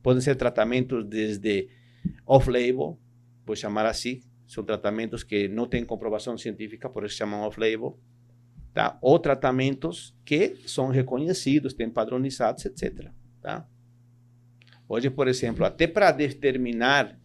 [0.00, 1.68] Podem ser tratamentos desde
[2.24, 2.96] off-label,
[3.44, 7.98] vou chamar assim, são tratamentos que não têm comprovação científica, por isso chamam off-label,
[8.72, 8.96] tá?
[9.02, 13.10] ou tratamentos que são reconhecidos, têm padronizados, etc.
[13.42, 13.66] Tá?
[14.88, 17.17] Hoje, por exemplo, até para determinar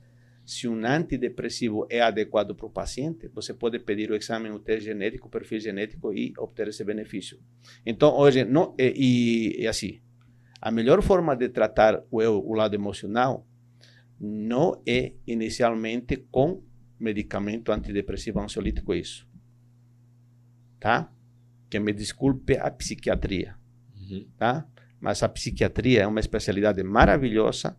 [0.45, 4.85] se um antidepressivo é adequado para o paciente, você pode pedir o exame, o teste
[4.85, 7.39] genético, o perfil genético e obter esse benefício.
[7.85, 10.01] Então, hoje, não, e, e assim,
[10.61, 13.47] a melhor forma de tratar o, o lado emocional
[14.19, 16.61] não é inicialmente com
[16.99, 19.27] medicamento antidepressivo ansiolítico, isso.
[20.79, 21.09] Tá?
[21.69, 23.55] Que me desculpe a psiquiatria.
[23.95, 24.27] Uhum.
[24.37, 24.67] Tá?
[24.99, 27.77] Mas a psiquiatria é uma especialidade maravilhosa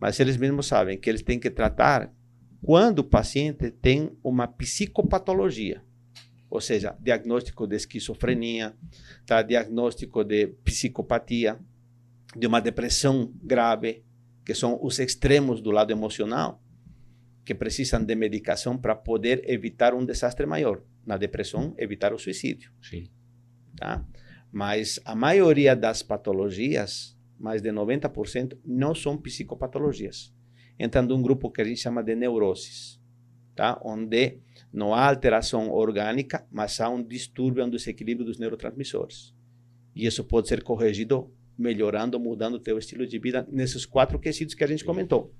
[0.00, 2.12] mas eles mesmos sabem que eles têm que tratar
[2.62, 5.82] quando o paciente tem uma psicopatologia,
[6.48, 8.74] ou seja, diagnóstico de esquizofrenia,
[9.26, 9.42] tá?
[9.42, 11.58] diagnóstico de psicopatia,
[12.36, 14.04] de uma depressão grave,
[14.44, 16.62] que são os extremos do lado emocional,
[17.44, 20.82] que precisam de medicação para poder evitar um desastre maior.
[21.04, 22.70] Na depressão, evitar o suicídio.
[22.82, 23.10] Sim.
[23.76, 24.04] Tá?
[24.52, 30.32] Mas a maioria das patologias mais de 90%, não são psicopatologias.
[30.78, 33.00] Entram num grupo que a gente chama de neuroses,
[33.56, 33.80] tá?
[33.82, 34.38] onde
[34.72, 39.34] não há alteração orgânica, mas há um distúrbio, um desequilíbrio dos neurotransmissores.
[39.96, 44.54] E isso pode ser corrigido melhorando, mudando o teu estilo de vida nesses quatro quesitos
[44.54, 45.34] que a gente comentou.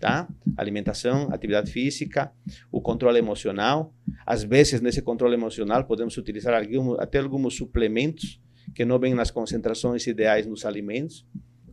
[0.00, 0.28] Tá?
[0.56, 2.32] Alimentação, atividade física,
[2.70, 3.94] o controle emocional.
[4.26, 8.40] Às vezes, nesse controle emocional, podemos utilizar algum, até alguns suplementos
[8.74, 11.26] que não vêm nas concentrações ideais nos alimentos,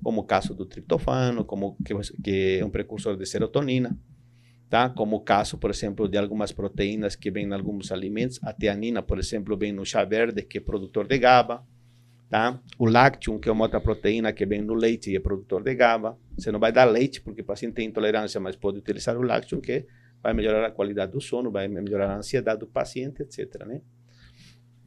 [0.03, 1.93] como o caso do triptofano, como que,
[2.23, 3.97] que é um precursor de serotonina,
[4.69, 4.89] tá?
[4.89, 9.01] Como o caso, por exemplo, de algumas proteínas que vêm em alguns alimentos, a teanina,
[9.01, 11.63] por exemplo, vem no chá verde, que é produtor de GABA,
[12.29, 12.61] tá?
[12.77, 15.73] O lácteo, que é uma outra proteína que vem no leite e é produtor de
[15.73, 16.17] GABA.
[16.37, 19.59] Você não vai dar leite porque o paciente tem intolerância, mas pode utilizar o lácteo,
[19.59, 19.85] que
[20.21, 23.81] vai melhorar a qualidade do sono, vai melhorar a ansiedade do paciente, etc, né?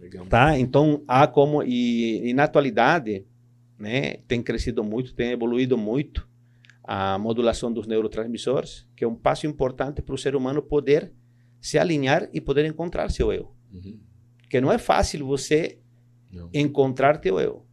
[0.03, 0.27] Legal.
[0.27, 0.59] Tá?
[0.59, 1.63] Então, há como.
[1.63, 3.25] E, e, na atualidade,
[3.79, 6.29] né, tem crescido muito, tem evoluído muito
[6.83, 11.13] a modulação dos neurotransmissores, que é um passo importante para o ser humano poder
[11.61, 13.55] se alinhar e poder encontrar seu eu.
[13.73, 14.01] Uhum.
[14.51, 15.79] Que não é fácil você
[16.33, 16.51] não.
[16.53, 17.65] encontrar teu eu.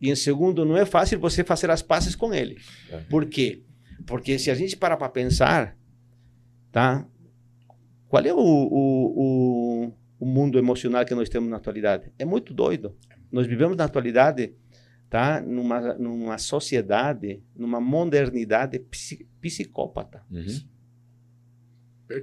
[0.00, 2.56] E em segundo, não é fácil você fazer as pazes com ele.
[2.90, 2.98] É.
[3.02, 3.62] Por quê?
[4.04, 5.76] Porque se a gente parar para pensar,
[6.72, 7.06] tá?
[8.08, 12.10] Qual é o, o, o o mundo emocional que nós temos na atualidade.
[12.18, 12.96] É muito doido.
[13.30, 14.54] Nós vivemos na atualidade,
[15.08, 15.40] tá?
[15.40, 18.84] Numa, numa sociedade, numa modernidade
[19.40, 20.24] psicópata.
[20.30, 20.68] Uhum.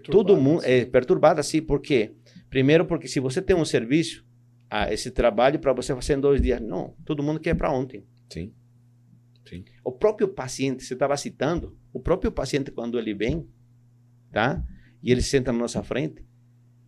[0.03, 2.13] Todo mundo é perturbado assim, por quê?
[2.49, 4.25] Primeiro porque se você tem um serviço,
[4.69, 8.03] ah, esse trabalho para você fazer em dois dias, não, todo mundo quer para ontem.
[8.29, 8.51] Sim.
[9.47, 9.63] Sim.
[9.83, 13.47] O próprio paciente, você estava citando, o próprio paciente quando ele vem,
[14.31, 14.63] tá?
[15.03, 16.25] E ele senta na nossa frente,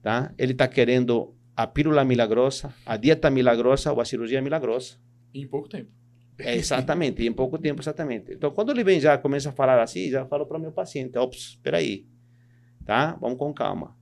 [0.01, 0.33] Tá?
[0.37, 4.97] Ele está querendo a pílula milagrosa, a dieta milagrosa ou a cirurgia milagrosa.
[5.33, 5.91] Em pouco tempo.
[6.39, 8.33] É, exatamente, em pouco tempo, exatamente.
[8.33, 11.17] Então, quando ele vem já começa a falar assim, já falo para o meu paciente,
[11.17, 12.05] ops, espera aí,
[12.85, 13.17] tá?
[13.19, 13.97] Vamos com calma.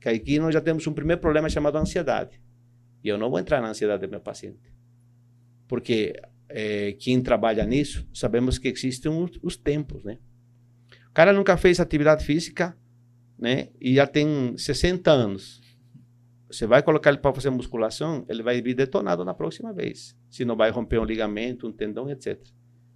[0.00, 2.40] Que aqui nós já temos um primeiro problema chamado ansiedade.
[3.02, 4.72] E eu não vou entrar na ansiedade do meu paciente.
[5.66, 6.14] Porque
[6.48, 10.18] é, quem trabalha nisso, sabemos que existem os, os tempos, né?
[11.10, 12.76] O cara nunca fez atividade física,
[13.38, 13.68] né?
[13.80, 15.60] E já tem 60 anos.
[16.50, 20.16] Você vai colocar ele para fazer musculação, ele vai vir detonado na próxima vez.
[20.30, 22.40] Se não vai romper um ligamento, um tendão, etc.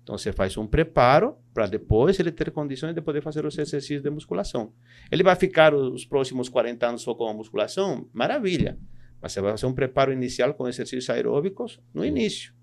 [0.03, 4.03] Então você faz um preparo para depois ele ter condições de poder fazer os exercícios
[4.03, 4.73] de musculação.
[5.11, 8.09] Ele vai ficar os próximos 40 anos só com a musculação?
[8.12, 8.79] Maravilha.
[9.21, 12.55] Mas você vai fazer um preparo inicial com exercícios aeróbicos no início.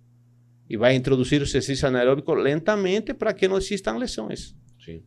[0.70, 4.56] E vai introduzir os exercícios anaeróbicos lentamente para que não existam lesões.
[4.84, 5.04] Sim.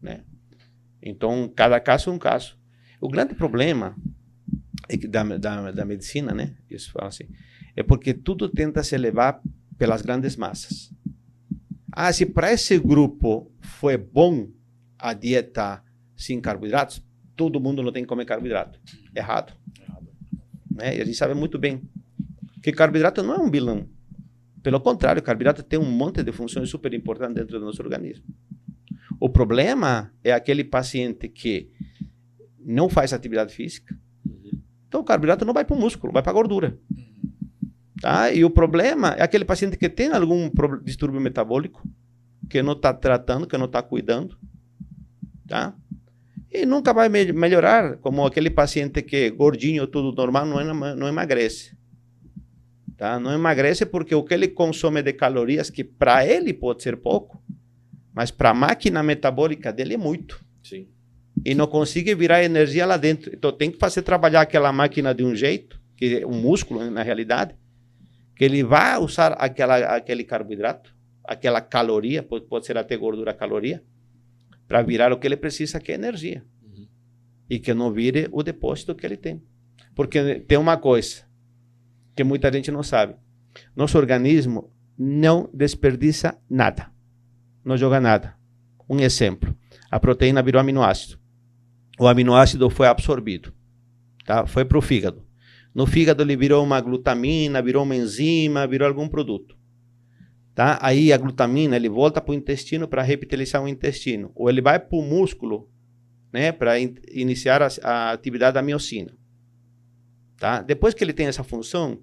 [0.00, 0.24] Né?
[1.02, 2.58] Então, cada caso é um caso.
[3.00, 3.96] O grande problema
[4.88, 6.56] é que da, da, da medicina, né?
[6.68, 7.24] Isso fala assim,
[7.76, 9.40] é porque tudo tenta se levar
[9.78, 10.92] pelas grandes massas.
[11.92, 14.48] Ah, se para esse grupo foi bom
[14.98, 15.82] a dieta
[16.16, 17.02] sem carboidratos,
[17.34, 18.78] todo mundo não tem que comer carboidrato.
[19.14, 19.54] Errado.
[19.80, 20.08] Errado.
[20.70, 20.98] Né?
[20.98, 21.80] E a gente sabe muito bem
[22.62, 23.88] que carboidrato não é um vilão.
[24.62, 28.24] Pelo contrário, carboidrato tem um monte de funções super importantes dentro do nosso organismo.
[29.20, 31.68] O problema é aquele paciente que
[32.58, 33.94] não faz atividade física.
[34.88, 36.78] Então o carboidrato não vai para o músculo, vai para a gordura.
[38.00, 38.32] Tá?
[38.32, 40.50] E o problema é aquele paciente que tem algum
[40.82, 41.86] distúrbio metabólico,
[42.48, 44.38] que não está tratando, que não está cuidando.
[45.46, 45.74] Tá?
[46.50, 51.06] E nunca vai me melhorar, como aquele paciente que é gordinho, tudo normal, não, não
[51.06, 51.76] emagrece.
[52.96, 53.20] Tá?
[53.20, 57.40] Não emagrece porque o que ele consome de calorias, que para ele pode ser pouco,
[58.12, 60.44] mas para a máquina metabólica dele é muito.
[60.62, 60.88] Sim.
[61.44, 63.34] E não consegue virar energia lá dentro.
[63.34, 67.02] Então tem que fazer trabalhar aquela máquina de um jeito, que é um músculo na
[67.02, 67.54] realidade,
[68.36, 73.82] que ele vai usar aquela, aquele carboidrato, aquela caloria, pode, pode ser até gordura caloria,
[74.66, 76.44] para virar o que ele precisa, que é energia.
[76.62, 76.86] Uhum.
[77.48, 79.42] E que não vire o depósito que ele tem.
[79.94, 81.24] Porque tem uma coisa
[82.14, 83.14] que muita gente não sabe.
[83.74, 86.90] Nosso organismo não desperdiça nada.
[87.70, 88.34] Não joga nada.
[88.88, 89.56] Um exemplo.
[89.88, 91.20] A proteína virou aminoácido.
[92.00, 93.54] O aminoácido foi absorvido.
[94.26, 94.44] Tá?
[94.44, 95.24] Foi para o fígado.
[95.72, 99.56] No fígado ele virou uma glutamina, virou uma enzima, virou algum produto.
[100.52, 100.80] Tá?
[100.82, 104.80] Aí a glutamina ele volta para o intestino para reptilizar o intestino, ou ele vai
[104.80, 105.70] para o músculo,
[106.32, 109.16] né, para in iniciar a, a, atividade da miocina.
[110.38, 110.60] Tá?
[110.60, 112.02] Depois que ele tem essa função,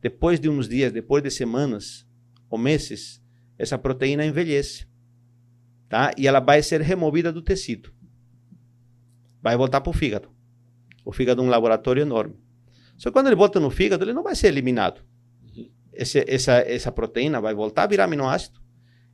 [0.00, 2.06] depois de uns dias, depois de semanas
[2.48, 3.22] ou meses,
[3.58, 4.86] essa proteína envelhece,
[5.94, 6.10] tá?
[6.18, 7.92] E ela vai ser removida do tecido,
[9.40, 10.28] vai voltar para o fígado.
[11.04, 12.34] O fígado é um laboratório enorme.
[12.96, 15.04] Só que quando ele volta no fígado, ele não vai ser eliminado
[15.94, 18.60] esse, essa, essa proteína vai voltar a virar aminoácido.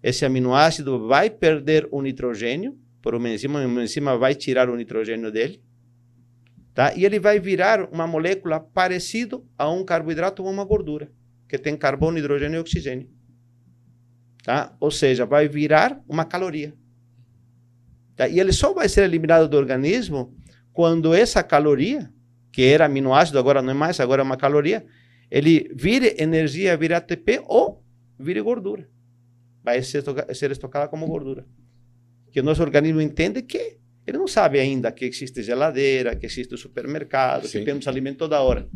[0.03, 5.31] Esse aminoácido vai perder o nitrogênio por uma enzima, uma enzima vai tirar o nitrogênio
[5.31, 5.63] dele,
[6.75, 6.95] tá?
[6.95, 11.11] E ele vai virar uma molécula parecido a um carboidrato ou uma gordura,
[11.47, 13.20] que tem carbono, hidrogênio e oxigênio.
[14.43, 14.75] Tá?
[14.81, 16.75] Ou seja, vai virar uma caloria.
[18.17, 18.29] Tá?
[18.29, 20.35] E ele só vai ser eliminado do organismo
[20.73, 22.11] quando essa caloria,
[22.53, 24.85] que era aminoácido, agora não é mais, agora é uma caloria,
[25.31, 27.85] ele vire energia, vire ATP ou
[28.19, 28.89] vire gordura.
[29.63, 30.03] Vai ser,
[30.35, 31.47] ser estocada como gordura.
[32.33, 36.57] Que o nosso organismo entende que ele não sabe ainda que existe geladeira, que existe
[36.57, 37.61] supermercado, Sim.
[37.61, 38.69] que temos alimento toda hora.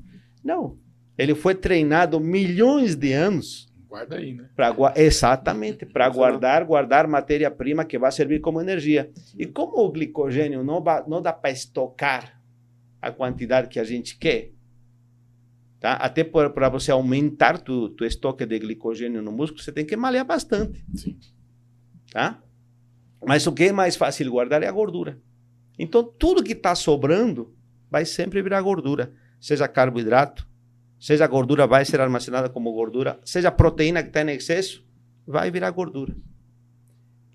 [0.42, 0.78] Não.
[1.16, 3.72] Ele foi treinado milhões de anos.
[3.94, 4.48] Guarda aí, né?
[4.56, 9.08] Pra, exatamente, para guardar, guardar matéria-prima que vai servir como energia.
[9.38, 12.42] E como o glicogênio não, não dá para estocar
[13.00, 14.50] a quantidade que a gente quer,
[15.78, 15.92] Tá?
[15.92, 20.24] Até para você aumentar tu, tu estoque de glicogênio no músculo, você tem que malhar
[20.24, 20.82] bastante.
[20.94, 21.20] Sim.
[22.10, 22.42] Tá?
[23.24, 25.20] Mas o que é mais fácil guardar é a gordura.
[25.78, 27.54] Então, tudo que está sobrando
[27.90, 29.12] vai sempre virar gordura.
[29.38, 30.48] Seja carboidrato,
[31.04, 34.82] seja gordura vai ser armazenada como gordura, seja proteína que está em excesso,
[35.26, 36.16] vai virar gordura.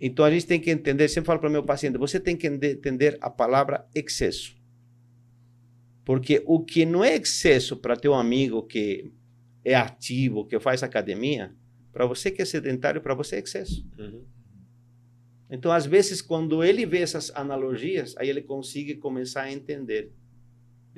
[0.02, 2.48] Então, a gente tem que entender, sempre falo para o meu paciente, você tem que
[2.48, 4.58] entender a palavra excesso.
[6.04, 9.14] Porque o que não é excesso para teu amigo que
[9.64, 11.54] é ativo, que faz academia,
[11.94, 13.86] para você que é sedentário, para você é excesso.
[14.00, 14.26] Uhum.
[15.48, 20.12] Então, às vezes, quando ele vê essas analogias, aí ele consegue começar a entender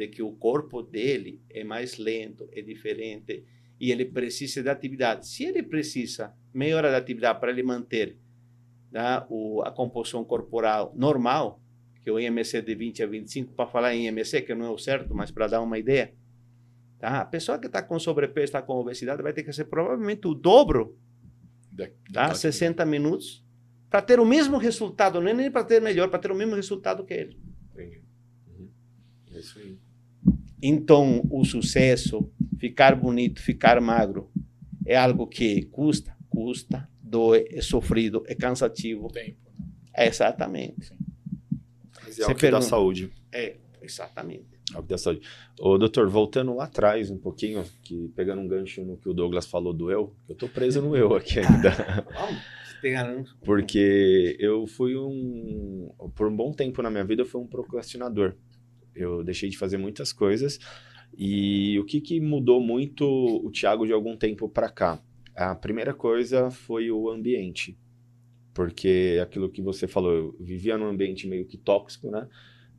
[0.01, 3.45] de que o corpo dele é mais lento, é diferente
[3.79, 5.27] e ele precisa de atividade.
[5.27, 8.17] Se ele precisa melhorar de atividade para ele manter
[8.91, 11.61] né, o, a composição corporal normal,
[12.03, 14.69] que o IMC é de 20 a 25, para falar em IMC, que não é
[14.69, 16.15] o certo, mas para dar uma ideia.
[16.97, 17.21] Tá?
[17.21, 20.33] A pessoa que está com sobrepeso, está com obesidade, vai ter que ser provavelmente o
[20.33, 20.97] dobro,
[22.11, 22.33] tá?
[22.33, 23.45] 60 minutos,
[23.89, 26.55] para ter o mesmo resultado, não é nem para ter melhor, para ter o mesmo
[26.55, 27.39] resultado que ele.
[27.73, 28.03] Entendi.
[28.47, 28.69] Uhum.
[29.33, 29.77] É isso aí.
[30.61, 34.31] Então, o sucesso, ficar bonito, ficar magro,
[34.85, 39.07] é algo que custa, custa, doe, é sofrido, é cansativo.
[39.07, 39.37] Tempo.
[39.93, 40.87] É exatamente.
[40.87, 40.97] Sim.
[42.03, 43.11] Mas é algo que dá saúde.
[43.31, 44.45] É, exatamente.
[44.73, 45.21] Algo que dá saúde.
[45.59, 49.45] Ô, doutor, voltando lá atrás um pouquinho, que pegando um gancho no que o Douglas
[49.45, 51.71] falou do eu, eu tô preso no eu aqui ainda.
[53.45, 55.91] Porque eu fui um.
[56.15, 58.35] Por um bom tempo na minha vida, eu fui um procrastinador.
[58.95, 60.59] Eu deixei de fazer muitas coisas.
[61.17, 65.01] E o que, que mudou muito o Thiago de algum tempo para cá?
[65.35, 67.77] A primeira coisa foi o ambiente.
[68.53, 72.27] Porque aquilo que você falou, eu vivia num ambiente meio que tóxico, né?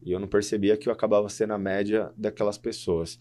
[0.04, 3.18] E eu não percebia que eu acabava sendo a média daquelas pessoas.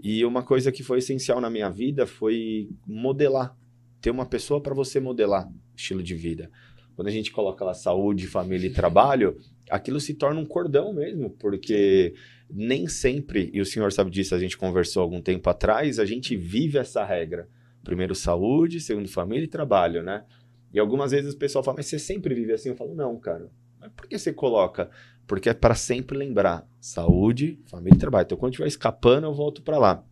[0.00, 3.56] E uma coisa que foi essencial na minha vida foi modelar.
[4.00, 6.50] Ter uma pessoa para você modelar estilo de vida.
[6.96, 9.36] Quando a gente coloca lá saúde, família e trabalho,
[9.70, 12.14] aquilo se torna um cordão mesmo, porque
[12.50, 16.36] nem sempre, e o senhor sabe disso, a gente conversou algum tempo atrás, a gente
[16.36, 17.48] vive essa regra.
[17.82, 20.24] Primeiro saúde, segundo família e trabalho, né?
[20.72, 22.70] E algumas vezes o pessoal fala, mas você sempre vive assim?
[22.70, 23.50] Eu falo, não, cara.
[23.80, 24.90] Mas por que você coloca?
[25.26, 28.24] Porque é para sempre lembrar saúde, família e trabalho.
[28.24, 30.04] Então, quando estiver escapando, eu volto para lá.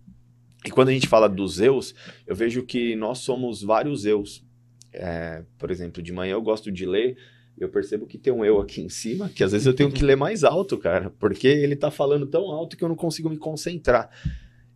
[0.65, 1.95] E quando a gente fala dos eus,
[2.27, 4.45] eu vejo que nós somos vários eus.
[4.93, 7.17] É, por exemplo, de manhã eu gosto de ler,
[7.65, 10.05] eu percebo que tem um eu aqui em cima, que às vezes eu tenho que
[10.05, 13.37] ler mais alto, cara, porque ele tá falando tão alto que eu não consigo me
[13.37, 14.11] concentrar.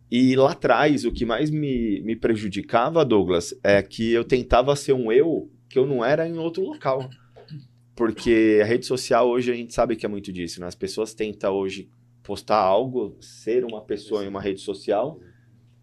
[0.09, 4.93] E lá atrás, o que mais me, me prejudicava, Douglas, é que eu tentava ser
[4.93, 7.09] um eu que eu não era em outro local.
[7.95, 10.67] Porque a rede social hoje a gente sabe que é muito disso, né?
[10.67, 11.89] As pessoas tentam hoje
[12.23, 15.19] postar algo, ser uma pessoa em uma rede social,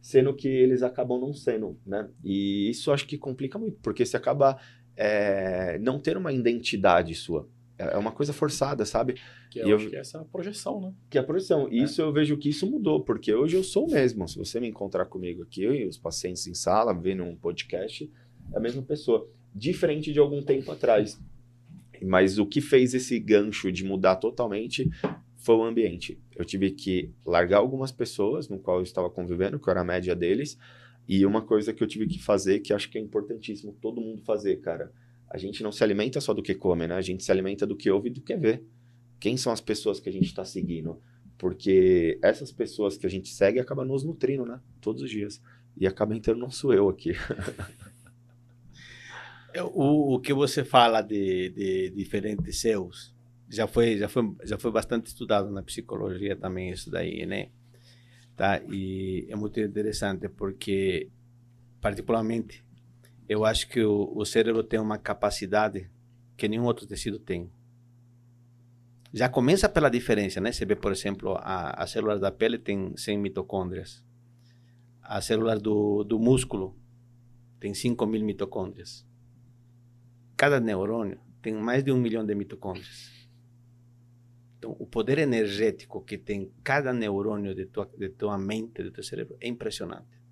[0.01, 2.09] sendo que eles acabam não sendo, né?
[2.23, 4.59] E isso acho que complica muito, porque você acaba
[4.97, 7.49] é, não ter uma identidade sua.
[7.79, 9.15] É, é uma coisa forçada, sabe?
[9.51, 10.95] Que eu, eu acho que é essa projeção, né?
[11.11, 11.69] Que é a projeção.
[11.69, 11.75] É.
[11.75, 14.29] Isso eu vejo que isso mudou, porque hoje eu sou o mesmo.
[14.29, 18.11] Se você me encontrar comigo aqui, eu e os pacientes em sala, vendo um podcast,
[18.53, 19.29] é a mesma pessoa.
[19.55, 21.21] Diferente de algum tempo atrás.
[22.03, 24.91] Mas o que fez esse gancho de mudar totalmente
[25.37, 26.19] foi o ambiente.
[26.35, 30.15] Eu tive que largar algumas pessoas no qual eu estava convivendo, que era a média
[30.15, 30.57] deles,
[31.15, 34.23] e uma coisa que eu tive que fazer, que acho que é importantíssimo todo mundo
[34.23, 34.91] fazer, cara.
[35.29, 36.95] A gente não se alimenta só do que come, né?
[36.95, 38.65] A gente se alimenta do que ouve e do que vê.
[39.21, 40.99] Quem são as pessoas que a gente está seguindo?
[41.37, 44.59] Porque essas pessoas que a gente segue acabam nos nutrindo, né?
[44.81, 45.43] Todos os dias.
[45.77, 47.13] E acaba entrando nosso eu aqui.
[49.75, 53.15] o, o que você fala de, de diferentes eus
[53.51, 57.51] já foi já foi já foi bastante estudado na psicologia também isso daí, né?
[58.37, 58.61] Tá?
[58.71, 61.11] E é muito interessante porque,
[61.81, 62.65] particularmente,
[63.29, 65.91] eu acho que o, o cérebro tem uma capacidade
[66.37, 67.51] que nenhum outro tecido tem.
[69.13, 70.53] Já começa pela diferença, né?
[70.53, 74.05] Você vê, por exemplo, a, a célula da pele tem 100 mitocôndrias.
[75.03, 76.77] A célula do, do músculo
[77.61, 79.07] tem 5 mil mitocôndrias.
[80.37, 83.12] Cada neurônio tem mais de um milhão de mitocôndrias.
[84.63, 89.03] Então, o poder energético que tem cada neurônio de tua, de tua mente, do teu
[89.03, 90.23] cérebro, é impressionante.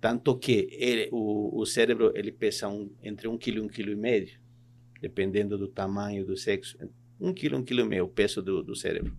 [0.00, 3.92] Tanto que ele, o, o cérebro ele pesa um, entre um quilo e um quilo
[3.92, 4.40] e meio,
[5.00, 6.76] dependendo do tamanho, do sexo.
[7.20, 9.16] Um quilo, um quilo e meio, o peso do, do cérebro.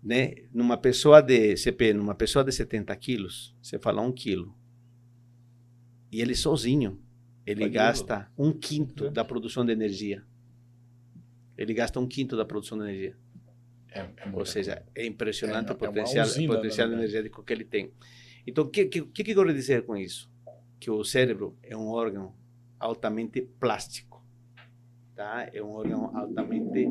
[0.00, 0.44] Né?
[0.54, 4.56] Numa pessoa de CP, numa pessoa de 70 quilos, você fala um quilo.
[6.12, 7.02] E ele sozinho,
[7.44, 10.24] ele gasta um quinto da produção de energia
[11.58, 13.16] ele gasta um quinto da produção de energia.
[13.90, 17.92] É, é Ou seja, é impressionante é, o potencial, usina, potencial energético que ele tem.
[18.46, 20.30] Então, o que, que, que, que eu quero dizer com isso?
[20.78, 22.34] Que o cérebro é um órgão
[22.78, 24.24] altamente plástico.
[25.16, 25.50] Tá?
[25.52, 26.88] É um órgão altamente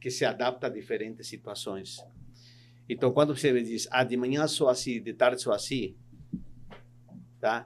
[0.00, 2.04] que se adapta a diferentes situações.
[2.88, 5.96] Então, quando você diz, ah, de manhã sou assim, de tarde sou assim,
[7.40, 7.64] tá?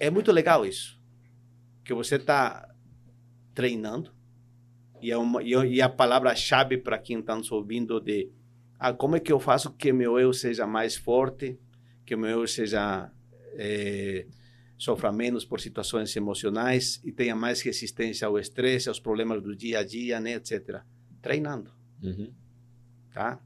[0.00, 1.00] É muito legal isso.
[1.84, 2.74] Que você está
[3.54, 4.12] treinando,
[5.00, 8.30] e, é uma, e a palavra-chave para quem está nos ouvindo de
[8.78, 11.58] ah, como é que eu faço que meu eu seja mais forte,
[12.06, 13.10] que meu eu seja
[13.54, 14.26] é,
[14.76, 19.80] sofra menos por situações emocionais e tenha mais resistência ao estresse, aos problemas do dia
[19.80, 20.82] a dia, né, etc.
[21.20, 22.32] Treinando, uhum.
[23.12, 23.40] tá?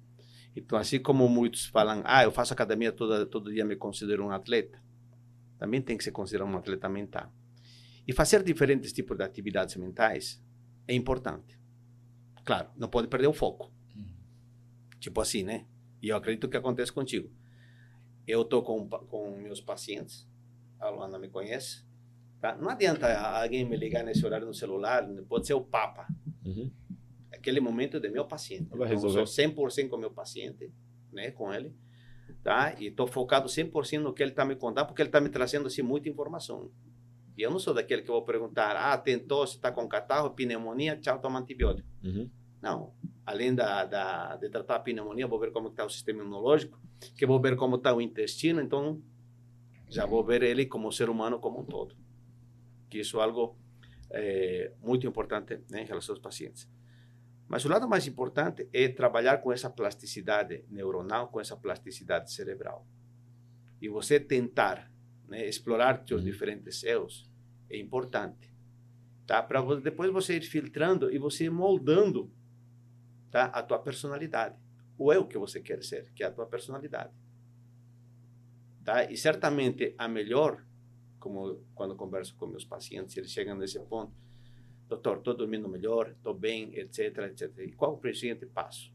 [0.54, 4.30] Então, assim como muitos falam, ah, eu faço academia todo, todo dia, me considero um
[4.30, 4.78] atleta,
[5.58, 7.32] também tem que se considerar um atleta mental.
[8.06, 10.41] E fazer diferentes tipos de atividades mentais
[10.86, 11.58] é importante.
[12.44, 13.72] Claro, não pode perder o foco.
[13.94, 14.14] Uhum.
[14.98, 15.66] Tipo assim, né?
[16.00, 17.30] E eu acredito que acontece contigo.
[18.26, 20.28] Eu tô com, com meus pacientes,
[20.78, 21.84] a Luana me conhece,
[22.40, 22.56] tá?
[22.56, 26.06] Não adianta alguém me ligar nesse horário no celular, pode ser o Papa.
[26.44, 26.70] Uhum.
[27.32, 28.68] Aquele momento é de meu paciente.
[28.70, 29.20] Vai então, resolver.
[29.20, 30.72] Eu sou 100% com meu paciente,
[31.12, 31.74] né, com ele,
[32.42, 32.74] tá?
[32.78, 35.66] E estou focado 100% no que ele está me contando, porque ele está me trazendo
[35.66, 36.70] assim muita informação.
[37.36, 40.96] E eu não sou daquele que vou perguntar, ah, tentou, se está com catarro, pneumonia,
[40.96, 41.88] tchau, toma antibiótico.
[42.04, 42.30] Uhum.
[42.60, 42.92] Não.
[43.24, 46.78] Além da, da, de tratar a pneumonia, vou ver como está o sistema imunológico,
[47.16, 49.02] que vou ver como está o intestino, então
[49.88, 51.96] já vou ver ele como ser humano como um todo.
[52.90, 53.56] Que isso é algo
[54.10, 56.68] é, muito importante né, em relação aos pacientes.
[57.48, 62.86] Mas o lado mais importante é trabalhar com essa plasticidade neuronal, com essa plasticidade cerebral.
[63.80, 64.91] E você tentar
[65.32, 66.26] né, explorar seus uhum.
[66.26, 67.26] diferentes eus
[67.70, 68.54] é importante,
[69.26, 69.42] tá?
[69.42, 72.30] Para depois você ir filtrando e você ir moldando,
[73.30, 73.46] tá?
[73.46, 74.54] A tua personalidade,
[74.98, 77.14] o eu que você quer ser, que é a tua personalidade,
[78.84, 79.10] tá?
[79.10, 80.62] E certamente a melhor,
[81.18, 84.12] como quando converso com meus pacientes, eles chegam nesse ponto,
[84.86, 87.58] doutor, estou dormindo melhor, estou bem, etc, etc.
[87.60, 88.92] E qual o seguinte passo?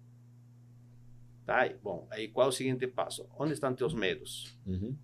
[1.47, 1.67] Tá?
[1.81, 3.27] Bom, aí qual o seguinte passo?
[3.39, 4.55] Onde estão teus medos?
[4.67, 4.95] Uhum.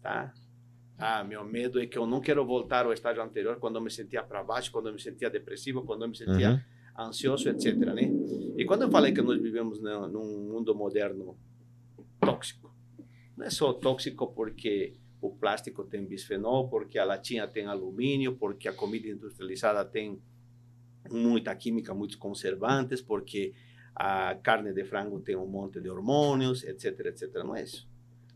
[0.00, 0.32] Tá?
[1.04, 3.90] Ah, meu medo é que eu não quero voltar ao estágio anterior, quando eu me
[3.90, 6.64] sentia para baixo, quando eu me sentia depressivo, quando eu me sentia
[6.96, 7.06] uhum.
[7.06, 7.74] ansioso, etc.
[7.74, 8.08] Né?
[8.56, 11.36] E quando eu falei que nós vivemos num mundo moderno
[12.20, 12.72] tóxico,
[13.36, 18.68] não é só tóxico porque o plástico tem bisfenol, porque a latinha tem alumínio, porque
[18.68, 20.22] a comida industrializada tem
[21.10, 23.52] muita química, muitos conservantes, porque
[23.92, 27.34] a carne de frango tem um monte de hormônios, etc, etc.
[27.42, 27.90] Não é isso.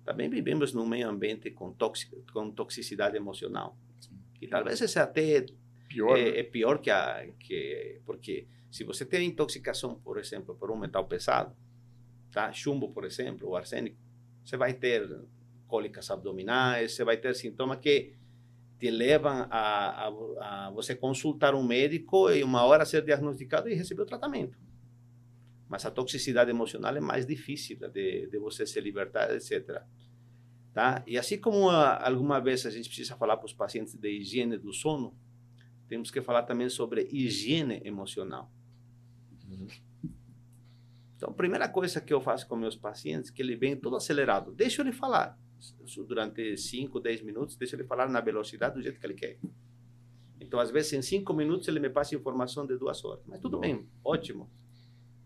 [0.06, 1.74] Também vivemos num meio ambiente com,
[2.32, 3.76] com toxicidade emocional.
[4.40, 5.44] E talvez esse até
[5.88, 6.38] pior, é, né?
[6.38, 7.26] é, pior que a...
[7.40, 11.56] Que, porque se você tem intoxicação, por exemplo, por um metal pesado,
[12.30, 12.52] tá?
[12.52, 13.96] chumbo, por exemplo, ou arsênico,
[14.44, 15.08] você vai ter
[15.66, 18.14] cólicas abdominais, você vai ter sintomas que
[18.78, 20.08] te levam a, a,
[20.40, 24.56] a, você consultar um médico e uma hora ser diagnosticado e receber o tratamento.
[25.68, 29.82] Mas a toxicidade emocional é mais difícil de, de você se libertar, etc.
[30.72, 31.02] Tá?
[31.06, 34.08] E assim como a, ah, alguma vez a gente precisa falar para os pacientes de
[34.08, 35.16] higiene do sono,
[35.88, 38.52] temos que falar também sobre higiene emocional.
[39.48, 39.66] Uhum.
[41.16, 44.52] Então, a primeira coisa que eu faço com meus pacientes, que ele vem todo acelerado,
[44.52, 45.38] deixa ele falar
[46.06, 49.38] durante 5, 10 minutos, deixa ele falar na velocidade do jeito que ele quer.
[50.38, 53.24] Então, às vezes, em 5 minutos, ele me passa informação de duas horas.
[53.26, 54.50] Mas tudo bem, ótimo.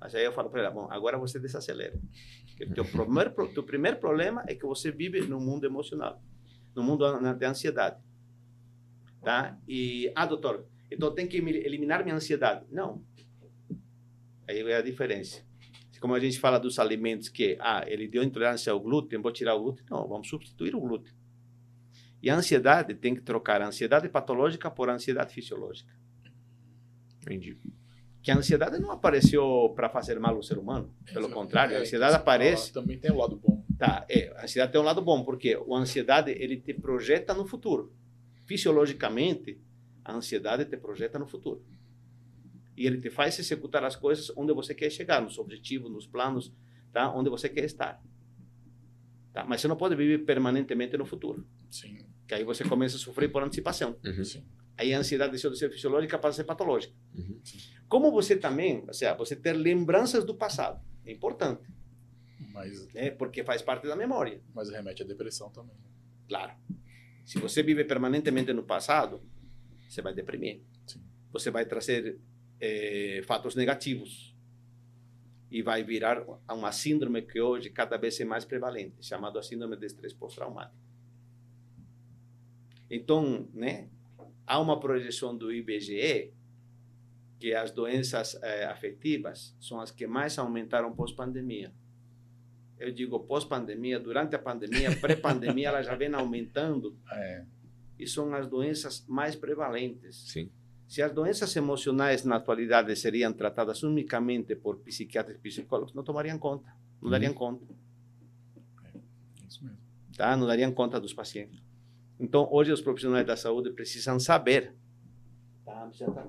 [0.00, 1.98] Mas aí eu falo para ele, bom, agora você desacelera.
[2.46, 6.22] Porque teu primeiro, teu primeiro problema é que você vive no mundo emocional,
[6.74, 7.04] no mundo
[7.34, 8.02] de ansiedade.
[9.22, 9.58] Tá?
[9.68, 12.64] E, ah, doutor, então tem que eliminar minha ansiedade.
[12.70, 13.04] Não.
[14.48, 15.44] Aí é a diferença
[16.00, 19.54] como a gente fala dos alimentos que, ah, ele deu intolerância ao glúten, vou tirar
[19.54, 19.84] o glúten.
[19.90, 21.12] Não, vamos substituir o glúten.
[22.22, 25.94] E a ansiedade tem que trocar a ansiedade patológica por ansiedade fisiológica.
[27.20, 27.58] Entendi.
[28.22, 30.94] Que a ansiedade não apareceu para fazer mal ao ser humano.
[31.06, 31.34] Pelo Exato.
[31.34, 32.72] contrário, a ansiedade é, aparece.
[32.72, 33.64] Também tem um lado bom.
[33.78, 37.46] Tá, é, a ansiedade tem um lado bom, porque a ansiedade ele te projeta no
[37.46, 37.92] futuro.
[38.44, 39.58] Fisiologicamente,
[40.04, 41.64] a ansiedade te projeta no futuro
[42.80, 46.50] e ele te faz executar as coisas onde você quer chegar, nos objetivos, nos planos,
[46.90, 47.14] tá?
[47.14, 48.02] Onde você quer estar.
[49.34, 49.44] Tá?
[49.44, 51.46] Mas você não pode viver permanentemente no futuro.
[51.70, 51.98] Sim.
[52.26, 53.98] Que aí você começa a sofrer por antecipação.
[54.02, 54.24] Uhum.
[54.24, 54.46] Sim.
[54.78, 56.94] Aí a ansiedade deixou de ser fisiológica para ser patológica.
[57.14, 57.38] Uhum.
[57.90, 61.68] Como você também, ou seja, você ter lembranças do passado, é importante.
[62.52, 64.40] Mas, é porque faz parte da memória.
[64.54, 65.74] Mas remete à depressão também.
[65.74, 65.90] Né?
[66.28, 66.52] Claro.
[67.26, 69.20] Se você vive permanentemente no passado,
[69.88, 70.62] você vai deprimir.
[70.86, 71.02] Sim.
[71.32, 72.20] Você vai trazer
[72.60, 74.36] é, fatos negativos
[75.50, 79.86] e vai virar uma síndrome que hoje cada vez é mais prevalente, chamada síndrome de
[79.86, 80.78] estresse pós-traumático.
[82.88, 83.88] Então, né,
[84.46, 86.38] há uma projeção do IBGE
[87.40, 91.72] que as doenças é, afetivas são as que mais aumentaram pós-pandemia.
[92.78, 96.94] Eu digo pós-pandemia, durante a pandemia, pré-pandemia, elas já vem aumentando.
[97.10, 97.44] É.
[97.98, 100.30] E são as doenças mais prevalentes.
[100.30, 100.50] Sim.
[100.86, 106.38] Se as doenças emocionais na atualidade seriam tratadas unicamente por psiquiatras e psicólogos, não tomariam
[106.38, 106.66] conta,
[107.00, 107.10] não uhum.
[107.10, 107.64] dariam conta.
[108.84, 109.78] É isso mesmo.
[110.16, 110.36] Tá?
[110.36, 111.62] Não dariam conta dos pacientes.
[112.18, 114.74] Então, hoje os profissionais da saúde precisam saber.
[115.64, 116.24] Tá, já está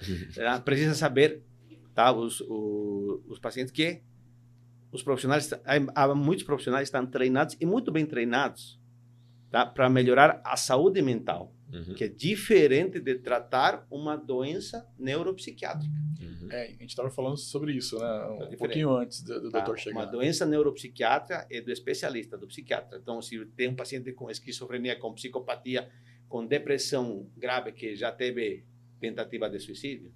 [0.34, 0.60] Tá?
[0.60, 1.42] Precisam saber,
[1.94, 2.12] tá?
[2.12, 4.02] Os, os, os pacientes que
[4.92, 5.50] os profissionais,
[5.94, 8.80] há muitos profissionais que estão treinados e muito bem treinados,
[9.50, 9.64] tá?
[9.64, 11.94] Para melhorar a saúde mental uhum.
[11.94, 15.94] que é diferente de tratar uma doença neuropsiquiátrica.
[16.20, 16.48] Uhum.
[16.50, 18.26] É, a gente estava falando sobre isso, né?
[18.26, 20.00] Um é pouquinho antes do, do tá, doutor chegar.
[20.00, 22.98] Uma doença neuropsiquiátrica é do especialista, do psiquiatra.
[22.98, 25.88] Então, se tem um paciente com esquizofrenia, com psicopatia,
[26.28, 28.64] com depressão grave, que já teve
[29.00, 30.12] tentativa de suicídio,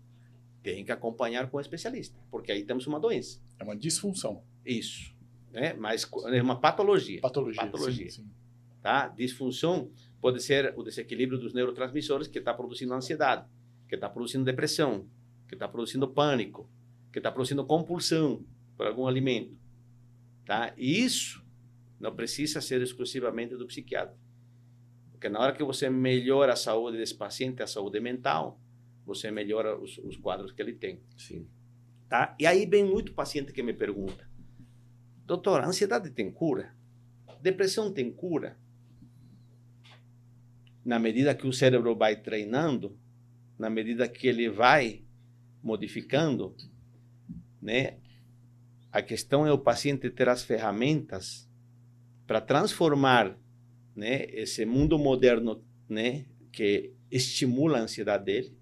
[0.62, 3.40] tem que acompanhar com o especialista, porque aí temos uma doença.
[3.58, 4.42] É uma disfunção.
[4.64, 5.14] Isso.
[5.50, 5.72] Né?
[5.74, 7.20] Mas é uma patologia.
[7.20, 7.62] Patologia.
[7.62, 8.10] Patologia.
[8.10, 8.30] Sim, sim.
[8.82, 9.08] Tá?
[9.08, 9.90] Disfunção
[10.24, 13.46] Pode ser o desequilíbrio dos neurotransmissores que está produzindo ansiedade,
[13.86, 15.06] que está produzindo depressão,
[15.46, 16.66] que está produzindo pânico,
[17.12, 18.42] que está produzindo compulsão
[18.74, 19.60] por algum alimento.
[20.46, 20.72] Tá?
[20.78, 21.44] E isso
[22.00, 24.16] não precisa ser exclusivamente do psiquiatra.
[25.10, 28.58] Porque na hora que você melhora a saúde desse paciente, a saúde mental,
[29.04, 31.00] você melhora os, os quadros que ele tem.
[31.16, 31.48] Sim.
[32.08, 32.34] Tá?
[32.38, 34.28] E aí vem muito paciente que me pergunta,
[35.24, 36.74] doutor, a ansiedade tem cura?
[37.40, 38.58] Depressão tem cura?
[40.84, 42.98] na medida que o cérebro vai treinando,
[43.58, 45.02] na medida que ele vai
[45.62, 46.54] modificando,
[47.60, 47.98] né?
[48.92, 51.48] A questão é o paciente ter as ferramentas
[52.26, 53.36] para transformar,
[53.96, 58.56] né, esse mundo moderno, né, que estimula a ansiedade dele,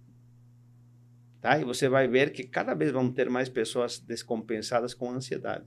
[1.43, 1.59] tá?
[1.59, 5.67] E você vai ver que cada vez vão ter mais pessoas descompensadas com ansiedade.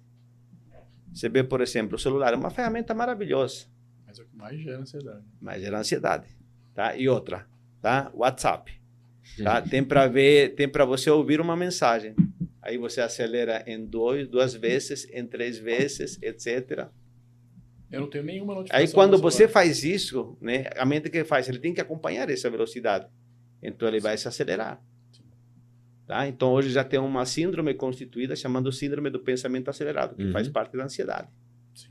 [1.14, 3.68] Você vê, por exemplo, o celular é uma ferramenta maravilhosa.
[4.08, 5.24] Mas é o que mais gera ansiedade.
[5.40, 6.36] Mais gera ansiedade
[6.76, 6.96] tá?
[6.96, 7.48] E outra,
[7.82, 8.12] tá?
[8.14, 8.72] WhatsApp,
[9.42, 9.62] tá?
[9.62, 12.14] Tem para ver, tem para você ouvir uma mensagem.
[12.62, 16.90] Aí você acelera em dois, duas vezes, em três vezes, etc.
[17.92, 18.86] Eu não tenho nenhuma notificação.
[18.86, 19.54] Aí quando você celular.
[19.54, 23.08] faz isso, né, a mente que faz, ele tem que acompanhar essa velocidade.
[23.64, 24.84] Então ele vai se acelerar.
[26.08, 26.28] Tá?
[26.28, 30.32] Então hoje já tem uma síndrome constituída chamada síndrome do pensamento acelerado, que Uhum.
[30.32, 31.28] faz parte da ansiedade.
[31.74, 31.90] Sim.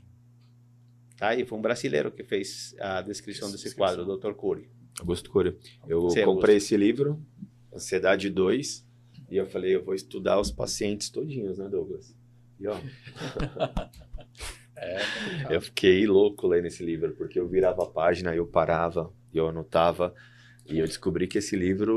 [1.17, 1.35] Tá?
[1.35, 3.95] E foi um brasileiro que fez a descrição Essa desse descrição.
[4.05, 4.33] quadro, o Dr.
[4.33, 4.69] Cury.
[4.99, 5.57] Augusto Cury.
[5.87, 6.73] Eu Sim, comprei Augusto.
[6.73, 7.21] esse livro,
[7.73, 8.87] Ansiedade 2,
[9.29, 12.15] e eu falei, eu vou estudar os pacientes todinhos, né, Douglas?
[12.57, 12.75] E ó,
[14.77, 14.99] É,
[15.55, 20.13] eu fiquei louco lendo esse livro, porque eu virava a página, eu parava, eu anotava,
[20.65, 21.95] e eu descobri que esse livro,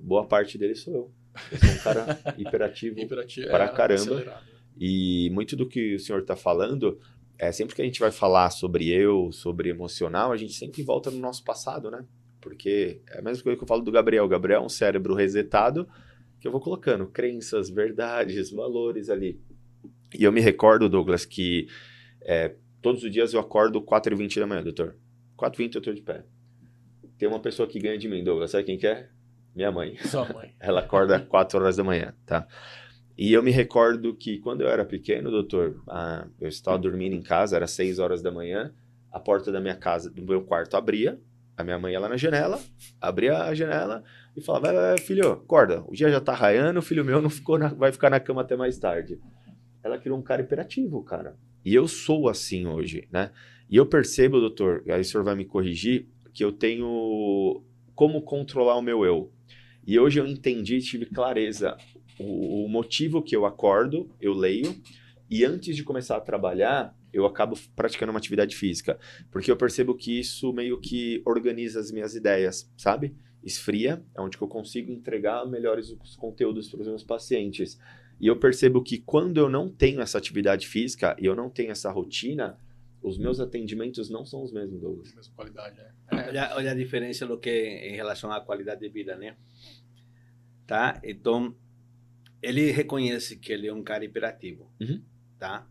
[0.00, 1.12] boa parte dele sou eu.
[1.52, 2.98] Eu sou um cara hiperativo.
[2.98, 4.00] Hiperativo, Pra é, caramba.
[4.02, 4.44] acelerado.
[4.80, 6.98] E muito do que o senhor está falando,
[7.38, 11.10] é sempre que a gente vai falar sobre eu, sobre emocional, a gente sempre volta
[11.10, 12.04] no nosso passado, né?
[12.40, 14.24] Porque é a mesma coisa que eu falo do Gabriel.
[14.24, 15.88] O Gabriel é um cérebro resetado
[16.40, 19.40] que eu vou colocando crenças, verdades, valores ali.
[20.16, 21.66] E eu me recordo, Douglas, que
[22.22, 24.96] é, todos os dias eu acordo 4h20 da manhã, doutor.
[25.36, 26.24] 4h20 eu tô de pé.
[27.18, 28.52] Tem uma pessoa que ganha de mim, Douglas.
[28.52, 29.08] Sabe quem que é?
[29.58, 29.96] Minha mãe.
[30.04, 30.54] Sua mãe.
[30.60, 32.46] Ela acorda 4 horas da manhã, tá?
[33.16, 37.20] E eu me recordo que quando eu era pequeno, doutor, ah, eu estava dormindo em
[37.20, 38.72] casa, era 6 horas da manhã,
[39.10, 41.20] a porta da minha casa, do meu quarto abria,
[41.56, 42.60] a minha mãe ia lá na janela,
[43.00, 44.04] abria a janela
[44.36, 47.28] e falava, vai, vai, filho, acorda, o dia já tá raiando, o filho meu não
[47.28, 49.18] ficou na- vai ficar na cama até mais tarde.
[49.82, 51.36] Ela criou um cara hiperativo, cara.
[51.64, 53.32] E eu sou assim hoje, né?
[53.68, 57.64] E eu percebo, doutor, aí o senhor vai me corrigir, que eu tenho
[57.96, 59.32] como controlar o meu eu.
[59.88, 61.74] E hoje eu entendi, tive clareza
[62.20, 64.76] o, o motivo que eu acordo, eu leio,
[65.30, 68.98] e antes de começar a trabalhar, eu acabo praticando uma atividade física.
[69.30, 73.16] Porque eu percebo que isso meio que organiza as minhas ideias, sabe?
[73.42, 77.80] Esfria, é onde que eu consigo entregar melhores os conteúdos para os meus pacientes.
[78.20, 81.70] E eu percebo que quando eu não tenho essa atividade física e eu não tenho
[81.70, 82.58] essa rotina,
[83.02, 85.14] os meus atendimentos não são os mesmos, Douglas.
[85.14, 85.92] Mesma qualidade, né?
[86.10, 89.36] É, Olha, olha a diferença do que em relação à qualidade de vida, né?
[90.68, 91.00] Tá?
[91.02, 91.56] Então,
[92.42, 95.02] ele reconhece que ele é um cara hiperativo, Uhum.
[95.38, 95.66] tá?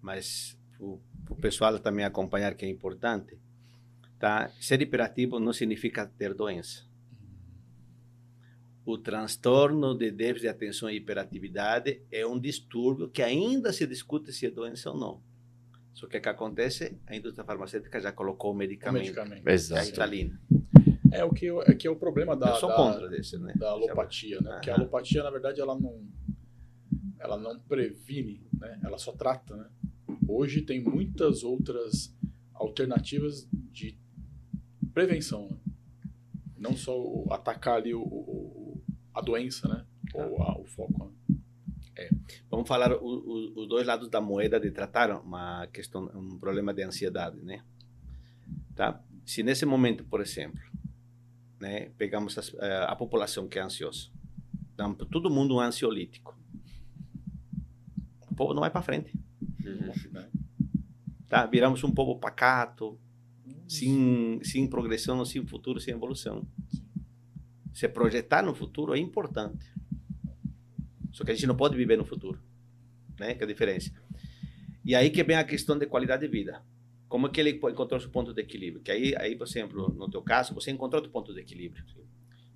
[0.00, 0.98] Mas o,
[1.28, 3.38] o pessoal também acompanhar que é importante,
[4.18, 4.48] tá?
[4.58, 6.88] Ser hiperativo não significa ter doença.
[8.84, 14.32] O transtorno de déficit de atenção e hiperatividade é um distúrbio que ainda se discute
[14.32, 15.22] se é doença ou não.
[15.92, 19.46] Só que o que acontece, a indústria farmacêutica já colocou o o medicamento, medicamento.
[19.46, 19.84] a Exato.
[19.84, 20.40] Ritalina.
[21.12, 22.52] É o que, é que é o problema da,
[23.00, 23.52] da, desse, né?
[23.56, 24.52] da alopatia, né?
[24.54, 26.06] Porque a alopatia, na verdade, ela não,
[27.18, 28.78] ela não previne, né?
[28.84, 29.66] Ela só trata, né?
[30.28, 32.14] Hoje tem muitas outras
[32.54, 33.98] alternativas de
[34.94, 35.56] prevenção, né?
[36.58, 38.82] Não só o- atacar ali o, o-
[39.14, 39.86] a doença, né?
[40.14, 41.10] Ou a- o foco, né?
[42.50, 47.40] Vamos falar os dois lados da moeda de tratar uma questão, um problema de ansiedade,
[47.42, 47.62] né?
[48.74, 49.02] Tá?
[49.26, 50.60] Se nesse momento, por exemplo,
[51.60, 54.08] né, pegamos as, eh, a população que é ansiosa,
[54.76, 56.38] damos para todo mundo um ansiolítico,
[58.30, 59.12] o povo não vai para frente,
[60.10, 60.30] né?
[61.28, 61.46] tá?
[61.46, 62.98] Viramos um povo pacato,
[63.68, 66.46] sem, sem progressão, sem futuro, sem evolução.
[67.72, 69.72] Se projetar no futuro é importante.
[71.12, 72.42] Só que a gente não pode viver no futuro.
[73.18, 73.34] Né?
[73.34, 73.92] Que é a diferença.
[74.84, 76.62] E aí que vem a questão de qualidade de vida.
[77.10, 78.82] Como é que ele encontrou seu ponto de equilíbrio?
[78.82, 81.84] Que aí, aí, por exemplo, no teu caso, você encontrou o ponto de equilíbrio.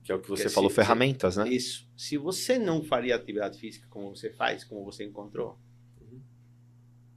[0.04, 1.48] Que é o que você Porque falou, se- ferramentas, né?
[1.48, 1.86] Isso.
[1.96, 5.58] Se você não faria atividade física como você faz, como você encontrou,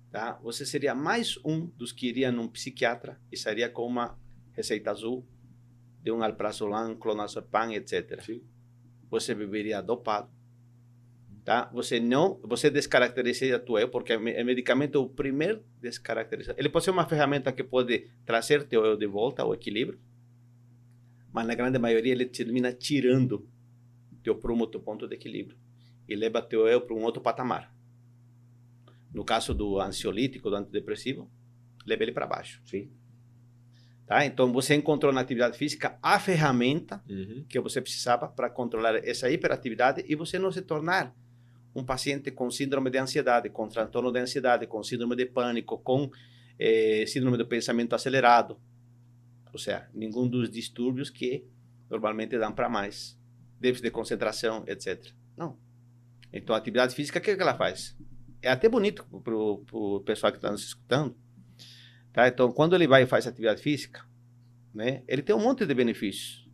[0.10, 0.40] tá?
[0.42, 4.18] Você seria mais um dos que iria num psiquiatra e sairia com uma
[4.54, 5.26] receita azul
[6.02, 8.22] de um alprazolam, clonazepam, etc.
[8.24, 8.42] Sim.
[9.10, 10.30] Você viveria dopado,
[11.48, 11.70] tá?
[11.74, 16.54] Você não, você descaracterizaria teu eu, porque o me- o medicamento é o primeiro descaracterizar.
[16.58, 19.98] Ele pode ser uma ferramenta que pode trazer teu eu de volta ao equilíbrio,
[21.32, 23.48] mas na grande maioria ele termina tirando
[24.22, 25.58] teu prumo, teu ponto de equilíbrio
[26.06, 27.74] e leva teu eu para um outro patamar.
[29.14, 31.32] No caso do ansiolítico, do antidepressivo,
[31.86, 32.62] leva ele para baixo.
[32.66, 32.92] Sim.
[34.06, 34.26] Tá?
[34.26, 37.46] Então você encontrou na atividade física a ferramenta Uhum.
[37.48, 41.16] que você precisava para controlar essa hiperatividade e você não se tornar
[41.78, 46.10] um paciente com síndrome de ansiedade, com transtorno de ansiedade, com síndrome de pânico, com
[46.58, 48.60] eh, síndrome do pensamento acelerado.
[49.54, 51.46] Ou seja, nenhum dos distúrbios que
[51.88, 53.16] normalmente dão para mais.
[53.60, 55.12] Déficit de concentração, etc.
[55.38, 55.56] Não.
[56.34, 57.96] Então, a atividade física, o que, que ela faz?
[58.42, 61.16] É até bonito para o pessoal que está nos escutando.
[62.12, 62.28] Tá?
[62.28, 64.04] Então, quando ele vai e faz atividade física,
[64.74, 66.50] né, ele tem um monte de benefícios.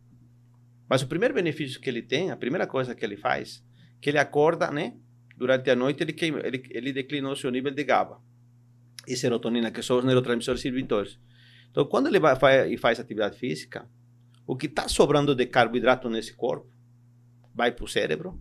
[0.86, 3.64] Mas o primeiro benefício que ele tem, a primeira coisa que ele faz,
[4.02, 4.98] que ele acorda, né?
[5.36, 8.20] Durante a noite ele, queima, ele, ele declinou seu nível de GABA.
[9.06, 11.18] e serotonina, que são os neurotransmissores inibitores.
[11.70, 13.88] Então, quando ele vai, faz, e faz atividade física,
[14.46, 16.70] o que está sobrando de carboidrato nesse corpo
[17.54, 18.40] vai para o cérebro.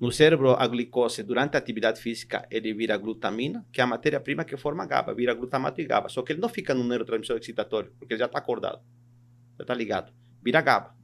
[0.00, 4.44] No cérebro, a glicose, durante a atividade física, ele vira glutamina, que é a matéria-prima
[4.44, 6.08] que forma GABA, vira glutamato e GABA.
[6.08, 8.82] Só que ele não fica no neurotransmissor excitatório, porque ele já está acordado,
[9.56, 10.12] já está ligado.
[10.42, 10.94] Vira GABA.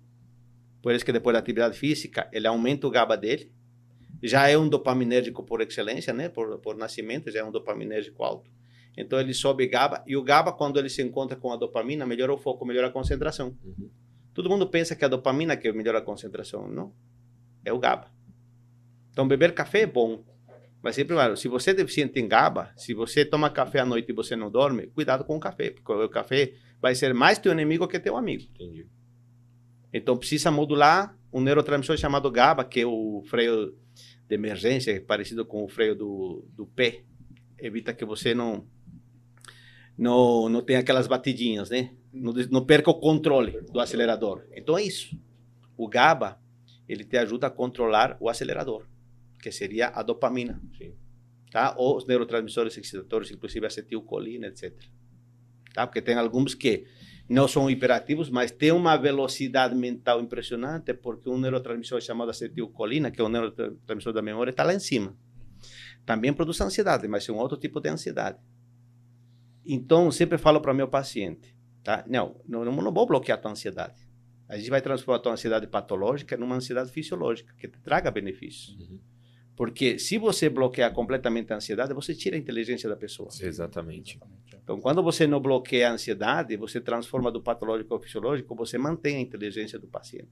[0.83, 3.53] Por isso que depois da atividade física, ele aumenta o GABA dele.
[4.23, 6.29] Já é um dopaminérgico por excelência, né?
[6.29, 8.51] Por, por nascimento, já é um dopaminérgico alto.
[8.97, 10.05] Então ele sobe GABA.
[10.07, 12.91] E o GABA, quando ele se encontra com a dopamina, melhora o foco, melhora a
[12.91, 13.57] concentração.
[13.65, 13.91] Uhum.
[14.35, 16.69] Todo mundo pensa que é a dopamina que melhora a concentração.
[16.69, 16.93] Não.
[17.65, 18.11] É o GABA.
[19.11, 20.25] Então, beber café é bom.
[20.83, 24.11] Mas sempre, claro, se você é deficiente em GABA, se você toma café à noite
[24.11, 27.53] e você não dorme, cuidado com o café, porque o café vai ser mais teu
[27.53, 28.43] inimigo que teu amigo.
[28.55, 28.89] Entendi.
[29.93, 33.77] Então, precisa modular um neurotransmissor chamado GABA, que é o freio
[34.33, 37.05] de emergência, parecido com o freio do, do pé.
[37.59, 38.67] Evita que você não,
[39.97, 41.95] não, não tenha aquelas batidinhas, né?
[42.11, 44.47] Não, não perca o controle do acelerador.
[44.57, 45.15] Então, é isso.
[45.77, 46.41] O GABA,
[46.89, 48.87] ele te ajuda a controlar o acelerador
[49.39, 50.61] que seria a dopamina.
[50.79, 50.95] Sim.
[51.51, 51.75] Tá?
[51.77, 54.73] Ou os neurotransmissores excitatórios, inclusive acetilcolina, etc.
[55.75, 55.87] Tá?
[55.87, 56.87] Porque tem alguns que
[57.29, 63.21] não são hiperativos, mas tem uma velocidade mental impressionante, porque um neurotransmissor chamado acetilcolina, que
[63.21, 65.17] é o neurotransmissor da memória, está lá em cima.
[66.05, 68.39] Também produz ansiedade, mas é um outro tipo de ansiedade.
[69.65, 72.05] Então, sempre falo para o meu paciente, tá?
[72.09, 74.07] Não, não, não vou bloquear a tua ansiedade.
[74.49, 78.77] A gente vai transformar a tua ansiedade patológica numa ansiedade fisiológica, que te traga benefícios.
[78.77, 78.99] Uhum.
[79.57, 83.29] Porque se você bloquear completamente a ansiedade, você tira a inteligência da pessoa.
[83.41, 84.19] Exatamente.
[84.63, 89.17] Então, quando você não bloqueia a ansiedade, você transforma do patológico ao fisiológico, você mantém
[89.17, 90.31] a inteligência do paciente.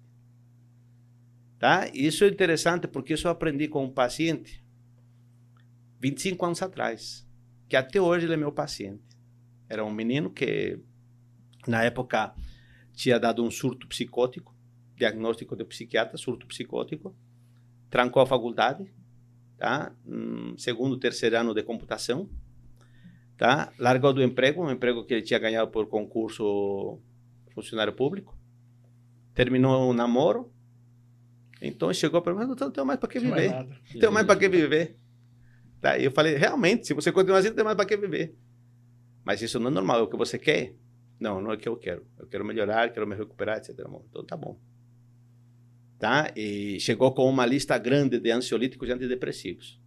[1.59, 1.91] Tá?
[1.93, 4.65] Isso é interessante porque isso eu aprendi com um paciente
[5.99, 7.29] 25 anos atrás,
[7.69, 9.05] que até hoje ele é meu paciente.
[9.69, 10.81] Era um menino que,
[11.67, 12.35] na época,
[12.95, 14.57] tinha dado um surto psicótico,
[14.97, 17.15] diagnóstico de psiquiatra, surto psicótico,
[17.91, 18.91] trancou a faculdade,
[19.59, 19.95] tá?
[20.07, 22.31] Um segundo, terceiro ano de computação,
[23.41, 23.73] tá?
[23.79, 27.01] Largou do emprego, um emprego que ele tinha ganhado por concurso
[27.55, 28.39] funcionário público.
[29.35, 30.53] Terminou o namoro.
[31.63, 33.51] Então chegou para mim, não tenho mais para que viver.
[33.51, 34.99] Não tenho mais para que viver.
[35.81, 35.97] Tá?
[35.97, 38.37] E eu falei, realmente, se você continuar assim, não tem mais para que viver.
[39.25, 40.75] Mas isso não é normal, é o que você quer?
[41.19, 42.07] Não, não é o que eu quero.
[42.19, 43.71] Eu quero melhorar, quero me recuperar, etc.
[44.11, 44.61] Então tá bom
[45.99, 46.33] tá?
[46.35, 49.80] E chegou com uma lista grande de ansiolíticos e antidepressivos.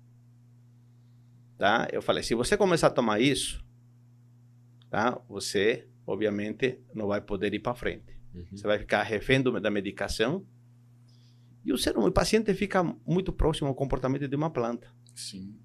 [1.64, 1.88] Tá?
[1.94, 3.64] Eu falei, se você começar a tomar isso,
[4.90, 5.18] tá?
[5.30, 8.20] Você, obviamente, não vai poder ir para frente.
[8.36, 8.46] Uhum.
[8.52, 10.46] Você vai ficar refém da medicação
[11.64, 14.90] e o ser humano, o paciente fica muito próximo ao comportamento de uma planta.
[15.16, 15.56] Sim.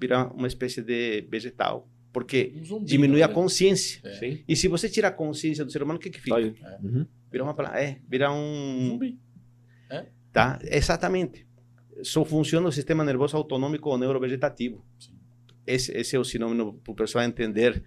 [0.00, 1.88] Vira uma espécie de vegetal.
[2.12, 3.32] Porque um zumbi, diminui a né?
[3.32, 4.00] consciência.
[4.02, 4.38] É.
[4.48, 6.40] E se você tira a consciência do ser humano, o que, que fica?
[6.40, 6.78] É.
[6.82, 7.06] Uhum.
[7.30, 7.78] Vira uma planta.
[7.78, 8.88] É, vira um.
[8.88, 9.20] Zumbi.
[9.90, 10.06] É?
[10.32, 10.58] Tá?
[10.64, 11.46] Exatamente.
[12.02, 14.84] Só funciona o sistema nervoso autonômico ou neurovegetativo.
[15.70, 17.82] Esse, esse é o sinônimo para o pessoal entender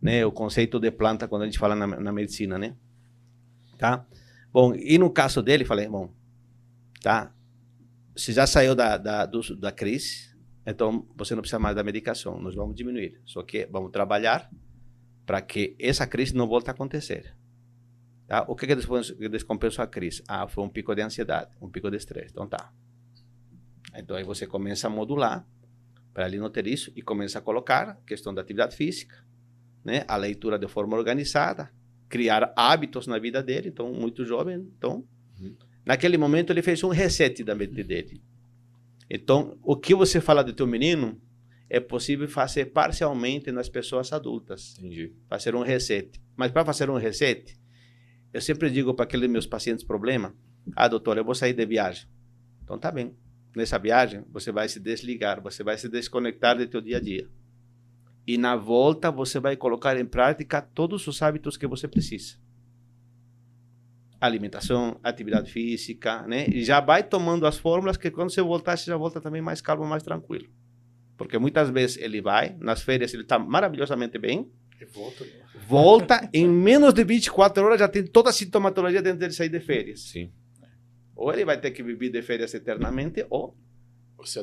[0.00, 2.76] né, o conceito de planta quando a gente fala na, na medicina, né?
[3.78, 4.06] Tá?
[4.52, 6.12] Bom, e no caso dele, falei, bom,
[7.02, 7.32] tá?
[8.14, 10.34] Você já saiu da, da, do, da crise,
[10.66, 13.20] então você não precisa mais da medicação, nós vamos diminuir.
[13.24, 14.50] Só que vamos trabalhar
[15.26, 17.36] para que essa crise não volte a acontecer.
[18.26, 18.44] Tá?
[18.48, 18.74] O que, que
[19.28, 20.22] descompensou a crise?
[20.26, 22.30] Ah, foi um pico de ansiedade, um pico de estresse.
[22.30, 22.72] Então tá.
[23.94, 25.46] Então aí você começa a modular
[26.16, 29.22] para ele não ter isso e começa a colocar questão da atividade física,
[29.84, 30.02] né?
[30.08, 31.70] a leitura de forma organizada,
[32.08, 33.68] criar hábitos na vida dele.
[33.68, 34.66] Então, muito jovem.
[34.78, 35.06] Então,
[35.38, 35.54] uhum.
[35.84, 38.22] naquele momento ele fez um reset da mente dele.
[39.10, 41.20] Então, o que você fala do teu menino
[41.68, 44.74] é possível fazer parcialmente nas pessoas adultas.
[44.78, 45.12] Entendi.
[45.28, 46.18] Fazer um reset.
[46.34, 47.60] Mas para fazer um reset,
[48.32, 50.34] eu sempre digo para aqueles meus pacientes problema,
[50.74, 52.08] ah, doutor, eu vou sair de viagem.
[52.64, 53.14] Então tá bem.
[53.56, 57.26] Nessa viagem, você vai se desligar, você vai se desconectar do teu dia a dia.
[58.26, 62.36] E na volta, você vai colocar em prática todos os hábitos que você precisa.
[64.20, 66.46] Alimentação, atividade física, né?
[66.48, 69.62] E já vai tomando as fórmulas que quando você voltar, você já volta também mais
[69.62, 70.50] calmo, mais tranquilo.
[71.16, 74.52] Porque muitas vezes ele vai, nas férias ele está maravilhosamente bem,
[74.92, 75.26] volta.
[75.66, 79.60] Volta, em menos de 24 horas já tem toda a sintomatologia dentro dele sair de
[79.60, 80.02] férias.
[80.10, 80.30] Sim.
[81.16, 83.56] Ou ele vai ter que viver de férias eternamente, ou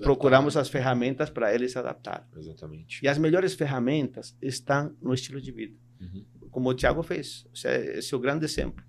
[0.01, 2.27] procuramos as ferramentas para ele se adaptar.
[2.35, 2.99] Exatamente.
[3.03, 5.77] E as melhores ferramentas estão no estilo de vida.
[6.01, 6.25] Uhum.
[6.49, 7.45] Como o Tiago fez.
[7.53, 8.83] Esse é, esse é o grande exemplo.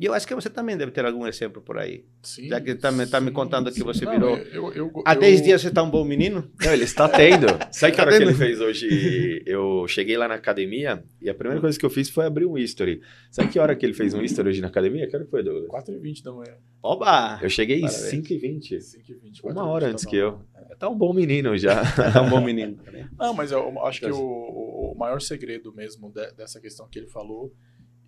[0.00, 2.04] E eu acho que você também deve ter algum exemplo por aí.
[2.22, 2.46] Sim.
[2.48, 4.36] Já que tá, me- tá me contando que você Não, virou.
[4.36, 6.48] Eu, eu, Há eu- 10 dias você tá um bom menino?
[6.64, 7.46] Não, ele está tendo.
[7.72, 9.42] Sabe que Tá hora que ele fez hoje?
[9.44, 12.56] Eu cheguei lá na academia e a primeira coisa que eu fiz foi abrir um
[12.56, 13.00] history.
[13.30, 15.08] Sabe que hora que ele fez um history hoje na academia?
[15.08, 15.66] Que hora que foi, Douglas?
[15.68, 16.54] 4h20 da manhã.
[16.82, 17.40] Oba!
[17.42, 18.02] Eu cheguei Parabéns.
[18.12, 18.78] 5h20.
[18.78, 19.40] 5h20.
[19.44, 20.40] Uma hora antes tava que eu.
[20.78, 21.82] Tá um bom menino já.
[22.12, 22.78] Tá um bom menino.
[23.18, 27.08] Não, mas eu acho que o, o maior segredo mesmo de- dessa questão que ele
[27.08, 27.52] falou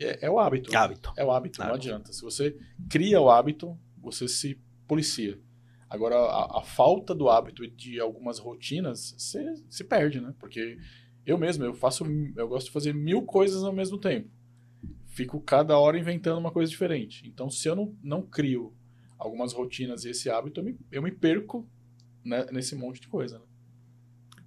[0.01, 0.77] é, é o hábito.
[0.77, 1.12] Hábito.
[1.16, 1.89] É o hábito, não Hábito.
[1.89, 2.12] adianta.
[2.12, 2.56] Se você
[2.89, 5.39] cria o hábito, você se policia.
[5.89, 10.35] Agora, a, a falta do hábito e de algumas rotinas, você se perde, né?
[10.39, 10.78] Porque
[11.27, 12.05] eu mesmo, eu faço,
[12.36, 14.31] eu gosto de fazer mil coisas ao mesmo tempo.
[15.09, 17.27] Fico cada hora inventando uma coisa diferente.
[17.27, 18.72] Então, se eu não, não crio
[19.18, 21.68] algumas rotinas e esse hábito, eu me, eu me perco
[22.24, 23.39] né, nesse monte de coisa.
[23.39, 23.44] Né?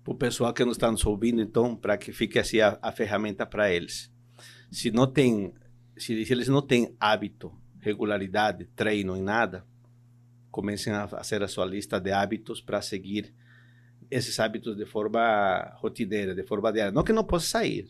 [0.03, 2.91] Para o pessoal que não está nos ouvindo, então, para que fique assim a, a
[2.91, 4.12] ferramenta para eles.
[4.73, 5.53] Se não tem,
[5.95, 9.65] se, se eles não têm hábito, regularidade, treino em nada,
[10.49, 13.33] comecem a fazer a sua lista de hábitos para seguir
[14.09, 16.91] esses hábitos de forma rotineira, de forma diária.
[16.91, 17.87] Não que não possa sair,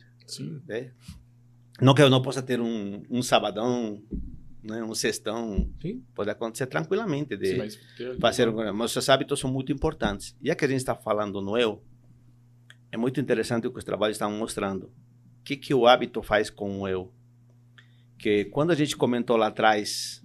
[0.68, 0.92] né?
[1.82, 4.02] Não que eu não possa ter um, um sabadão,
[4.62, 4.84] né?
[4.84, 5.70] um sextão.
[5.82, 6.04] Sim.
[6.14, 7.80] Pode acontecer tranquilamente de Sim, mas
[8.20, 10.36] fazer um- mas os hábitos são muito importantes.
[10.42, 11.82] E a que a gente está falando no eu,
[12.92, 14.92] é muito interessante o que os trabalhos estão mostrando.
[15.44, 17.12] Que, que o hábito faz com o eu?
[18.18, 20.24] Que quando a gente comentou lá atrás,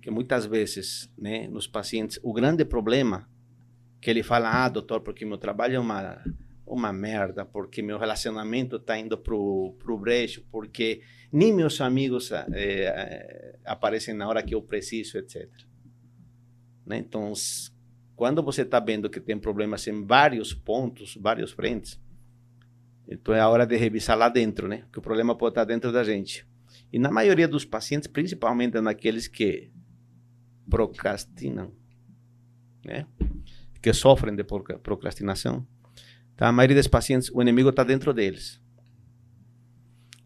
[0.00, 3.28] que muitas vezes, né, nos pacientes, o grande problema
[4.00, 6.22] que ele fala, ah, doutor, porque meu trabalho é uma
[6.68, 11.00] uma merda, porque meu relacionamento está indo pro pro brecho, porque
[11.32, 15.48] nem meus amigos eh, aparecem na hora que eu preciso, etc.
[16.84, 16.98] Né?
[16.98, 17.32] Então,
[18.14, 22.00] quando você está vendo que tem problemas em vários pontos, vários frentes,
[23.08, 24.84] então é a hora de revisar lá dentro, né?
[24.92, 26.46] Que o problema pode estar dentro da gente.
[26.92, 29.70] E na maioria dos pacientes, principalmente naqueles que
[30.68, 31.72] procrastinam,
[32.84, 33.06] né?
[33.80, 35.66] Que sofrem de procra- procrastinação,
[36.36, 36.48] tá?
[36.48, 38.60] A maioria dos pacientes, o inimigo está dentro deles.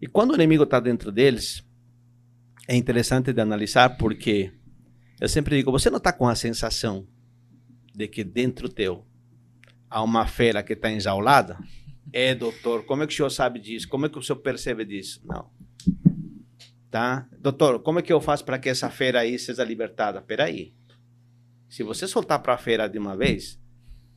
[0.01, 1.65] E quando o inimigo está dentro deles,
[2.67, 4.53] é interessante de analisar porque
[5.21, 7.07] eu sempre digo, você não está com a sensação
[7.95, 9.07] de que dentro teu
[9.89, 11.57] há uma fera que está enjaulada?
[12.11, 13.89] É, doutor, como é que o senhor sabe disso?
[13.89, 15.21] Como é que o senhor percebe disso?
[15.25, 15.51] Não.
[16.91, 17.29] Tá?
[17.39, 20.21] Doutor, como é que eu faço para que essa fera aí seja libertada?
[20.21, 20.75] Peraí.
[21.69, 23.59] Se você soltar para a fera de uma vez,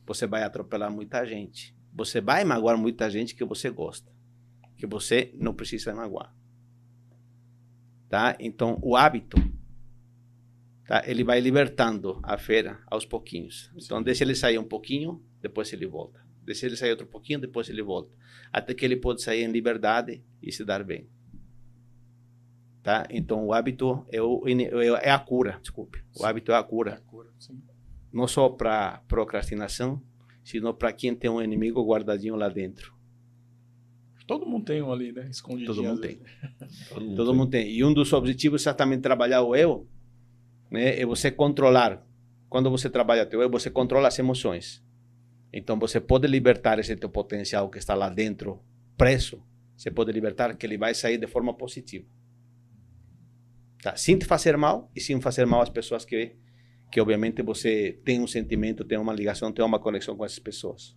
[0.06, 1.74] você vai atropelar muita gente.
[1.92, 4.12] Você vai magoar muita gente que você gosta.
[4.76, 6.34] Que você não precisa magoar.
[8.08, 8.36] Tá?
[8.38, 9.38] Então, o hábito
[10.86, 11.02] tá?
[11.06, 13.70] Ele vai libertando a fera aos pouquinhos.
[13.76, 16.25] Então, deixa ele sair um pouquinho, depois ele volta.
[16.46, 18.14] Deixa ele sair outro pouquinho, depois ele volta.
[18.52, 21.08] Até que ele pode sair em liberdade e se dar bem.
[22.84, 23.04] Tá?
[23.10, 26.04] Então, o hábito é, o, é a cura, desculpe.
[26.16, 27.02] O hábito é a É a cura.
[27.04, 27.60] cura, sim.
[28.12, 30.00] Não só para procrastinação,
[30.44, 32.94] sino para quem tem um inimigo guardadinho lá dentro.
[34.24, 35.28] Todo mundo tem um ali, né?
[35.28, 35.74] Escondidinho.
[35.74, 36.18] Todo mundo tem.
[36.18, 37.16] vezes.
[37.16, 37.68] Todo mundo tem.
[37.68, 39.88] E um dos objetivos é exatamente trabalhar o eu,
[40.70, 41.00] né?
[41.00, 42.04] É você controlar.
[42.48, 44.85] Quando você trabalha teu eu, você controla as emoções.
[45.58, 48.62] Então você pode libertar esse teu potencial que está lá dentro
[48.96, 49.42] preso.
[49.76, 52.06] Você pode libertar que ele vai sair de forma positiva.
[53.82, 53.96] Tá?
[53.96, 56.36] Sem te fazer mal e sem fazer mal às pessoas que
[56.92, 60.96] que obviamente você tem um sentimento, tem uma ligação, tem uma conexão com essas pessoas.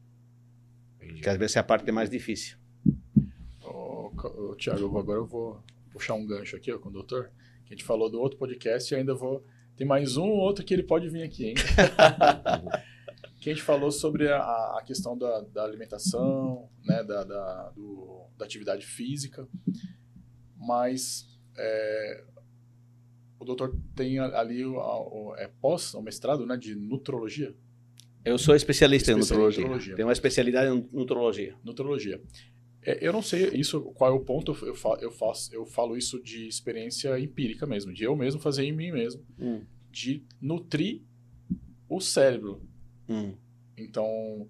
[1.24, 2.58] Que às vezes é a parte mais difícil.
[4.60, 7.32] Thiago, eu vou- agora eu vou puxar um gancho aqui ó, com o doutor.
[7.66, 9.44] Que a gente falou do outro podcast e ainda vou.
[9.78, 11.56] Tem mais um ou outro que ele pode vir aqui, hein?
[13.40, 18.26] que a gente falou sobre a, a questão da, da alimentação, né, da, da, do-
[18.38, 19.48] da atividade física.
[20.58, 21.26] Mas
[21.58, 22.24] é,
[23.40, 27.56] o doutor tem ali o, o- é pós, o mestrado né, de nutrologia.
[28.26, 29.62] Eu sou especialista, em Especialista em nutrologia.
[29.64, 29.96] nutrologia.
[29.96, 31.56] Tenho uma especialidade em nutrologia.
[31.64, 32.22] Nutrologia.
[32.82, 35.98] É, eu não sei isso, qual é o ponto, eu, fa, eu, faço, eu falo
[35.98, 39.64] isso de experiência empírica mesmo, de eu mesmo fazer em mim mesmo, Hum.
[39.92, 41.02] de nutrir
[41.90, 42.62] o cérebro.
[43.10, 43.34] Hum.
[43.78, 44.48] Então,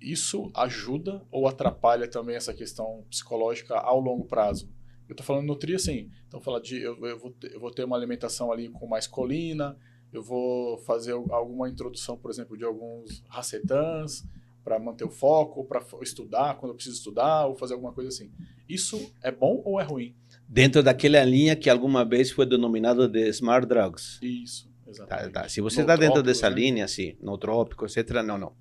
[0.00, 4.68] isso ajuda ou atrapalha também essa questão psicológica ao longo prazo?
[5.08, 7.84] Eu tô falando nutrir assim, então fala de eu, eu, vou ter, eu vou ter
[7.84, 9.76] uma alimentação ali com mais colina,
[10.12, 14.24] eu vou fazer alguma introdução, por exemplo, de alguns racetãs
[14.62, 18.30] para manter o foco, para estudar quando eu preciso estudar, ou fazer alguma coisa assim.
[18.68, 20.14] Isso é bom ou é ruim?
[20.46, 24.18] Dentro daquela linha que alguma vez foi denominada de smart drugs.
[24.22, 24.67] Isso,
[25.06, 25.48] Tá, tá.
[25.48, 26.56] Se você está dentro dessa né?
[26.56, 28.56] linha, assim, nootrópico, etc., não, não.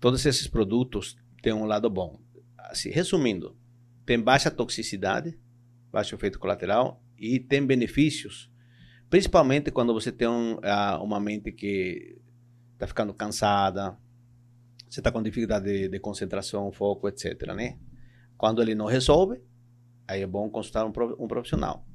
[0.00, 2.20] Todos esses produtos têm um lado bom.
[2.58, 3.56] Assim, resumindo,
[4.04, 5.38] tem baixa toxicidade,
[5.92, 8.50] baixo efeito colateral e tem benefícios,
[9.08, 12.18] principalmente quando você tem um, uh, uma mente que
[12.72, 13.96] está ficando cansada,
[14.88, 17.54] você está com dificuldade de, de, concentração, foco, etc.
[17.54, 17.78] Né?
[18.36, 19.40] Quando ele não resolve,
[20.06, 21.86] aí é bom consultar um, um profissional.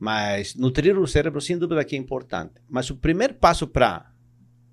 [0.00, 2.54] Mas nutrir o cérebro, sem dúvida, que é importante.
[2.66, 4.10] Mas o primeiro passo para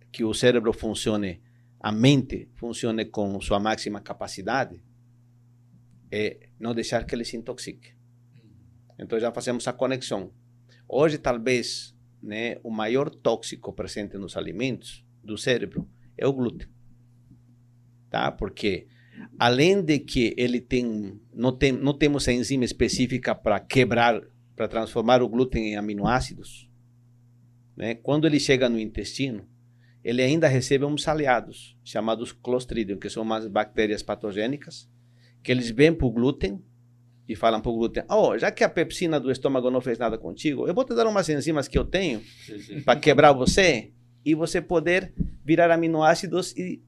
[0.10, 1.42] que o cérebro funcione,
[1.82, 4.82] a mente funcione com sua máxima capacidade,
[6.10, 7.94] é não deixar que ele se intoxique.
[8.98, 10.32] Então já fazemos a conexão.
[10.88, 11.94] Hoje, talvez,
[12.24, 16.70] né, o maior tóxico presente nos alimentos do cérebro é o glúten.
[18.10, 18.32] Tá?
[18.32, 18.88] Porque
[19.38, 24.22] além de que ele tem não, tem, não temos a enzima específica para quebrar,
[24.58, 26.68] para transformar o glúten em aminoácidos,
[27.76, 27.94] né?
[27.94, 29.48] quando ele chega no intestino,
[30.04, 34.90] ele ainda recebe uns aliados, chamados Clostridium, que são umas bactérias patogênicas,
[35.44, 36.60] que eles vêm para o glúten
[37.30, 40.18] e falam para o glúten: Oh, já que a pepsina do estômago não fez nada
[40.18, 42.22] contigo, eu vou te dar umas enzimas que eu tenho
[42.84, 43.92] para quebrar você
[44.26, 45.14] e você poder
[45.46, 46.82] virar aminoácidos e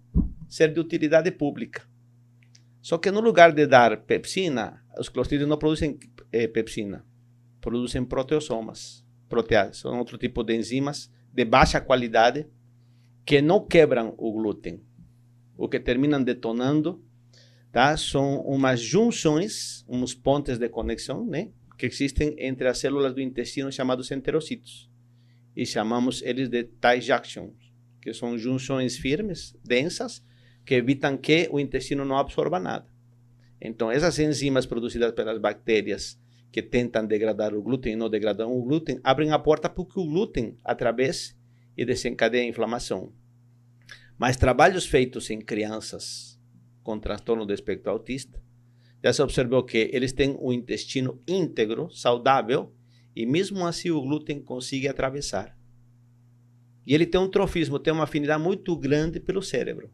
[0.48, 1.84] ser de utilidade pública.
[2.82, 6.00] Só que no lugar de dar pepsina, os clostridios não produzem
[6.32, 7.06] eh, pepsina,
[7.62, 9.78] produzem proteosomas, proteases.
[9.78, 12.48] São outro tipo de enzimas de baixa qualidade
[13.26, 14.82] que não quebram o glúten.
[15.58, 17.04] O que terminam detonando
[17.72, 17.96] tá?
[17.96, 21.50] são umas junções, uns pontes de conexão, né?
[21.78, 24.90] que existem entre as células do intestino chamados enterocitos.
[25.56, 27.54] E chamamos eles de tie junctions,
[28.02, 30.24] que são junções firmes, densas,
[30.66, 32.86] que evitam que o intestino não absorva nada.
[33.62, 36.20] Então, essas enzimas produzidas pelas bactérias
[36.52, 40.00] que tentam degradar o glúten e não degradam o glúten, abrem a porta para que
[40.00, 41.36] o glúten atravesse
[41.78, 43.14] e desencadeie a inflamação.
[44.18, 46.40] Mas trabalhos feitos em crianças
[46.84, 48.42] com transtorno do espectro autista,
[49.04, 52.74] já se observou que eles têm um intestino íntegro, saudável,
[53.16, 55.56] e mesmo assim o glúten consegue atravessar.
[56.86, 59.92] E ele tem um trofismo, tem uma afinidade muito grande pelo cérebro,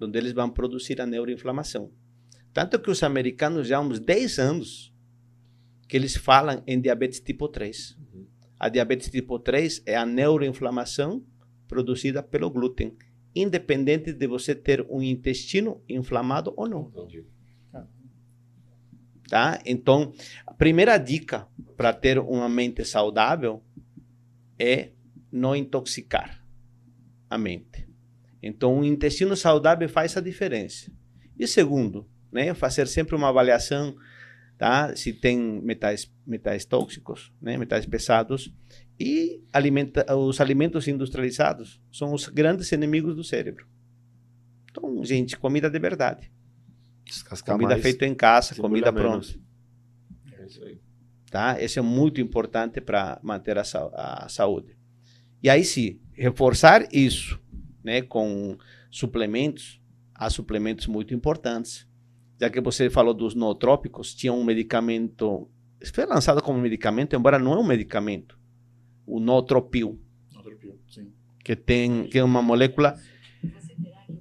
[0.00, 1.92] onde eles vão produzir a neuroinflamação.
[2.52, 4.93] Tanto que os americanos já há uns 10 anos
[5.88, 7.96] que eles falam em diabetes tipo 3.
[7.98, 8.26] Uhum.
[8.58, 11.24] A diabetes tipo 3 é a neuroinflamação
[11.68, 12.96] produzida pelo glúten,
[13.34, 16.92] independente de você ter um intestino inflamado ou não.
[16.94, 17.24] Entendi.
[19.28, 19.58] Tá?
[19.64, 20.12] Então,
[20.46, 23.62] a primeira dica para ter uma mente saudável
[24.58, 24.90] é
[25.32, 26.44] não intoxicar
[27.28, 27.88] a mente.
[28.42, 30.92] Então, um intestino saudável faz a diferença.
[31.38, 33.96] E segundo, né, fazer sempre uma avaliação
[34.58, 34.94] tá?
[34.96, 38.52] se tem metais, metais tóxicos, né, metais pesados,
[38.98, 43.66] e alimenta, os alimentos industrializados são os grandes inimigos do cérebro.
[44.70, 46.32] Então, gente, comida de verdade.
[47.04, 49.28] Descascar comida mais, feita em casa, comida pronta.
[50.38, 50.80] É isso aí.
[51.30, 51.60] Tá?
[51.60, 54.76] Esse é muito importante para manter a, a, saúde.
[55.42, 57.40] E aí sim, reforçar isso
[57.82, 58.56] né, com
[58.90, 59.80] suplementos.
[60.14, 61.86] Há suplementos muito importantes.
[62.44, 65.48] Já que você falou dos nootrópicos, tinha um medicamento,
[65.94, 68.38] foi lançado como medicamento, embora não é um medicamento
[69.06, 69.98] o notropil,
[70.30, 71.10] notropil sim.
[71.42, 72.98] que tem que é uma molécula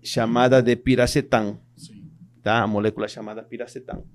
[0.02, 2.10] chamada de piracetam, sim.
[2.42, 2.64] tá?
[2.64, 4.06] A molécula chamada piracetam.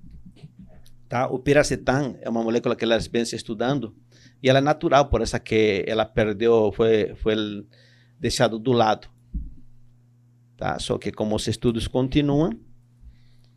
[1.06, 1.26] Tá?
[1.28, 3.94] O piracetam é uma molécula que elas vêm se estudando
[4.42, 7.34] e ela é natural, por essa que ela perdeu, foi foi
[8.18, 9.06] deixado do lado.
[10.56, 10.78] Tá?
[10.78, 12.58] Só que como os estudos continuam,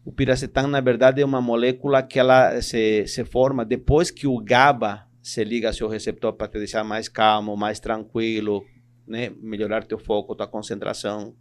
[0.03, 4.38] o piracetam na verdade é uma molécula que ela se, se forma depois que o
[4.40, 8.65] GABA se liga ao seu receptor para te deixar mais calmo, mais tranquilo,
[9.07, 9.30] né?
[9.41, 11.36] melhorar teu foco, tua concentração,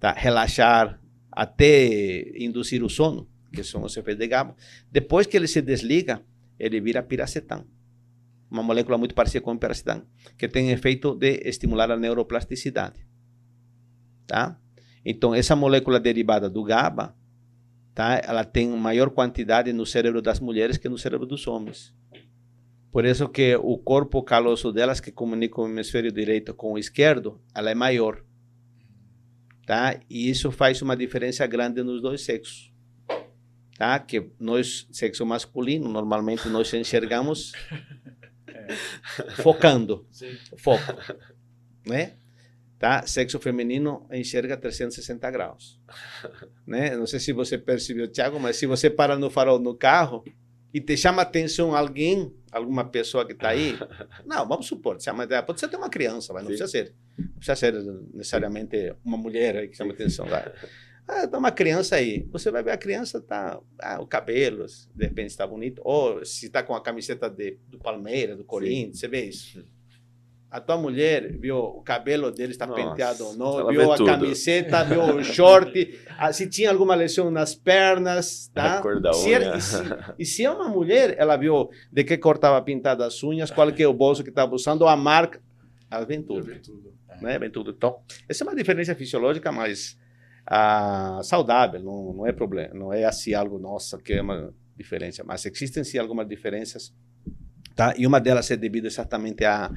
[0.00, 0.12] tá?
[0.12, 1.00] relaxar,
[1.30, 4.56] até induzir o sono, que são os efeitos de GABA.
[4.90, 6.20] Depois que ele se desliga,
[6.58, 7.64] ele vira piracetam,
[8.50, 10.02] uma molécula muito parecida com o piracetam,
[10.36, 13.06] que tem efeito de estimular a neuroplasticidade.
[14.26, 14.58] Tá?
[15.04, 17.14] Então, essa molécula derivada do GABA,
[17.94, 18.20] tá?
[18.24, 21.94] ela tem maior quantidade no cérebro das mulheres que no cérebro dos homens.
[22.90, 27.40] Por isso que o corpo caloso delas, que comunica o hemisfério direito com o esquerdo,
[27.54, 28.22] ela é maior.
[29.66, 29.98] Tá?
[30.10, 32.70] E isso faz uma diferença grande nos dois sexos.
[33.78, 33.98] Tá?
[33.98, 37.52] Que nós, sexo masculino, normalmente nós enxergamos
[38.46, 38.74] é.
[39.36, 40.06] focando.
[40.10, 40.36] Sim.
[40.58, 40.92] Foco.
[41.86, 42.18] Né?
[42.82, 43.06] Tá?
[43.06, 45.78] Sexo feminino enxerga 360 graus.
[46.66, 46.96] Né?
[46.96, 50.24] Não sei se você percebeu, Thiago, mas se você para no farol no carro,
[50.74, 53.78] e te chama atenção alguém, alguma pessoa que está aí,
[54.26, 57.56] não, vamos supor, chama, pode ser até uma criança, mas não precisa ser, não precisa
[57.56, 57.74] ser
[58.14, 60.26] necessariamente uma mulher que chama atenção.
[60.26, 60.50] Vai.
[61.06, 62.24] Ah, tá uma criança aí.
[62.30, 63.60] Você vai ver a criança, tá.
[63.80, 64.64] Ah, o cabelo,
[64.94, 65.82] de repente está bonito.
[65.84, 69.00] Ou se está com a camiseta de, do Palmeiras, do Corinthians, Sim.
[69.00, 69.66] você vê isso.
[70.52, 74.04] A tua mulher viu o cabelo dele está penteado ou não, viu a tudo.
[74.04, 78.82] camiseta, viu o short, ah, se tinha alguma lesão nas pernas, tá?
[79.14, 79.76] Se era, e, se,
[80.18, 83.72] e, se, é uma mulher, ela viu de que cor estava pintada as unhas, qual
[83.72, 85.40] que é o bolso que estava usando, a marca,
[85.90, 86.44] ela vem tudo.
[86.44, 86.92] Vem tudo.
[87.22, 87.38] Né?
[87.38, 87.70] Vem tudo.
[87.70, 89.98] Então, essa é uma diferença fisiológica, mas
[90.46, 95.24] ah, saudável, não, não é problema, não é assim algo, nossa, que é uma diferença,
[95.24, 96.92] mas existem sim algumas diferenças
[97.82, 97.94] Tá?
[97.98, 99.68] E uma delas é devido exatamente a,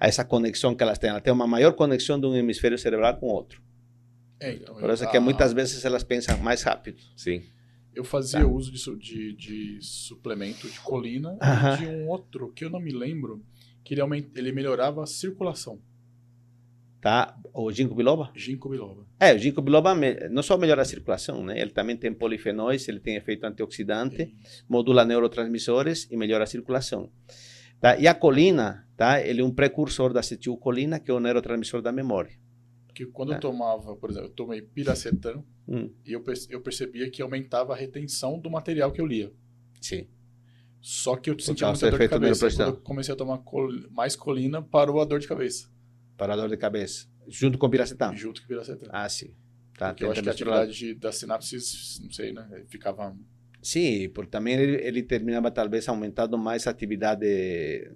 [0.00, 1.10] a essa conexão que elas têm.
[1.10, 3.62] Ela tem uma maior conexão de um hemisfério cerebral com o outro.
[4.40, 7.00] É, então, Por isso eu, que muitas vezes elas pensam mais rápido.
[7.16, 7.44] Sim.
[7.94, 8.46] Eu fazia tá.
[8.46, 11.74] uso de, de, de, suplemento de colina uh -huh.
[11.74, 13.40] e de um outro que eu não me lembro,
[13.84, 15.80] que ele, aumenta, ele melhorava a circulação.
[17.00, 17.38] Tá?
[17.54, 18.32] O ginkgo biloba?
[18.34, 19.06] Ginkgo biloba.
[19.20, 19.94] É, o ginkgo biloba
[20.30, 21.60] não só melhora a circulação, né?
[21.60, 24.34] Ele também tem polifenóis, ele tem efeito antioxidante,
[24.68, 27.08] modula neurotransmissores e melhora a circulação.
[27.82, 27.98] Tá?
[27.98, 29.20] E a colina, tá?
[29.20, 32.32] Ele é um precursor da acetilcolina, que é o neurotransmissor da memória.
[32.86, 33.36] Porque quando tá?
[33.36, 35.92] eu tomava, por exemplo, eu tomei piracetam hum.
[36.06, 39.32] e eu, eu percebia que aumentava a retenção do material que eu lia.
[39.80, 40.06] Sim.
[40.80, 42.48] Só que eu sentia muita dor de cabeça.
[42.48, 45.68] Quando eu comecei a tomar col mais colina, parou a dor de cabeça.
[46.16, 47.08] Para a dor de cabeça.
[47.26, 48.14] Junto com piracetam?
[48.14, 48.88] Junto com piracetam.
[48.92, 49.34] Ah, sim.
[49.76, 52.64] Tá, Porque eu acho que a atividade de, das sinapses, não sei, né?
[52.68, 53.16] Ficava
[53.62, 57.24] Sim, porque também ele, ele, terminava talvez aumentando mais a atividade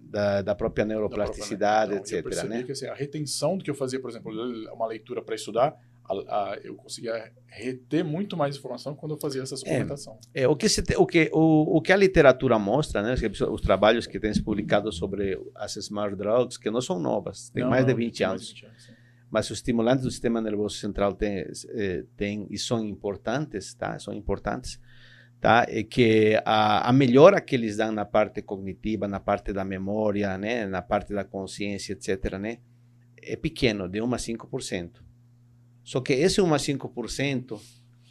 [0.00, 2.44] da, da própria neuroplasticidade, da própria, então, etc.
[2.44, 2.62] Eu né?
[2.62, 4.32] que assim, a retenção do que eu fazia, por exemplo,
[4.72, 5.76] uma leitura para estudar,
[6.08, 10.16] a, a, eu conseguia reter muito mais informação quando eu fazia essa suplementação.
[10.32, 13.14] É, é o, que se, o, que, o, o que a literatura mostra, né,
[13.50, 17.64] os trabalhos que têm se publicado sobre as smart drugs, que não são novas, têm
[17.64, 18.52] mais, de 20 anos.
[18.52, 18.96] 20 anos
[19.28, 23.98] mas os estimulantes do sistema nervoso central têm, eh, têm e são importantes, tá?
[23.98, 24.80] São importantes
[25.40, 25.66] tá?
[25.68, 30.36] É que a, a melhora que eles dão na parte cognitiva, na parte da memória,
[30.38, 30.66] né?
[30.66, 32.58] Na parte da consciência, etc., né?
[33.22, 34.90] É pequeno, de 1 a 5%.
[35.82, 37.60] Só que esse 1 a 5%,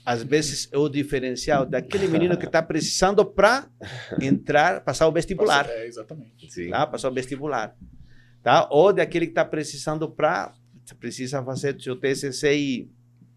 [0.06, 3.70] às vezes, é o diferencial daquele menino que está precisando para
[4.22, 5.70] entrar, passar o vestibular.
[5.70, 6.52] É, exatamente.
[6.52, 6.70] Sim.
[6.70, 6.86] Tá?
[6.88, 7.76] Passar o vestibular.
[8.44, 8.68] Tá?
[8.72, 10.54] Ou daquele que está precisando para
[11.00, 12.88] precisa fazer seu TCC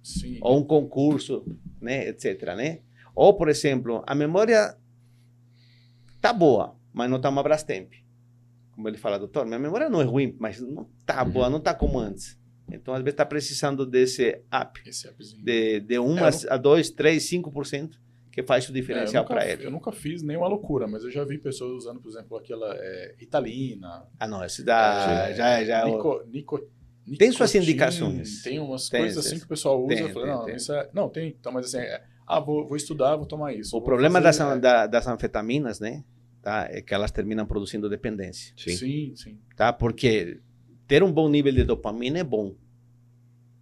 [0.02, 0.38] Sim.
[0.42, 1.46] ou um concurso,
[1.80, 2.80] né, etc, né?
[3.18, 4.76] Ou, por exemplo, a memória
[6.20, 7.92] tá boa, mas não tá uma Brastemp.
[8.70, 11.30] Como ele fala, doutor, minha memória não é ruim, mas não tá uhum.
[11.32, 12.38] boa, não tá como antes.
[12.70, 14.40] Então, às vezes, está precisando desse.
[14.86, 15.12] Esse
[15.42, 17.90] de, de 1 é, a 2, 3, 5%
[18.30, 19.66] que faz o diferencial é, para ele.
[19.66, 23.16] Eu nunca fiz nenhuma loucura, mas eu já vi pessoas usando, por exemplo, aquela é,
[23.18, 24.06] Ritalina.
[24.16, 25.28] Ah, não, esse da...
[25.28, 26.70] É, já, já, Nico, Nico,
[27.18, 28.44] tem suas indicações.
[28.44, 29.96] Tem umas tem, coisas assim que o pessoal usa.
[29.96, 31.28] Tem, falei, não, é, não, tem.
[31.30, 33.76] Então, mas assim, é, ah, vou, vou estudar, vou tomar isso.
[33.76, 34.60] O problema fazer, das, é...
[34.60, 36.04] da, das anfetaminas, né?
[36.42, 36.68] Tá?
[36.70, 38.52] É que elas terminam produzindo dependência.
[38.56, 38.76] Sim.
[38.76, 39.38] sim, sim.
[39.56, 39.72] Tá?
[39.72, 40.38] Porque
[40.86, 42.54] ter um bom nível de dopamina é bom.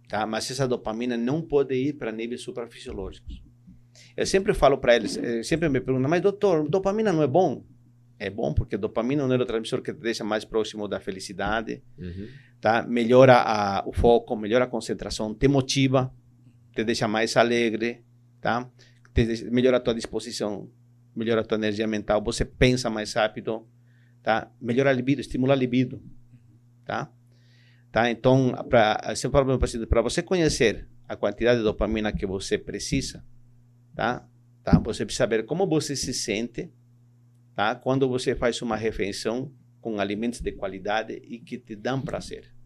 [0.09, 0.25] Tá?
[0.25, 3.41] Mas essa dopamina não pode ir para níveis suprafisiológicos.
[4.15, 7.63] Eu sempre falo para eles, eh, sempre me perguntam, mas doutor, dopamina não é bom?
[8.19, 12.27] É bom porque dopamina é um neurotransmissor que te deixa mais próximo da felicidade, uhum.
[12.59, 12.83] tá?
[12.83, 16.13] melhora a, o foco, melhora a concentração, te motiva,
[16.75, 18.03] te deixa mais alegre,
[18.41, 18.69] tá?
[19.51, 20.69] Melhora a tua disposição,
[21.15, 23.67] melhora a tua energia mental, você pensa mais rápido,
[24.21, 24.51] tá?
[24.61, 26.01] Melhora a libido, estimula a libido,
[26.85, 27.11] tá?
[27.91, 28.11] Tá?
[28.11, 29.01] Então, para
[29.89, 33.25] para você conhecer a quantidade de dopamina que você precisa,
[33.95, 34.27] tá?
[34.63, 34.77] Tá?
[34.79, 36.69] Você precisa saber como você se sente,
[37.55, 37.73] tá?
[37.73, 42.56] Quando você faz uma refeição com alimentos de qualidade e que te dão prazer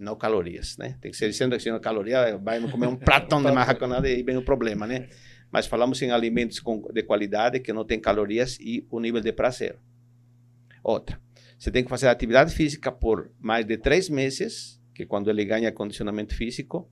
[0.00, 0.96] não calorias, né?
[1.00, 4.22] Tem que ser dizendo que se não caloria, vai comer um pratão de macarronada e
[4.22, 5.08] vem o problema, né?
[5.52, 9.32] Mas falamos em alimentos com, de qualidade que não tem calorias e o nível de
[9.32, 9.78] prazer.
[10.82, 11.20] Outra,
[11.58, 15.44] você tem que fazer atividade física por mais de três meses, que é quando ele
[15.44, 16.90] ganha condicionamento físico,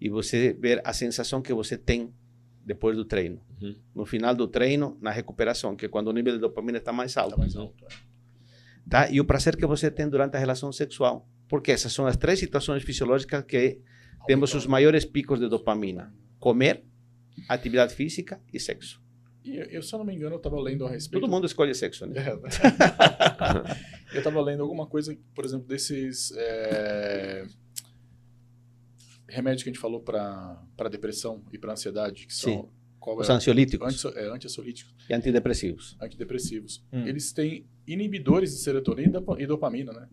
[0.00, 2.14] e você ver a sensação que você tem
[2.64, 3.42] depois do treino.
[3.60, 3.76] Uhum.
[3.94, 7.16] No final do treino, na recuperação, que é quando o nível de dopamina está mais
[7.16, 7.30] alto.
[7.30, 7.88] Está mais alto, é.
[8.88, 9.10] Tá?
[9.10, 12.38] E o prazer que você tem durante a relação sexual porque essas são as três
[12.38, 13.80] situações fisiológicas que
[14.26, 16.84] temos os maiores picos de dopamina: comer,
[17.48, 19.02] atividade física e sexo.
[19.44, 21.22] E eu, se eu não me engano, eu estava lendo a respeito.
[21.22, 22.14] Todo mundo escolhe sexo, né?
[22.18, 22.32] É.
[24.12, 27.46] eu estava lendo alguma coisa, por exemplo, desses é...
[29.26, 32.52] remédios que a gente falou para depressão e para ansiedade, que são.
[32.52, 32.68] Sim.
[33.00, 33.32] Qual Os é?
[33.32, 34.04] ansiolíticos.
[34.04, 34.28] Anti, é.
[35.08, 35.96] E antidepressivos.
[36.00, 36.84] Antidepressivos.
[36.92, 37.06] Hum.
[37.06, 40.08] Eles têm inibidores de serotonina e dopamina, né?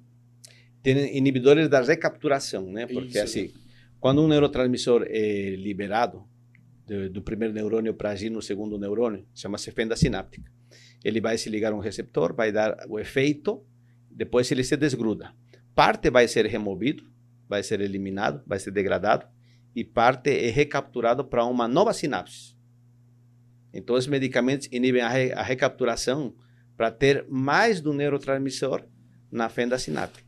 [0.94, 2.86] Tem inibidores da recapturação, né?
[2.86, 3.24] Porque Isso.
[3.24, 3.54] assim,
[4.00, 6.24] quando um neurotransmissor é liberado,
[6.86, 10.50] do, do primeiro neurônio para agir no segundo neurônio, chama-se fenda sináptica.
[11.04, 13.66] Ele vai se ligar a um receptor, vai dar o efeito,
[14.10, 15.34] depois ele se desgruda.
[15.74, 17.04] Parte vai ser removido,
[17.50, 19.26] vai ser eliminado, vai ser degradado,
[19.76, 22.56] e parte é recapturado para uma nova sinapse.
[23.74, 26.34] Então, os medicamentos inibem a, re, a recapturação
[26.78, 28.88] para ter mais do neurotransmissor
[29.30, 30.25] na fenda sináptica.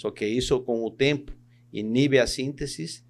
[0.00, 1.30] Só que isso, com o tempo,
[1.70, 3.04] inibe a síntese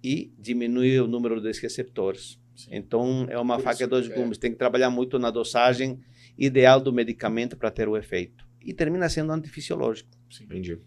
[0.00, 2.38] e diminui o número de receptores.
[2.54, 2.68] Sim.
[2.70, 4.14] Então, é uma Por faca de dois é.
[4.14, 4.38] gumes.
[4.38, 4.42] É.
[4.42, 5.98] Tem que trabalhar muito na dosagem
[6.38, 8.46] ideal do medicamento para ter o efeito.
[8.64, 10.08] E termina sendo antifisiológico.
[10.30, 10.44] Sim.
[10.44, 10.78] Entendi.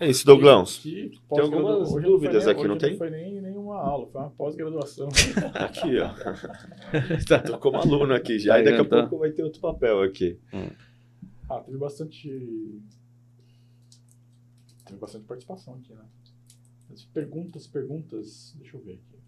[0.00, 0.78] É isso, Douglas.
[0.78, 2.90] Tem algumas dúvidas nem, aqui, não tem?
[2.90, 5.08] Não foi nem nenhuma aula, foi uma pós-graduação.
[5.54, 6.08] aqui, ó.
[7.24, 7.38] tá.
[7.38, 10.40] Tô como aluno aqui já, tá e daqui a pouco vai ter outro papel aqui.
[10.52, 10.70] Hum.
[11.48, 12.28] Ah, teve bastante.
[14.88, 16.04] Teve bastante participação aqui, né?
[16.92, 18.54] As perguntas, perguntas.
[18.58, 19.18] Deixa eu ver aqui.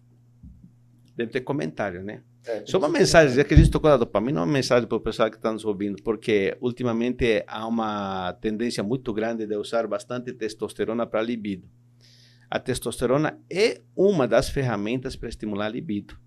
[1.15, 2.23] Deve ter comentário, né?
[2.45, 5.01] É, Só uma mensagem, já que a gente tocou da dopamina, uma mensagem para o
[5.01, 10.33] pessoal que está nos ouvindo, porque ultimamente há uma tendência muito grande de usar bastante
[10.33, 11.69] testosterona para libido.
[12.49, 16.17] A testosterona é uma das ferramentas para estimular a libido.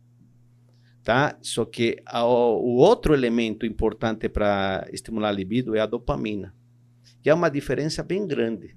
[1.03, 1.37] Tá?
[1.43, 6.55] Só que a, o outro elemento importante para estimular a libido é a dopamina,
[7.21, 8.77] que é uma diferença bem grande.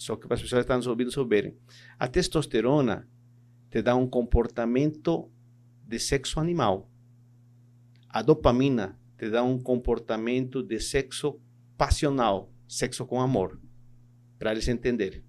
[0.00, 1.54] Só que para as pessoas que estão nos ouvindo souberem.
[1.98, 3.06] A testosterona
[3.70, 5.30] te dá um comportamento
[5.86, 6.90] de sexo animal.
[8.08, 11.38] A dopamina te dá um comportamento de sexo
[11.76, 13.60] passional, sexo com amor,
[14.38, 15.22] para eles entenderem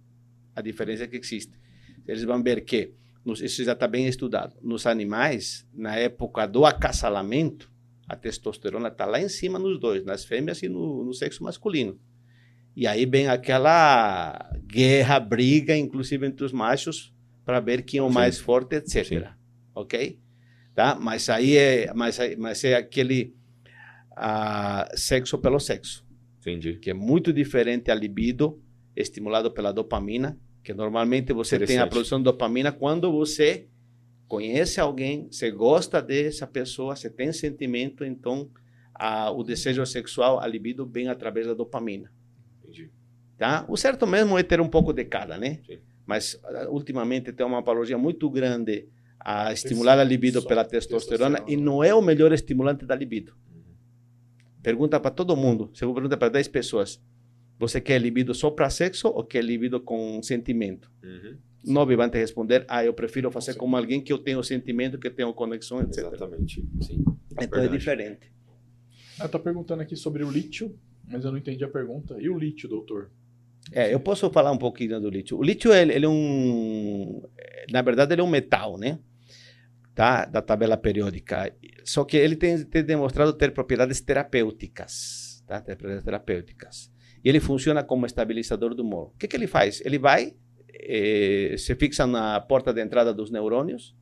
[0.56, 1.60] a diferença que existe.
[2.08, 2.94] Eles vão ver que,
[3.42, 7.70] isso já está bem estudado, nos animais, na época do acasalamento,
[8.08, 12.00] a testosterona está lá em cima nos dois, nas fêmeas e no, no sexo masculino.
[12.76, 17.14] E aí vem aquela guerra, briga, inclusive entre os machos,
[17.46, 18.14] para ver quem é o Sim.
[18.14, 19.06] mais forte, etc.
[19.06, 19.24] Sim.
[19.76, 20.20] Ok?
[20.74, 20.96] Tá?
[20.96, 23.36] Mas aí é, mas, mas é aquele
[24.12, 26.06] uh, sexo pelo sexo.
[26.40, 26.78] Entendi.
[26.78, 28.62] Que é muito diferente a libido,
[28.96, 33.68] estimulado pela dopamina, que normalmente você tem a produção de dopamina quando você
[34.28, 38.50] conhece alguém, você gosta dessa pessoa, você tem sentimento, então
[38.94, 42.10] a, o desejo sexual, a libido, vem através da dopamina.
[43.42, 43.66] Tá?
[43.68, 45.62] O certo mesmo é ter um pouco de cada, né?
[45.66, 45.80] Sim.
[46.06, 48.88] Mas ah, ultimamente tem uma apologia muito grande
[49.20, 53.34] a estimular a libido pela testosterona, testosterona, e não é o melhor estimulante da libido.
[53.52, 53.74] Uhum.
[54.62, 57.02] Pergunta para todo mundo, se eu perguntar para 10 pessoas,
[57.58, 60.92] você quer libido só para sexo ou quer libido com sentimento?
[61.04, 61.36] Uhum.
[61.66, 65.08] Nove vão te responder, ah, eu prefiro fazer com alguém que eu tenho sentimento, que
[65.08, 65.98] eu tenho conexão, etc.
[65.98, 67.04] Exatamente, sim.
[67.32, 67.66] Então é Verdade.
[67.66, 68.32] é diferente.
[69.18, 70.78] Ela está perguntando aqui sobre o lítio,
[71.08, 72.22] mas eu não entendi a pergunta.
[72.22, 73.10] E o lítio, doutor?
[73.72, 75.38] É, eu posso falar um pouquinho do lítio.
[75.38, 77.22] O lítio, ele, ele é um...
[77.72, 79.00] Na verdade, ele é um metal, né?
[79.94, 80.26] Tá?
[80.26, 81.54] Da tabela periódica.
[81.84, 85.62] Só que ele tem, tem demonstrado ter propriedades terapêuticas, tá?
[85.62, 86.92] Propriedades terapêuticas.
[87.24, 89.12] E ele funciona como estabilizador do humor.
[89.14, 89.82] O que, que ele faz?
[89.86, 90.34] Ele vai,
[90.74, 93.96] eh, se fixa na porta de entrada dos neurônios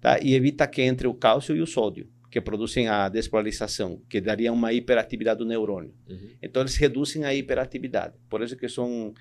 [0.00, 0.18] tá?
[0.20, 4.52] e evita que entre o cálcio e o sódio que produzem a despolarização, que daria
[4.52, 5.94] uma hiperatividade do neurônio.
[6.08, 6.30] Uhum.
[6.42, 8.16] Então, eles reduzem a hiperatividade.
[8.28, 9.14] Por isso que são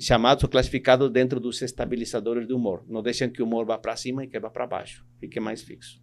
[0.00, 2.82] chamados ou classificados dentro dos estabilizadores do humor.
[2.88, 5.04] Não deixam que o humor vá para cima e que vá para baixo.
[5.20, 6.02] Fique mais fixo.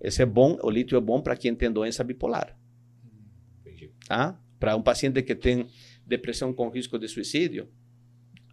[0.00, 2.56] Esse é bom, o lítio é bom para quem tem doença bipolar.
[3.60, 3.90] Entendi.
[4.06, 4.40] Tá?
[4.60, 5.66] Para um paciente que tem
[6.06, 7.68] depressão com risco de suicídio,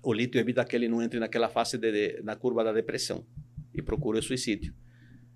[0.02, 3.24] o lítio evita que ele não entre naquela fase de, de, na curva da depressão
[3.76, 4.74] e procure o suicídio.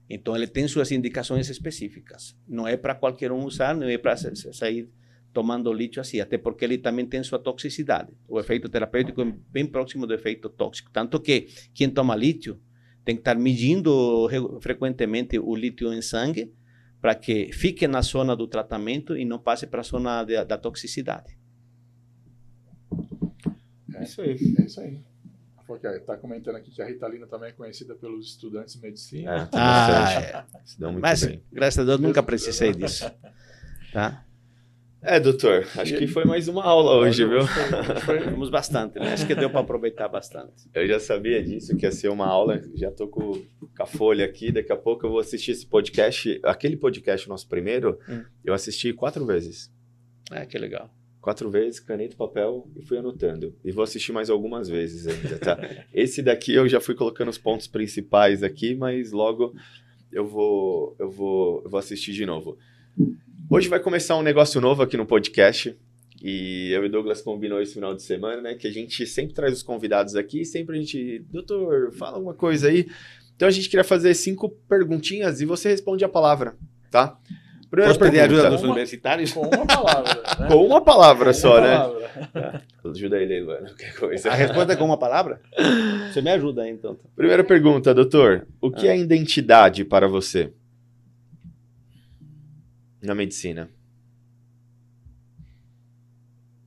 [0.09, 2.35] Então, ele tem suas indicações específicas.
[2.47, 4.89] Não é para qualquer um usar, não é para sair
[5.35, 8.13] tomando lítio assim, até porque ele também tem sua toxicidade.
[8.25, 10.89] O efeito terapêutico é bem próximo do efeito tóxico.
[10.93, 12.57] Tanto que quem toma lítio
[13.03, 14.29] tem que estar medindo
[14.61, 16.53] frequentemente o lítio em sangue
[17.01, 20.57] para que fique na zona do tratamento e não passe para a zona de, da
[20.57, 21.37] toxicidade.
[23.93, 24.55] É isso aí.
[24.57, 24.99] É isso aí.
[25.67, 29.31] Está comentando aqui que a Ritalina também é conhecida pelos estudantes de medicina.
[29.31, 30.91] É, ah, é.
[30.99, 31.43] Mas, bem.
[31.51, 33.09] graças a Deus, nunca precisei disso.
[33.91, 34.23] Tá?
[35.01, 37.41] É, doutor, acho que foi mais uma aula hoje, viu?
[38.31, 39.13] Fomos bastante, né?
[39.13, 40.67] Acho que deu para aproveitar bastante.
[40.73, 44.25] Eu já sabia disso, que ia ser uma aula, já tô com, com, a folha
[44.25, 46.39] aqui, daqui a pouco eu vou assistir esse podcast.
[46.43, 48.23] Aquele podcast, nosso primeiro, hum.
[48.43, 49.71] eu assisti quatro vezes.
[50.31, 50.94] É, que legal
[51.25, 53.55] quatro vezes, caneta e papel, e fui anotando.
[53.65, 55.57] E vou assistir mais algumas vezes ainda, tá?
[55.91, 59.55] Esse daqui eu já fui colocando os pontos principais aqui, mas logo
[60.11, 62.59] eu vou, eu vou, eu vou assistir de novo.
[63.49, 65.75] Hoje vai começar um negócio novo aqui no podcast.
[66.21, 68.53] E eu e Douglas combinou esse final de semana, né?
[68.53, 72.67] Que a gente sempre traz os convidados aqui, sempre a gente, doutor, fala alguma coisa
[72.67, 72.85] aí.
[73.35, 76.55] Então a gente queria fazer cinco perguntinhas e você responde a palavra,
[76.91, 77.19] tá?
[77.75, 78.61] Primeira Posso pedir a ajuda pergunta.
[78.61, 79.33] dos universitários?
[79.33, 80.13] Com uma palavra.
[80.39, 80.47] Né?
[80.47, 81.77] Com uma palavra Com só, uma né?
[81.77, 82.63] palavra.
[82.85, 83.67] Ajuda ele, mano.
[83.67, 84.31] Qualquer coisa.
[84.31, 85.41] A resposta é com uma palavra?
[86.13, 86.97] Você me ajuda aí, então.
[87.17, 88.47] Primeira pergunta, doutor.
[88.61, 90.53] O que é identidade para você?
[93.01, 93.69] Na medicina.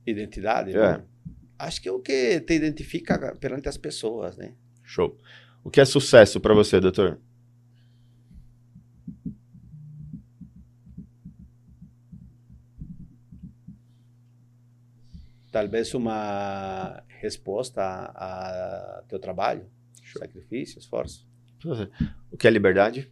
[0.05, 0.77] Identidade?
[0.77, 0.97] É.
[0.97, 1.03] Bom,
[1.57, 4.53] Acho que é o que te identifica perante as pessoas, né?
[4.83, 5.17] Show.
[5.63, 7.19] O que é sucesso para você, doutor?
[15.51, 19.69] Talvez uma resposta a, a teu trabalho,
[20.17, 21.27] sacrifício, esforço.
[22.31, 23.11] O que é liberdade?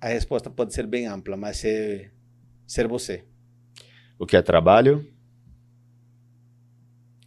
[0.00, 2.10] A resposta pode ser bem ampla, mas é
[2.66, 3.24] ser você.
[4.18, 5.06] O que é trabalho?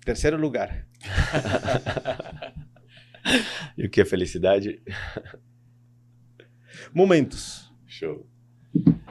[0.04, 0.86] Terceiro lugar.
[3.78, 4.82] E o que é felicidade?
[6.94, 7.74] Momentos.
[7.86, 8.30] Show.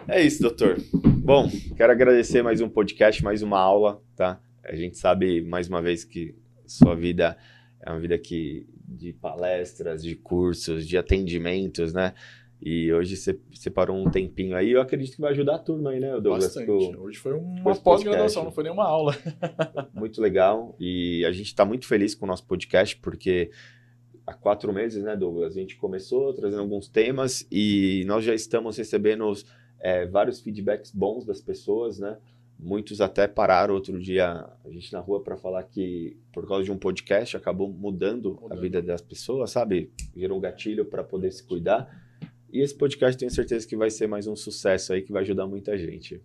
[0.09, 0.77] É isso, doutor.
[1.23, 4.41] Bom, quero agradecer mais um podcast, mais uma aula, tá?
[4.63, 6.35] A gente sabe mais uma vez que
[6.67, 7.37] sua vida
[7.81, 12.15] é uma vida que de palestras, de cursos, de atendimentos, né?
[12.61, 16.01] E hoje você separou um tempinho aí, eu acredito que vai ajudar a turma aí,
[16.01, 16.45] né, Douglas?
[16.45, 16.67] Bastante.
[16.67, 19.15] Pro- Hoje foi uma pós-graduação, não foi nenhuma aula.
[19.93, 23.51] muito legal e a gente está muito feliz com o nosso podcast porque
[24.27, 28.79] há quatro meses, né, Douglas, a gente começou trazendo alguns temas e nós já estamos
[28.79, 29.31] recebendo
[29.85, 32.17] é, vários feedbacks bons das pessoas, né?
[32.59, 36.73] Muitos até pararam outro dia a gente na rua para falar que por causa de
[36.73, 38.61] um podcast acabou mudando, a Mudando.
[38.63, 39.91] vida das pessoas, sabe?
[40.17, 42.03] Gerou um gatilho para poder se cuidar.
[42.51, 45.47] E esse podcast tenho certeza que vai ser mais um sucesso aí que vai ajudar
[45.47, 46.23] muita gente.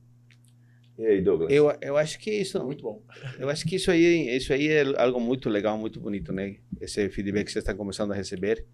[0.98, 1.52] E aí, Douglas?
[1.52, 3.02] Eu, eu acho que isso, Muito bom.
[3.38, 6.58] eu acho que isso aí, isso aí é algo muito legal, muito bonito, né?
[6.80, 8.66] Esse feedback que você está começando a receber.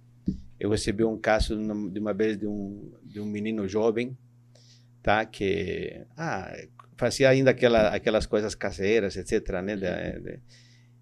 [0.60, 1.56] Eu recebi um caso
[1.90, 4.16] de uma vez de um, de um menino jovem,
[5.06, 5.24] tá?
[5.24, 6.52] Que ah,
[6.98, 9.76] fazia ainda aquela, aquelas coisas caseiras, etc, né?
[9.76, 10.40] De- de-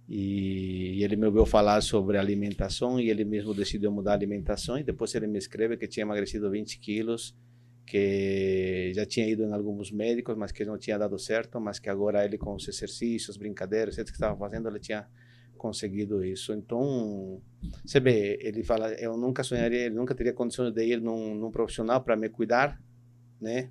[0.09, 4.77] e, e ele me ouviu falar sobre alimentação e ele mesmo decidiu mudar a alimentação
[4.77, 7.33] e depois ele me escreve que tinha emagrecido 20 quilos
[7.85, 11.89] que já tinha ido em alguns médicos, mas que não tinha dado certo, mas que
[11.89, 15.07] agora ele com os exercícios, brincadeiras, etc que estava fazendo, ele tinha
[15.57, 16.51] conseguido isso.
[16.53, 17.41] Então,
[17.85, 21.49] você vê, ele fala, eu nunca sonharia, ele nunca teria condições de ir num, num
[21.51, 22.77] profissional para me cuidar,
[23.39, 23.69] né?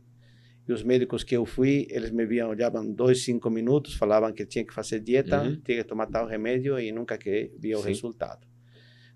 [0.69, 4.47] E os médicos que eu fui, eles me viam, olhavam dois, cinco minutos, falavam que
[4.47, 5.61] tinha que fazer dieta, Uhum.
[5.65, 7.89] tinha que tomar tal remédio e nunca que via o Sim.
[7.89, 8.47] resultado.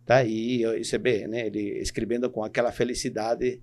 [0.05, 0.25] Tá?
[0.25, 1.47] E, e você vê, né?
[1.47, 3.61] Ele escrevendo com aquela felicidade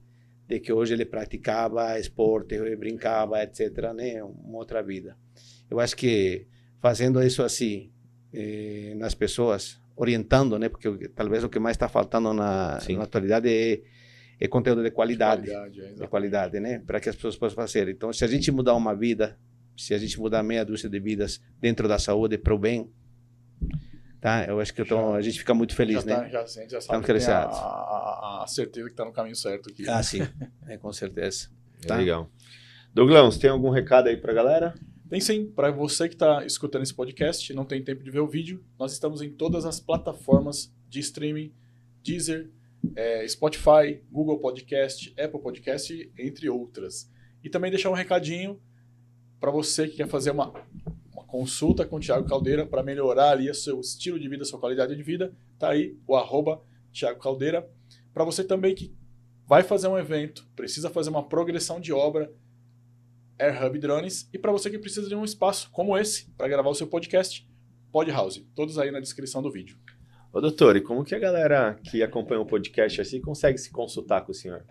[0.48, 4.22] de que hoje ele praticava esporte, brincava, etc., né?
[4.24, 5.18] Uma outra vida.
[5.70, 6.46] Eu acho que
[6.82, 7.92] fazendo isso assim
[8.34, 10.68] eh, nas pessoas, orientando, né?
[10.70, 13.82] Porque o- talvez o que mais está faltando na, na atualidade é,
[14.46, 16.80] é conteúdo de qualidade, Qualidade, é, de qualidade, né?
[16.86, 17.88] Para que as pessoas possam fazer.
[17.88, 19.38] Então, se a gente mudar uma vida,
[19.78, 22.92] se a gente mudar meia dúzia de vidas dentro da saúde para o bem,
[24.20, 24.46] tá?
[24.46, 26.16] Eu acho que então, Já- a gente fica muito feliz, já né?
[26.16, 29.06] Tá, já, a gente já Estamos sabe que tem a, a, a certeza que está
[29.06, 29.88] no caminho certo aqui.
[29.88, 30.20] Ah, sim,
[30.68, 31.50] é, com certeza.
[31.84, 31.96] É Tá.
[31.98, 32.30] Legal.
[32.94, 34.74] Douglas, tem algum recado aí pra galera?
[35.10, 38.20] Tem sim, para você que está escutando esse podcast e não tem tempo de ver
[38.20, 41.52] o vídeo, nós estamos em todas as plataformas de streaming,
[42.04, 42.50] Deezer,
[42.96, 47.10] eh, Spotify, Google Podcast, Apple Podcast, entre outras.
[47.44, 48.62] E também deixar um recadinho
[49.40, 50.54] para você que quer fazer uma,
[51.12, 54.60] uma consulta com o Thiago Caldeira para melhorar ali o seu estilo de vida, sua
[54.60, 55.36] qualidade de vida.
[55.60, 56.62] Tá aí o arroba
[56.94, 57.70] Thiago Caldeira.
[58.14, 58.96] Para você também que
[59.46, 62.32] vai fazer um evento, precisa fazer uma progressão de obra,
[63.38, 64.30] Air Hub Drones.
[64.32, 67.48] E para você que precisa de um espaço como esse para gravar o seu podcast,
[67.92, 68.46] Pod House.
[68.56, 69.78] Todos aí na descrição do vídeo.
[70.34, 74.22] Ô, doutor, e como que a galera que acompanha o podcast assim consegue se consultar
[74.26, 74.66] com o senhor?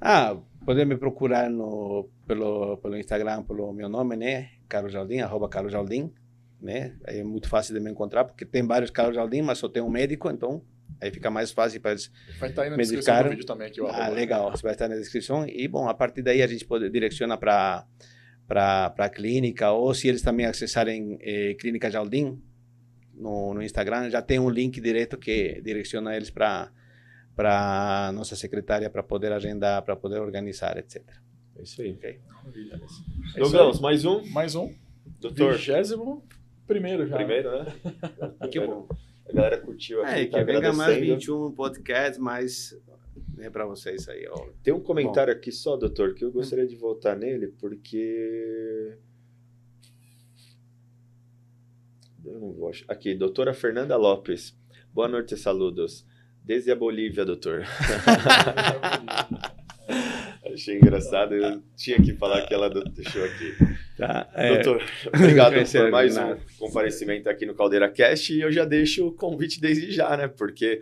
[0.00, 4.50] Ah, pode me procurar no, pelo, pelo Instagram, pelo meu nome, né?
[4.68, 6.12] Carlos Jardim, arroba Carlos Jardim,
[6.60, 6.94] né?
[7.08, 9.82] Aí é muito fácil de me encontrar, porque tem vários Carlos Jardim, mas só tem
[9.82, 10.62] um médico, então
[11.00, 12.12] aí fica mais fácil para eles.
[12.38, 13.80] Vai estar aí na descrição do vídeo também aqui.
[13.80, 14.10] o Ah, arroba.
[14.14, 15.44] legal, você vai estar na descrição.
[15.48, 17.84] E, bom, a partir daí a gente pode direciona para
[18.46, 22.40] para a clínica, ou se eles também acessarem eh, Clínica Jardim
[23.16, 26.70] no, no Instagram, já tem um link direto que direciona eles para
[27.36, 31.02] para nossa secretária para poder agendar, para poder organizar, etc.
[31.56, 31.92] É isso aí.
[31.92, 32.20] Ok?
[32.28, 32.74] Maravilha.
[32.74, 32.84] É
[33.42, 34.24] isso Douglas, mais um?
[34.26, 34.72] Mais um.
[35.20, 36.24] Doutor, Vigésimo
[36.66, 37.16] primeiro já.
[37.16, 37.66] primeiro, né?
[38.50, 38.88] Que bom.
[39.28, 41.14] A galera curtiu aqui, É, tá que venha mais agradecendo.
[41.14, 42.78] 21 podcasts, mais
[43.36, 44.26] né, para vocês aí.
[44.28, 44.48] Ó.
[44.62, 48.96] Tem um comentário aqui só, doutor, que eu gostaria de voltar nele, porque...
[52.24, 52.70] Eu não.
[52.88, 54.56] Aqui, doutora Fernanda Lopes.
[54.92, 56.06] Boa noite, saludos.
[56.42, 57.64] Desde a Bolívia, doutor.
[60.46, 63.54] Achei engraçado, eu tinha que falar que ela deixou aqui.
[63.98, 66.40] Tá, é, Doutor, obrigado por mais um nada.
[66.58, 70.28] comparecimento aqui no Caldeira Cast e eu já deixo o convite desde já, né?
[70.28, 70.80] Porque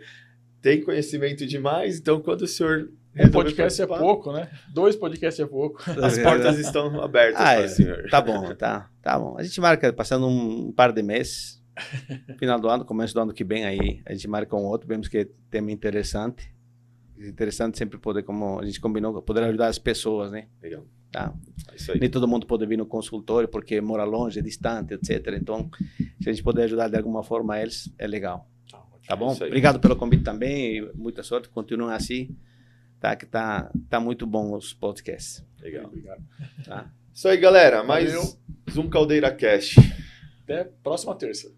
[0.61, 4.49] tem conhecimento demais, então quando o senhor Um resolver podcast é pouco, né?
[4.73, 5.81] Dois podcasts é pouco.
[6.03, 7.65] as portas estão abertas Ah, para é.
[7.65, 8.09] o senhor.
[8.09, 9.35] Tá bom, tá, tá bom.
[9.37, 11.61] A gente marca passando um par de meses,
[12.39, 15.07] final do ano, começo do ano que vem aí, a gente marca um outro, vemos
[15.07, 16.51] que é tema interessante.
[17.17, 20.47] Interessante sempre poder, como a gente combinou, poder ajudar as pessoas, né?
[20.61, 20.85] Legal.
[21.11, 21.31] Tá?
[21.71, 21.99] É isso aí.
[21.99, 25.37] Nem todo mundo pode vir no consultório porque mora longe, é distante, etc.
[25.39, 25.69] Então,
[26.19, 28.49] se a gente puder ajudar de alguma forma eles, é legal.
[29.07, 29.31] Tá bom?
[29.33, 29.49] isso aí.
[29.49, 31.49] Obrigado pelo convite também e muita sorte.
[31.49, 32.35] Continuem assim,
[33.03, 33.17] tá?
[33.17, 35.45] Que tá, tá muito bom os podcasts.
[35.59, 35.87] Legal.
[35.87, 36.23] Obrigado.
[36.63, 36.89] Tá?
[37.13, 37.83] Isso aí, galera.
[37.83, 38.37] Mais Valeu.
[38.77, 39.77] um Caldeira Cast.
[40.43, 41.51] Até próxima terça.